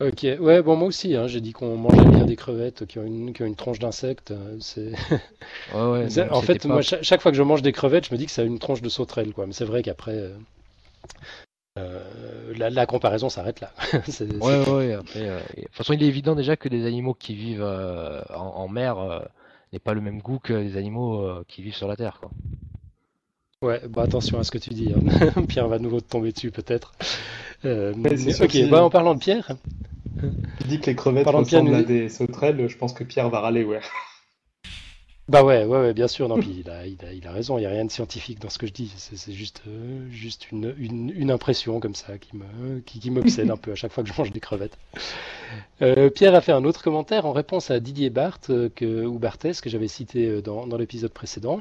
[0.01, 3.05] Ok, ouais, bon, moi aussi, hein, j'ai dit qu'on mangeait bien des crevettes qui ont
[3.05, 4.31] une, qui ont une tronche d'insecte.
[4.31, 4.93] Euh, c'est...
[5.75, 8.27] Ouais, ouais, en fait, moi, chaque, fois que je mange des crevettes, je me dis
[8.27, 9.47] que ça a une tronche de sauterelle, quoi.
[9.47, 10.37] Mais c'est vrai qu'après, euh,
[11.79, 13.73] euh, la, comparaison s'arrête là.
[13.93, 17.35] ouais, ouais, après, euh, de toute façon, il est évident déjà que des animaux qui
[17.35, 19.29] vivent euh, en, mer
[19.73, 22.19] n'aient pas le même goût que des animaux qui vivent sur la terre.
[22.21, 22.31] Quoi.
[23.61, 24.93] Ouais, bah attention à ce que tu dis.
[24.93, 25.43] Hein.
[25.49, 26.93] Pierre va de nouveau te tomber dessus peut-être.
[27.65, 29.57] ok, bah, en parlant de Pierre.
[30.61, 33.65] Tu dis que les crevettes ressemblent à des sauterelles, je pense que Pierre va râler,
[33.65, 33.81] ouais.
[35.29, 36.27] Bah ouais, ouais, ouais, bien sûr.
[36.27, 37.59] Non, puis il a, il a, il a raison.
[37.59, 38.91] Il n'y a rien de scientifique dans ce que je dis.
[38.97, 43.59] C'est juste, euh, juste une, une, une, impression comme ça qui me, qui, m'obsède un
[43.59, 44.79] peu à chaque fois que je mange des crevettes.
[45.83, 49.19] Euh, Pierre a fait un autre commentaire en réponse à Didier Barthes euh, que, ou
[49.19, 51.61] Barthès que j'avais cité dans, dans l'épisode précédent.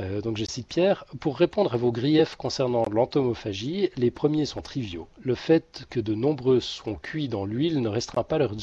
[0.00, 4.62] Euh, donc je cite Pierre, pour répondre à vos griefs concernant l'entomophagie, les premiers sont
[4.62, 5.08] triviaux.
[5.22, 8.54] Le fait que de nombreux sont cuits dans l'huile ne restreint pas leurs,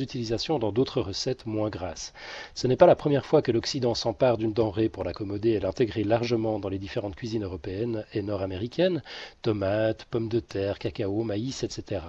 [0.00, 2.12] utilisations dans d'autres recettes moins grasses.
[2.54, 6.04] Ce n'est pas la première fois que l'Occident s'empare d'une denrée pour l'accommoder et l'intégrer
[6.04, 9.02] largement dans les différentes cuisines européennes et nord-américaines,
[9.42, 12.02] tomates, pommes de terre, cacao, maïs, etc.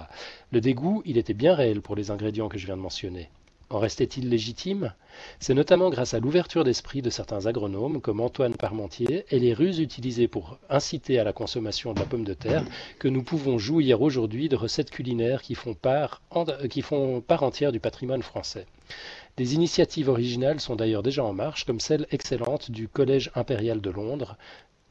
[0.52, 3.30] Le dégoût, il était bien réel pour les ingrédients que je viens de mentionner.
[3.72, 4.94] En restait-il légitime?
[5.38, 9.78] C'est notamment grâce à l'ouverture d'esprit de certains agronomes comme Antoine Parmentier et les ruses
[9.78, 12.64] utilisées pour inciter à la consommation de la pomme de terre
[12.98, 16.20] que nous pouvons jouir aujourd'hui de recettes culinaires qui font part,
[17.28, 18.66] part entière du patrimoine français.
[19.36, 23.90] Des initiatives originales sont d'ailleurs déjà en marche, comme celle excellente du Collège impérial de
[23.90, 24.36] Londres,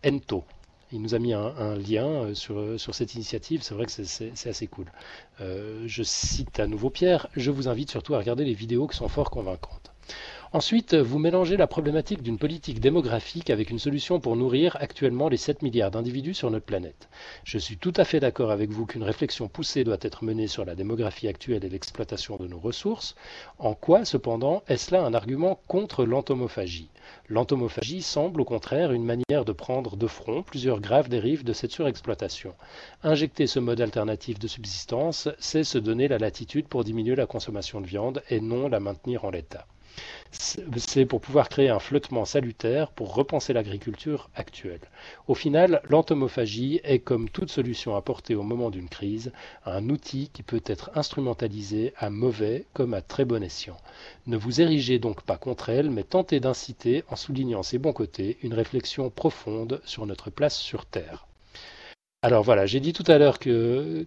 [0.06, 0.46] ENTO,
[0.92, 3.62] il nous a mis un, lien euh, sur, euh, sur cette initiative.
[3.62, 4.86] C'est vrai que c'est assez cool.
[5.42, 7.28] Euh, je cite à nouveau Pierre.
[7.36, 9.92] Je vous invite surtout à regarder les vidéos qui sont fort convaincantes.
[10.52, 15.38] Ensuite, vous mélangez la problématique d'une politique démographique avec une solution pour nourrir actuellement les
[15.38, 17.08] 7 milliards d'individus sur notre planète.
[17.44, 20.66] Je suis tout à fait d'accord avec vous qu'une réflexion poussée doit être menée sur
[20.66, 23.14] la démographie actuelle et l'exploitation de nos ressources.
[23.60, 26.90] En quoi, cependant, est-ce là un argument contre l'entomophagie?
[27.28, 31.72] L'entomophagie semble au contraire une manière de prendre de front plusieurs graves dérives de cette
[31.72, 32.54] surexploitation.
[33.02, 37.82] Injecter ce mode alternatif de subsistance, c'est se donner la latitude pour diminuer la consommation
[37.82, 39.66] de viande et non la maintenir en l'état
[40.32, 44.82] c'est pour pouvoir créer un flottement salutaire pour repenser l'agriculture actuelle.
[45.28, 49.32] Au final, l'entomophagie est, comme toute solution apportée au moment d'une crise,
[49.66, 53.78] un outil qui peut être instrumentalisé à mauvais comme à très bon escient.
[54.28, 58.38] Ne vous érigez donc pas contre elle, mais tentez d'inciter, en soulignant ses bons côtés,
[58.42, 61.29] une réflexion profonde sur notre place sur Terre.
[62.22, 64.06] Alors voilà, j'ai dit tout à l'heure que,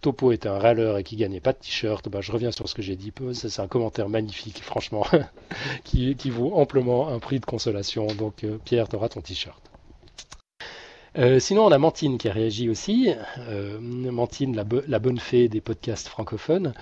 [0.00, 2.08] Topo était un râleur et qu'il gagnait pas de t-shirt.
[2.08, 3.12] Bah, je reviens sur ce que j'ai dit.
[3.34, 5.06] C'est un commentaire magnifique, franchement,
[5.84, 8.08] qui, vaut amplement un prix de consolation.
[8.08, 9.62] Donc euh, Pierre, tu auras ton t-shirt.
[11.18, 13.10] Euh, sinon, on a Mantine qui a réagi aussi.
[13.38, 16.74] Euh, Mantine, la, bonne fée des podcasts francophones.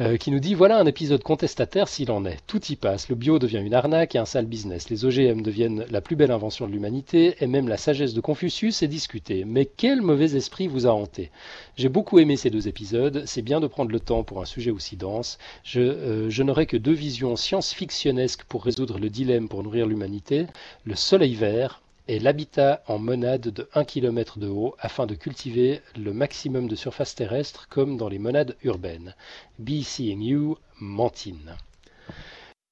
[0.00, 2.38] Euh, qui nous dit voilà un épisode contestataire s'il en est.
[2.48, 3.08] Tout y passe.
[3.08, 4.90] Le bio devient une arnaque et un sale business.
[4.90, 8.82] Les OGM deviennent la plus belle invention de l'humanité et même la sagesse de Confucius
[8.82, 9.44] est discutée.
[9.44, 11.30] Mais quel mauvais esprit vous a hanté?
[11.76, 13.22] J'ai beaucoup aimé ces deux épisodes.
[13.26, 15.38] C'est bien de prendre le temps pour un sujet aussi dense.
[15.62, 20.46] Je, euh, je n'aurai que deux visions science-fictionnesques pour résoudre le dilemme pour nourrir l'humanité.
[20.84, 25.80] Le soleil vert et l'habitat en monade de 1 km de haut afin de cultiver
[25.96, 29.14] le maximum de surface terrestre comme dans les monades urbaines.
[29.58, 31.56] You, Mantine.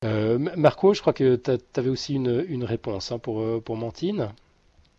[0.04, 4.30] Euh, Marco, je crois que tu avais aussi une, réponse hein, pour, euh, pour Mantine.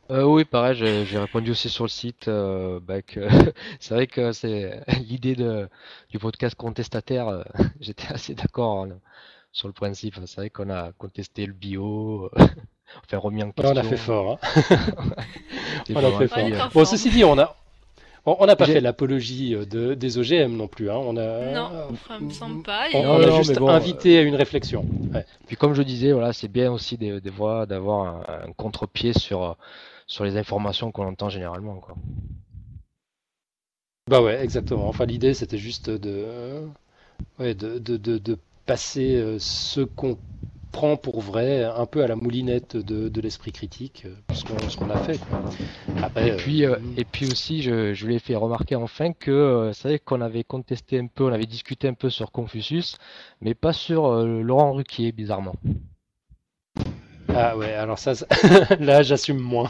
[0.10, 2.27] Euh, oui, pareil, j'ai répondu aussi sur le site.
[2.27, 2.95] Bah,
[3.80, 5.35] c'est vrai que c'est l'idée
[6.10, 7.45] du podcast contestataire.
[7.80, 8.89] J'étais assez d'accord hein,
[9.54, 10.16] sur le principe.
[10.26, 12.30] C'est vrai qu'on a contesté le bio,
[13.06, 13.74] Enfin, remis en question.
[13.74, 14.40] On a fait fort.
[14.44, 14.66] Hein.
[15.96, 16.70] on a fait fort.
[16.74, 17.56] Bon, ceci dit, on a.
[18.26, 20.90] On n'a pas fait l'apologie euh, de, des OGM non plus.
[20.90, 20.96] Hein.
[20.96, 22.86] On a, non, ça me semble pas.
[22.94, 24.86] On, a juste invité à une réflexion.
[25.48, 29.58] Puis comme je disais, voilà, c'est bien aussi des, des voix d'avoir un, contre-pied sur,
[30.08, 31.76] sur les informations qu'on entend généralement.
[31.76, 31.96] Quoi.
[34.10, 34.88] Bah ouais, exactement.
[34.88, 36.66] Enfin, l'idée, c'était juste de,
[37.40, 40.18] ouais, de, de, de, passer euh, ce qu'on
[40.72, 44.44] prend pour vrai, un peu à la moulinette de, l'esprit critique, euh, ce
[44.77, 45.19] qu'on a fait.
[46.15, 49.88] et, puis, euh, et puis aussi, je, je lui ai fait remarquer enfin que c'est
[49.88, 52.98] vrai qu'on avait contesté un peu, on avait discuté un peu sur Confucius,
[53.40, 55.56] mais pas sur Laurent Ruquier, bizarrement.
[57.35, 58.14] Ah ouais, alors ça,
[58.80, 59.69] là j'assume moins.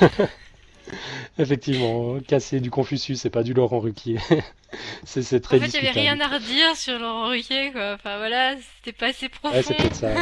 [1.38, 4.18] Effectivement, casser du Confucius, c'est pas du Laurent Ruquier.
[5.04, 7.94] c'est très En fait, il n'y avait rien à redire sur Laurent Ruquier, quoi.
[7.94, 9.56] Enfin voilà, c'était pas assez profond.
[9.56, 10.14] Ouais, c'est peut-être ça.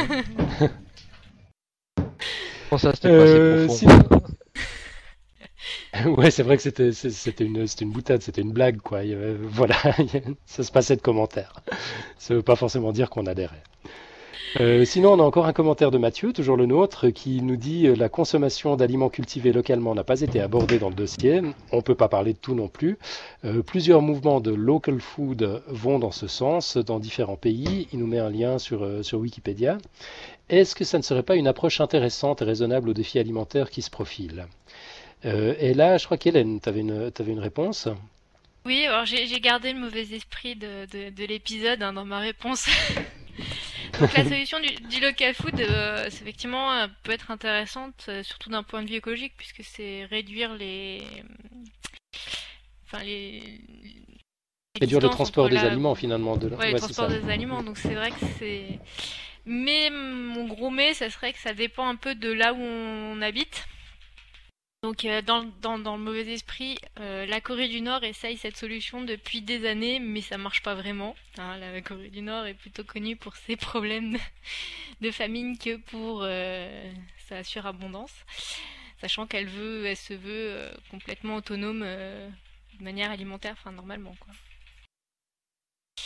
[2.69, 3.87] Pour ça, c'était pas assez euh, profond.
[6.05, 9.01] ouais, c'est vrai que c'était c'était une une boutade, c'était une blague quoi.
[9.41, 9.75] voilà,
[10.45, 11.53] ça se passait de commentaires.
[12.17, 13.63] Ça veut pas forcément dire qu'on adhérait.
[14.59, 17.87] Euh, sinon, on a encore un commentaire de Mathieu, toujours le nôtre, qui nous dit
[17.87, 21.41] euh, la consommation d'aliments cultivés localement n'a pas été abordée dans le dossier.
[21.71, 22.97] On ne peut pas parler de tout non plus.
[23.45, 27.87] Euh, plusieurs mouvements de local food vont dans ce sens dans différents pays.
[27.93, 29.77] Il nous met un lien sur, sur Wikipédia.
[30.49, 33.83] Est-ce que ça ne serait pas une approche intéressante et raisonnable aux défis alimentaires qui
[33.83, 34.47] se profilent?
[35.23, 37.87] Et là, je crois qu'Hélène, tu avais une, réponse
[38.65, 42.67] oui, alors j'ai gardé le mauvais esprit de, de, l'épisode hein, dans ma réponse.
[43.99, 48.63] Donc la solution du, local food, euh, effectivement, euh, peut être intéressante, euh, surtout d'un
[48.63, 51.01] point de vue écologique, puisque c'est réduire les,
[52.85, 53.61] enfin les,
[54.79, 56.49] réduire le transport des aliments finalement de.
[56.49, 57.63] Ouais, le transport des aliments.
[57.63, 58.79] Donc c'est vrai que c'est.
[59.45, 63.21] Mais mon gros mais, ça serait que ça dépend un peu de là où on
[63.21, 63.67] habite.
[64.81, 69.41] Donc euh, dans, le mauvais esprit, euh, la Corée du Nord essaye cette solution depuis
[69.41, 71.17] des années, mais ça marche pas vraiment.
[71.37, 74.17] Hein, la Corée du Nord est plutôt connue pour ses problèmes
[75.01, 76.93] de, famine que pour euh,
[77.27, 78.13] sa surabondance,
[79.01, 84.33] sachant qu'elle veut, elle se veut complètement autonome de manière alimentaire, enfin normalement quoi.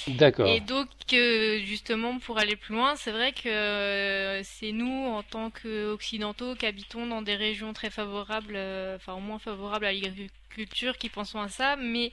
[0.07, 0.47] D'accord.
[0.47, 5.23] Et donc, euh, justement, pour aller plus loin, c'est vrai que euh, c'est nous, en
[5.23, 9.93] tant qu'occidentaux, qui habitons dans des régions très favorables, euh, enfin au moins favorables à
[9.93, 12.11] l'agriculture, qui pensons à ça, mais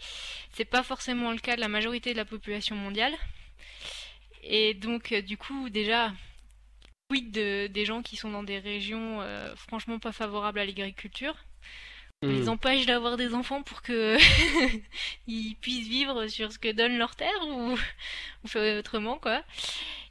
[0.52, 3.14] c'est pas forcément le cas de la majorité de la population mondiale.
[4.44, 6.12] Et donc, du coup, déjà,
[7.08, 9.20] quid de, des gens qui sont dans des régions
[9.56, 11.34] franchement pas favorables à l'agriculture
[12.22, 12.48] ils hmm.
[12.50, 14.18] empêchent d'avoir des enfants pour que
[15.26, 17.78] ils puissent vivre sur ce que donne leur terre ou,
[18.44, 19.42] ou fait autrement quoi.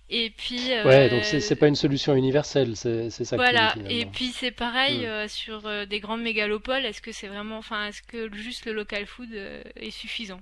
[0.10, 0.70] Et puis.
[0.86, 3.36] Ouais, donc c'est pas une solution universelle, c'est ça.
[3.36, 3.76] Voilà.
[3.88, 5.28] et puis c'est pareil hmm.
[5.28, 6.84] sur des grandes mégalopoles.
[6.84, 9.30] Est-ce que c'est vraiment, enfin, est-ce que juste le local food
[9.76, 10.42] est suffisant?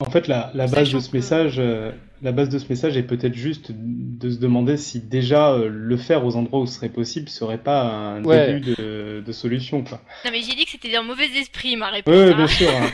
[0.00, 1.90] En fait, la, base de ce message, euh,
[2.20, 5.96] la base de ce message est peut-être juste de se demander si déjà euh, le
[5.96, 10.02] faire aux endroits où ce serait possible serait pas un début de, solution, quoi.
[10.26, 12.14] Non, mais j'ai dit que c'était un mauvais esprit, ma réponse.
[12.14, 12.46] Oui, bien hein.
[12.46, 12.68] sûr.
[12.70, 12.90] Hein.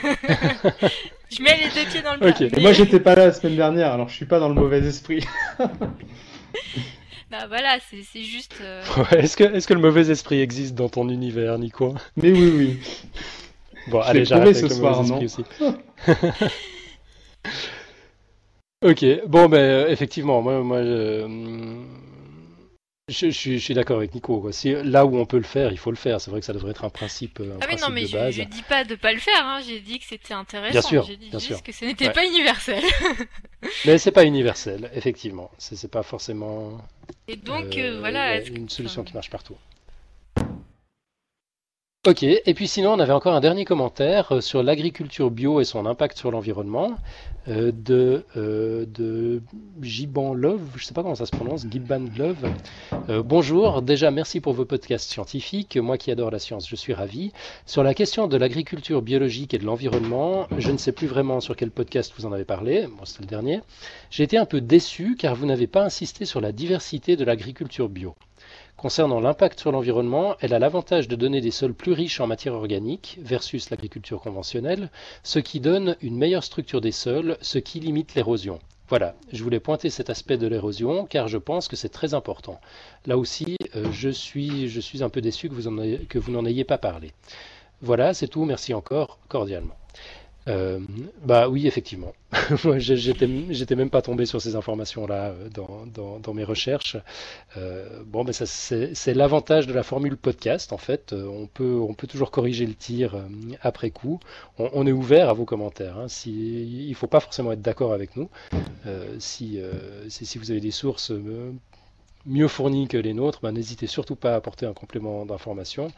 [1.30, 2.30] je mets les deux pieds dans le plat.
[2.30, 2.60] Ok.
[2.60, 5.26] Moi, j'étais pas là la semaine dernière, alors je suis pas dans le mauvais esprit.
[5.58, 8.54] bah voilà, c'est juste.
[8.62, 8.80] Euh,
[9.18, 11.96] est-ce que, est que le mauvais esprit existe dans ton univers, Nico?
[12.16, 12.78] Mais oui, oui.
[13.88, 15.42] Bon, allez, j'arrête ce soir, non aussi.
[18.84, 20.82] Ok, bon, ben euh, effectivement, moi, moi
[23.08, 24.40] je, je, suis d'accord avec Nico.
[24.40, 24.50] Quoi.
[24.84, 26.20] là où on peut le faire, il faut le faire.
[26.20, 27.40] C'est vrai que ça devrait être un principe.
[27.40, 28.34] Un ah oui, non, mais je, base.
[28.34, 29.44] je dis pas de pas le faire.
[29.44, 29.60] Hein.
[29.66, 30.72] J'ai dit que c'était intéressant.
[30.72, 31.62] Bien sûr, J'ai dit bien juste sûr.
[31.62, 32.82] que ce n'était pas universel.
[33.84, 35.50] mais c'est pas universel, effectivement.
[35.58, 36.78] C'est pas forcément.
[37.28, 38.40] Et donc, euh, voilà.
[38.40, 39.56] Une solution qui marche partout.
[42.04, 45.64] Ok, et puis sinon on avait encore un dernier commentaire euh, sur l'agriculture bio et
[45.64, 46.96] son impact sur l'environnement
[47.46, 49.38] euh, de, euh,
[49.80, 52.50] Giban Love, je sais pas comment ça se prononce, Giban Love.
[53.24, 57.30] Bonjour, déjà merci pour vos podcasts scientifiques, moi qui adore la science, je suis ravi.
[57.66, 61.54] Sur la question de l'agriculture biologique et de l'environnement, je ne sais plus vraiment sur
[61.54, 63.60] quel podcast vous en avez parlé, bon c'était le dernier,
[64.10, 67.88] j'ai été un peu déçu car vous n'avez pas insisté sur la diversité de l'agriculture
[67.88, 68.16] bio.
[68.82, 72.54] Concernant l'impact sur l'environnement, elle a l'avantage de donner des sols plus riches en matière
[72.54, 74.90] organique versus l'agriculture conventionnelle,
[75.22, 78.58] ce qui donne une meilleure structure des sols, ce qui limite l'érosion.
[78.88, 82.60] Voilà, je voulais pointer cet aspect de l'érosion car je pense que c'est très important.
[83.06, 86.78] Là aussi, euh, je, suis, je suis un peu déçu que vous n'en ayez pas
[86.78, 87.12] parlé.
[87.82, 89.76] Voilà, c'est tout, merci encore cordialement.
[90.48, 90.80] Euh,
[91.24, 92.12] bah oui, effectivement.
[92.78, 96.96] J'étais même pas tombé sur ces informations-là euh, dans, mes recherches.
[97.56, 100.72] Euh, bon, ben ça c'est l'avantage de la formule podcast.
[100.72, 103.16] En fait, on peut on peut toujours corriger le tir
[103.60, 104.18] après coup.
[104.58, 105.98] On, est ouvert à vos commentaires.
[105.98, 106.08] Hein.
[106.08, 108.28] Si il faut pas forcément être d'accord avec nous.
[109.18, 109.60] si,
[110.08, 111.12] si vous avez des sources
[112.26, 115.90] mieux fournies que les nôtres, ben, n'hésitez surtout pas à apporter un complément d'information.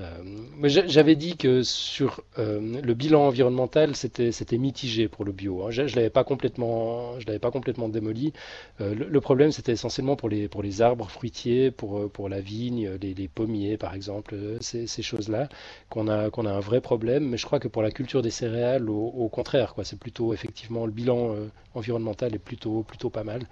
[0.00, 5.64] Euh, j'avais dit que sur euh, le bilan environnemental, c'était mitigé pour le bio.
[5.64, 5.70] Hein.
[5.70, 8.32] Je ne l'avais pas complètement, je pas complètement démoli.
[8.80, 12.90] Euh, le, problème, c'était essentiellement pour les pour les arbres fruitiers, pour pour la vigne,
[13.00, 15.48] les, pommiers, par exemple, ces, ces choses-là,
[15.88, 17.28] qu'on a qu'on a un vrai problème.
[17.30, 20.84] Mais je crois que pour la culture des céréales, au, contraire, quoi, c'est plutôt effectivement
[20.86, 21.34] le bilan
[21.74, 23.46] environnemental est plutôt plutôt pas mal.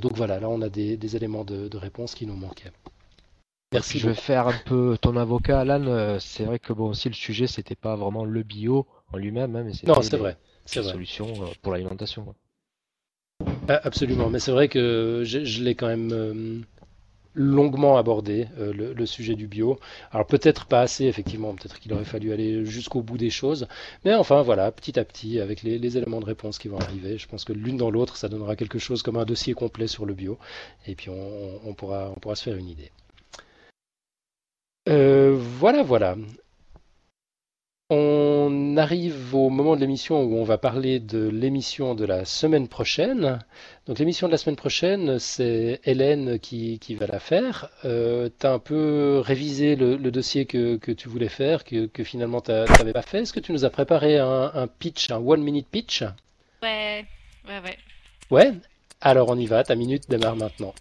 [0.00, 2.72] Donc voilà, là on a des, des éléments de, de réponse qui nous manquaient.
[3.72, 3.98] Merci.
[3.98, 5.84] Je vais faire un peu ton avocat, Alan.
[5.86, 9.56] Euh, c'est vrai que bon, aussi le sujet, c'était pas vraiment le bio en lui-même,
[9.56, 10.36] hein, mais non, c'est vrai.
[10.64, 10.92] C'est vrai.
[10.92, 12.34] Solution euh, pour l'alimentation.
[13.68, 16.60] Ah, absolument, mais c'est vrai que je, l'ai quand même euh,
[17.36, 19.78] longuement abordé le, sujet du bio.
[20.10, 23.68] Alors peut-être pas assez, effectivement, peut-être qu'il aurait fallu aller jusqu'au bout des choses,
[24.04, 27.28] mais enfin voilà, petit à petit, avec les, éléments de réponse qui vont arriver, je
[27.28, 30.14] pense que l'une dans l'autre, ça donnera quelque chose comme un dossier complet sur le
[30.14, 30.38] bio,
[30.86, 32.90] et puis on, pourra, on pourra se faire une idée.
[34.88, 36.16] Euh, voilà, voilà.
[37.88, 42.66] On arrive au moment de l'émission où on va parler de l'émission de la semaine
[42.66, 43.38] prochaine.
[43.86, 47.68] Donc l'émission de la semaine prochaine, c'est Hélène qui, va la faire.
[47.84, 52.50] Euh, tu as un peu révisé le, dossier que, tu voulais faire, que, finalement tu
[52.50, 53.20] n'avais pas fait.
[53.20, 56.02] Est-ce que tu nous as préparé un, un pitch, un one-minute pitch?
[56.64, 57.04] Ouais,
[57.46, 57.78] ouais, ouais.
[58.32, 58.52] Ouais?
[59.00, 60.74] Alors on y va, ta minute démarre maintenant.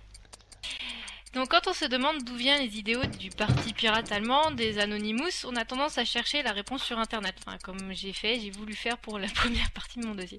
[1.35, 5.43] Donc quand on se demande d'où viennent les idéaux du parti pirate allemand, des Anonymous,
[5.43, 7.35] on a tendance à chercher la réponse sur Internet.
[7.45, 10.37] Enfin, comme j'ai fait, j'ai voulu faire pour la première partie de mon dossier.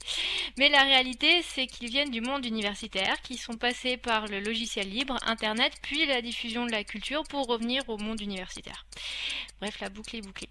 [0.57, 4.89] Mais la réalité, c'est qu'ils viennent du monde universitaire, qui sont passés par le logiciel
[4.89, 8.87] libre, Internet, puis la diffusion de la culture pour revenir au monde universitaire.
[9.61, 10.49] Bref, la boucle est bouclée.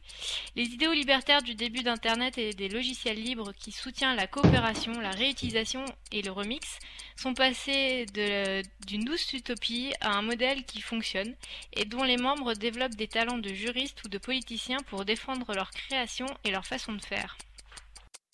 [0.55, 5.11] Les idéaux libertaires du début d'Internet et des logiciels libres qui soutiennent la coopération, la
[5.11, 6.79] réutilisation et le remix
[7.15, 8.05] sont passés
[8.87, 10.34] d'une douce utopie à un modèle
[10.65, 11.35] qui fonctionne
[11.73, 15.71] et dont les membres développent des talents de juristes ou de politiciens pour défendre leur
[15.71, 17.37] création et leur façon de faire.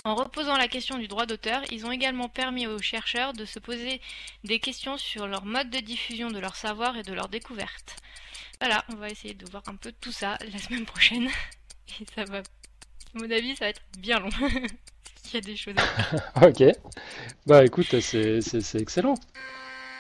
[0.04, 3.60] En reposant la question du droit d'auteur, ils ont également permis aux chercheurs de se
[3.60, 4.02] poser
[4.44, 7.98] des questions sur leur mode de diffusion de leur savoir et de leur découverte.
[8.60, 11.30] Voilà, on va essayer de voir un peu tout ça la semaine prochaine.
[12.00, 12.42] Et ça va, à
[13.16, 14.30] mon avis, ça va être bien long.
[15.26, 15.76] Il y a des choses
[16.42, 16.64] ok.
[17.46, 19.16] Bah écoute, c'est excellent.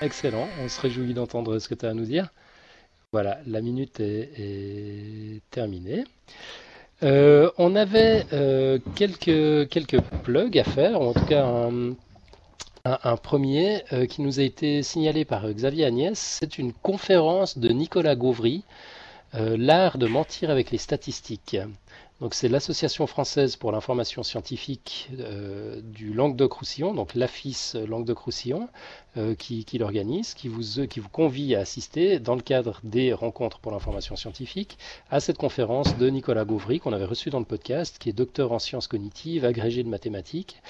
[0.02, 0.48] Excellent.
[0.60, 2.30] On se réjouit d'entendre ce que tu as à nous dire.
[3.12, 6.06] Voilà, la minute est, terminée.
[7.04, 11.46] Euh, on avait euh, quelques, plugs à faire, ou en tout cas
[12.84, 18.16] Un, premier qui nous a été signalé par Xavier Agnès, c'est une conférence de Nicolas
[18.16, 18.64] Gauvry,
[19.34, 21.58] L'art de mentir avec les statistiques.
[22.30, 28.70] C'est l'Association française pour l'information scientifique euh, du Languedoc-Roussillon, donc l'AFIS Languedoc-Roussillon,
[29.18, 33.60] euh, qui, l'organise, qui vous, qui vous convie à assister dans le cadre des rencontres
[33.60, 34.78] pour l'information scientifique
[35.10, 38.52] à cette conférence de Nicolas Gauvry qu'on avait reçu dans le podcast, qui est docteur
[38.54, 40.62] en sciences cognitives, agrégé de mathématiques,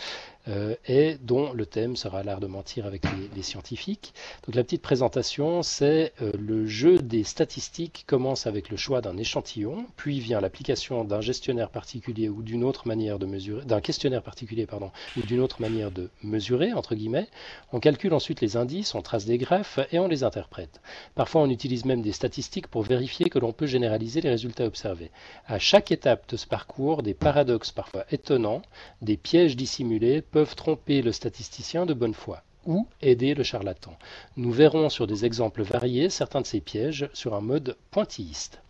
[0.47, 3.03] euh, et dont le thème sera l'art de mentir avec
[3.35, 4.13] les, scientifiques.
[4.45, 9.18] Donc la petite présentation, c'est euh, le jeu des statistiques commence avec le choix d'un
[9.18, 14.23] échantillon, puis vient l'application d'un gestionnaire particulier ou d'une autre manière de mesurer, d'un questionnaire
[14.23, 17.27] particulier pardon, ou d'une autre manière de mesurer entre guillemets.
[17.72, 20.80] On calcule ensuite les indices, on trace des graphes et on les interprète.
[21.16, 25.12] Parfois, on utilise même des statistiques pour vérifier que l'on peut généraliser les résultats observés.
[25.48, 28.62] À chaque étape de ce parcours, des paradoxes parfois étonnants,
[29.02, 33.98] des pièges dissimulés peuvent tromper le statisticien de bonne foi ou aider le charlatan.
[34.38, 38.62] Nous verrons sur des exemples variés certains de ces pièges sur un mode pointilliste.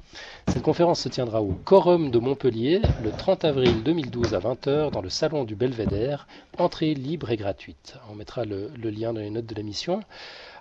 [0.47, 5.01] Cette conférence se tiendra au Quorum de Montpellier le 30 avril 2012 à 20h dans
[5.01, 6.27] le salon du Belvédère,
[6.57, 7.95] entrée libre et gratuite.
[8.11, 10.01] On mettra le, lien dans les notes de l'émission.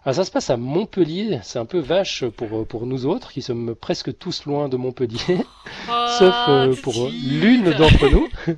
[0.05, 3.43] Alors ça se passe à Montpellier, c'est un peu vache pour, pour nous autres qui
[3.43, 5.45] sommes presque tous loin de Montpellier,
[5.89, 8.29] oh, sauf euh, pour l'une d'entre nous.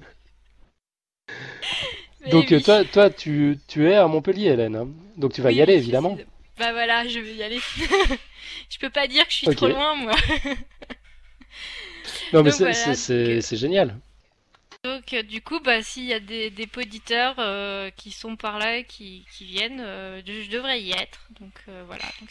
[2.31, 4.77] Donc toi, toi tu, tu, es à Montpellier, Hélène.
[4.77, 4.89] Hein.
[5.17, 6.17] Donc tu vas y aller, évidemment.
[6.59, 7.61] Bah voilà, je vais y aller.
[8.69, 10.15] Je peux pas dire que je suis trop loin, moi.
[12.33, 13.99] non, mais c'est génial.
[14.85, 18.59] Donc euh, du coup, bah, s'il y a des, des auditeurs euh, qui sont par
[18.59, 21.29] là et qui, qui viennent, euh, je, devrais y être.
[21.41, 21.53] Donc
[21.87, 22.31] voilà, donc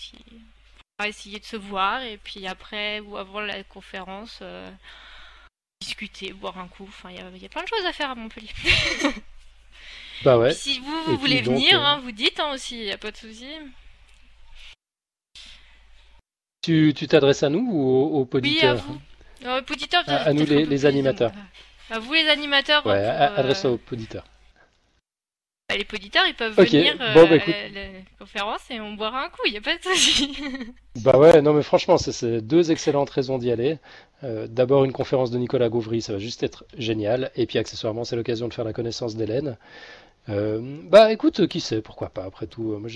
[0.99, 4.43] on va essayer de se voir et puis après ou avant la conférence,
[5.81, 6.85] discuter, boire un coup.
[6.87, 8.49] Enfin, il y a, y a plein de choses à faire à Montpellier.
[10.23, 10.53] Bah ouais.
[10.53, 13.17] Si vous, voulez venir, euh, hein, vous dites hein, aussi, il n'y a pas de
[13.17, 13.47] souci.
[16.61, 19.73] Tu t'adresses à nous ou aux, auditeurs Oui, à vous.
[19.73, 21.31] auditeurs, à, nous les, animateurs.
[21.89, 22.85] À vous les animateurs.
[22.85, 24.25] Ouais, hein, adresse-toi aux auditeurs.
[25.67, 27.87] Bah, les auditeurs, ils peuvent venir euh, bah, à la,
[28.19, 30.37] conférence et on boira un coup, il n'y a pas de souci.
[31.01, 33.79] bah ouais, non mais franchement, c'est deux excellentes raisons d'y aller.
[34.23, 37.31] Euh, d'abord, une conférence de Nicolas Gauvry, ça va juste être génial.
[37.35, 39.57] Et puis accessoirement, c'est l'occasion de faire la connaissance d'Hélène.
[40.29, 40.59] Euh,
[40.89, 42.77] bah écoute, qui sait, pourquoi pas, après tout.
[42.77, 42.89] Moi,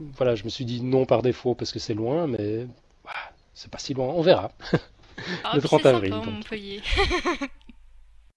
[0.00, 2.66] voilà, je me suis dit non par défaut parce que c'est loin, mais
[3.56, 4.52] c'est pas si loin, on verra.
[5.42, 6.14] Ah, le 30 avril.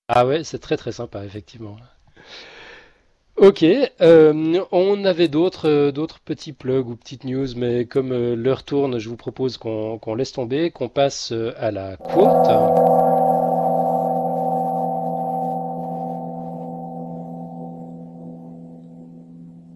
[0.07, 1.75] ah ouais, c'est très très sympa, effectivement.
[3.35, 8.97] Ok, euh, on avait d'autres d'autres petits plugs ou petites news, mais comme l'heure tourne,
[8.97, 12.47] je vous propose qu'on laisse tomber, qu'on passe à la quote.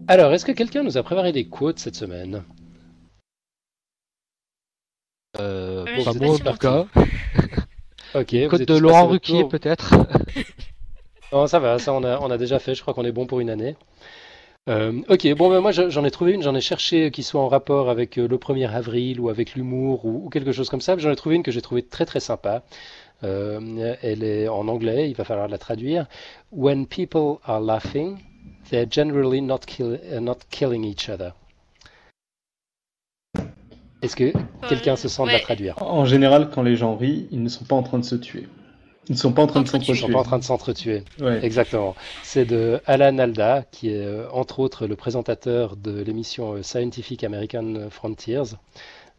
[0.08, 2.44] Alors, est-ce que quelqu'un nous a préparé des quotes cette semaine?
[5.40, 6.86] Euh, euh Pas moi, en tout cas.
[8.14, 8.48] ok.
[8.48, 9.94] Quote de Laurent Ruquier, peut-être
[11.32, 13.26] Non, ça va, ça on a, on a déjà fait, je crois qu'on est bon
[13.26, 13.76] pour une année.
[14.68, 17.48] Euh, ok, bon, ben moi j'en ai trouvé une, j'en ai cherché qui soit en
[17.48, 20.96] rapport avec euh, le 1er avril ou avec l'humour ou, quelque chose comme ça.
[20.96, 22.62] J'en ai trouvé une que j'ai trouvée très très sympa.
[23.22, 26.06] elle est en anglais, il va falloir la traduire.
[26.52, 28.18] When people are laughing,
[28.70, 31.32] they're generally not, kill, uh, not killing each other.
[34.04, 34.32] Est-ce que
[34.68, 35.82] quelqu'un se sent de la traduire?
[35.82, 38.46] En général, quand les gens rient, ils ne sont pas en train de se tuer.
[39.08, 39.92] Ils ne sont pas en train de s'entretuer.
[39.92, 41.04] Ils ne sont pas en train de s'entretuer.
[41.42, 41.94] Exactement.
[42.22, 47.24] C'est de Alan Alda, qui est euh, entre autres le présentateur de l'émission euh, Scientific
[47.24, 48.56] American Frontiers.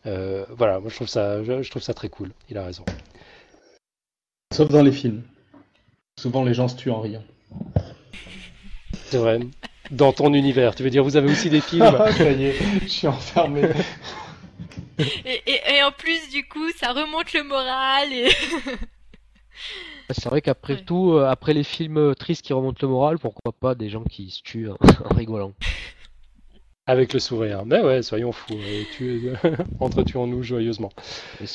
[0.05, 2.31] Euh, voilà, moi je trouve, ça, je trouve ça très cool.
[2.51, 2.85] Il a raison.
[4.53, 5.23] Sauf dans les films.
[6.19, 7.23] Souvent les gens se tuent en riant.
[9.05, 9.39] C'est vrai.
[9.89, 11.91] Dans ton univers, tu veux dire, vous avez aussi des films?
[12.17, 13.63] Ça y est, je suis enfermé.
[15.26, 18.11] Et, en plus, du coup, ça remonte le moral.
[18.11, 18.30] Et...
[20.09, 23.73] C'est vrai qu'après tout, euh, après les films tristes qui remontent le moral, pourquoi pas
[23.73, 24.77] des gens qui se tuent en
[25.15, 25.53] rigolant
[26.85, 27.65] Avec le sourire.
[27.65, 28.53] Mais ouais, soyons fous.
[29.80, 30.91] Entretuons-nous joyeusement.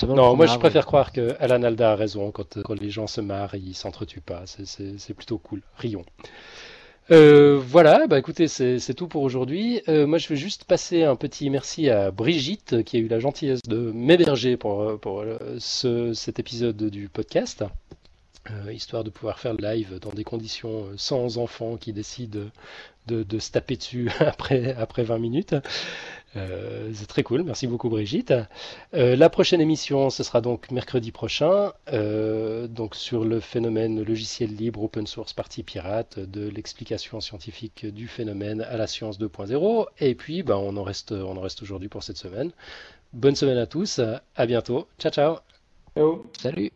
[0.09, 2.33] Non, moi je préfère croire que Alan Alda a raison.
[2.33, 4.45] Quand, quand les gens se marrent, ils s'entretuent pas.
[4.47, 5.62] C'est plutôt cool.
[5.77, 6.05] Rions.
[7.12, 9.82] Euh, voilà, bah écoutez, c'est tout pour aujourd'hui.
[9.89, 13.19] Euh, moi, je vais juste passer un petit merci à Brigitte qui a eu la
[13.19, 15.24] gentillesse de m'héberger pour, pour
[15.59, 17.65] ce, cet épisode du podcast,
[18.49, 22.43] euh, histoire de pouvoir faire le live dans des conditions sans enfants qui décident
[23.09, 25.57] de, de se taper dessus après, après 20 minutes.
[26.36, 28.32] Euh, c'est très cool, merci beaucoup Brigitte.
[28.94, 34.55] Euh, la prochaine émission, ce sera donc mercredi prochain, euh, donc sur le phénomène logiciel
[34.55, 39.86] libre, open source, partie pirate, de l'explication scientifique du phénomène à la science 2.0.
[39.98, 42.52] Et puis, ben, on en reste, on en reste aujourd'hui pour cette semaine.
[43.12, 44.01] Bonne semaine à tous,
[44.36, 45.39] à bientôt, ciao ciao.
[45.97, 46.27] ciao.
[46.40, 46.70] Salut.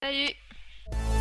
[0.00, 1.17] Salut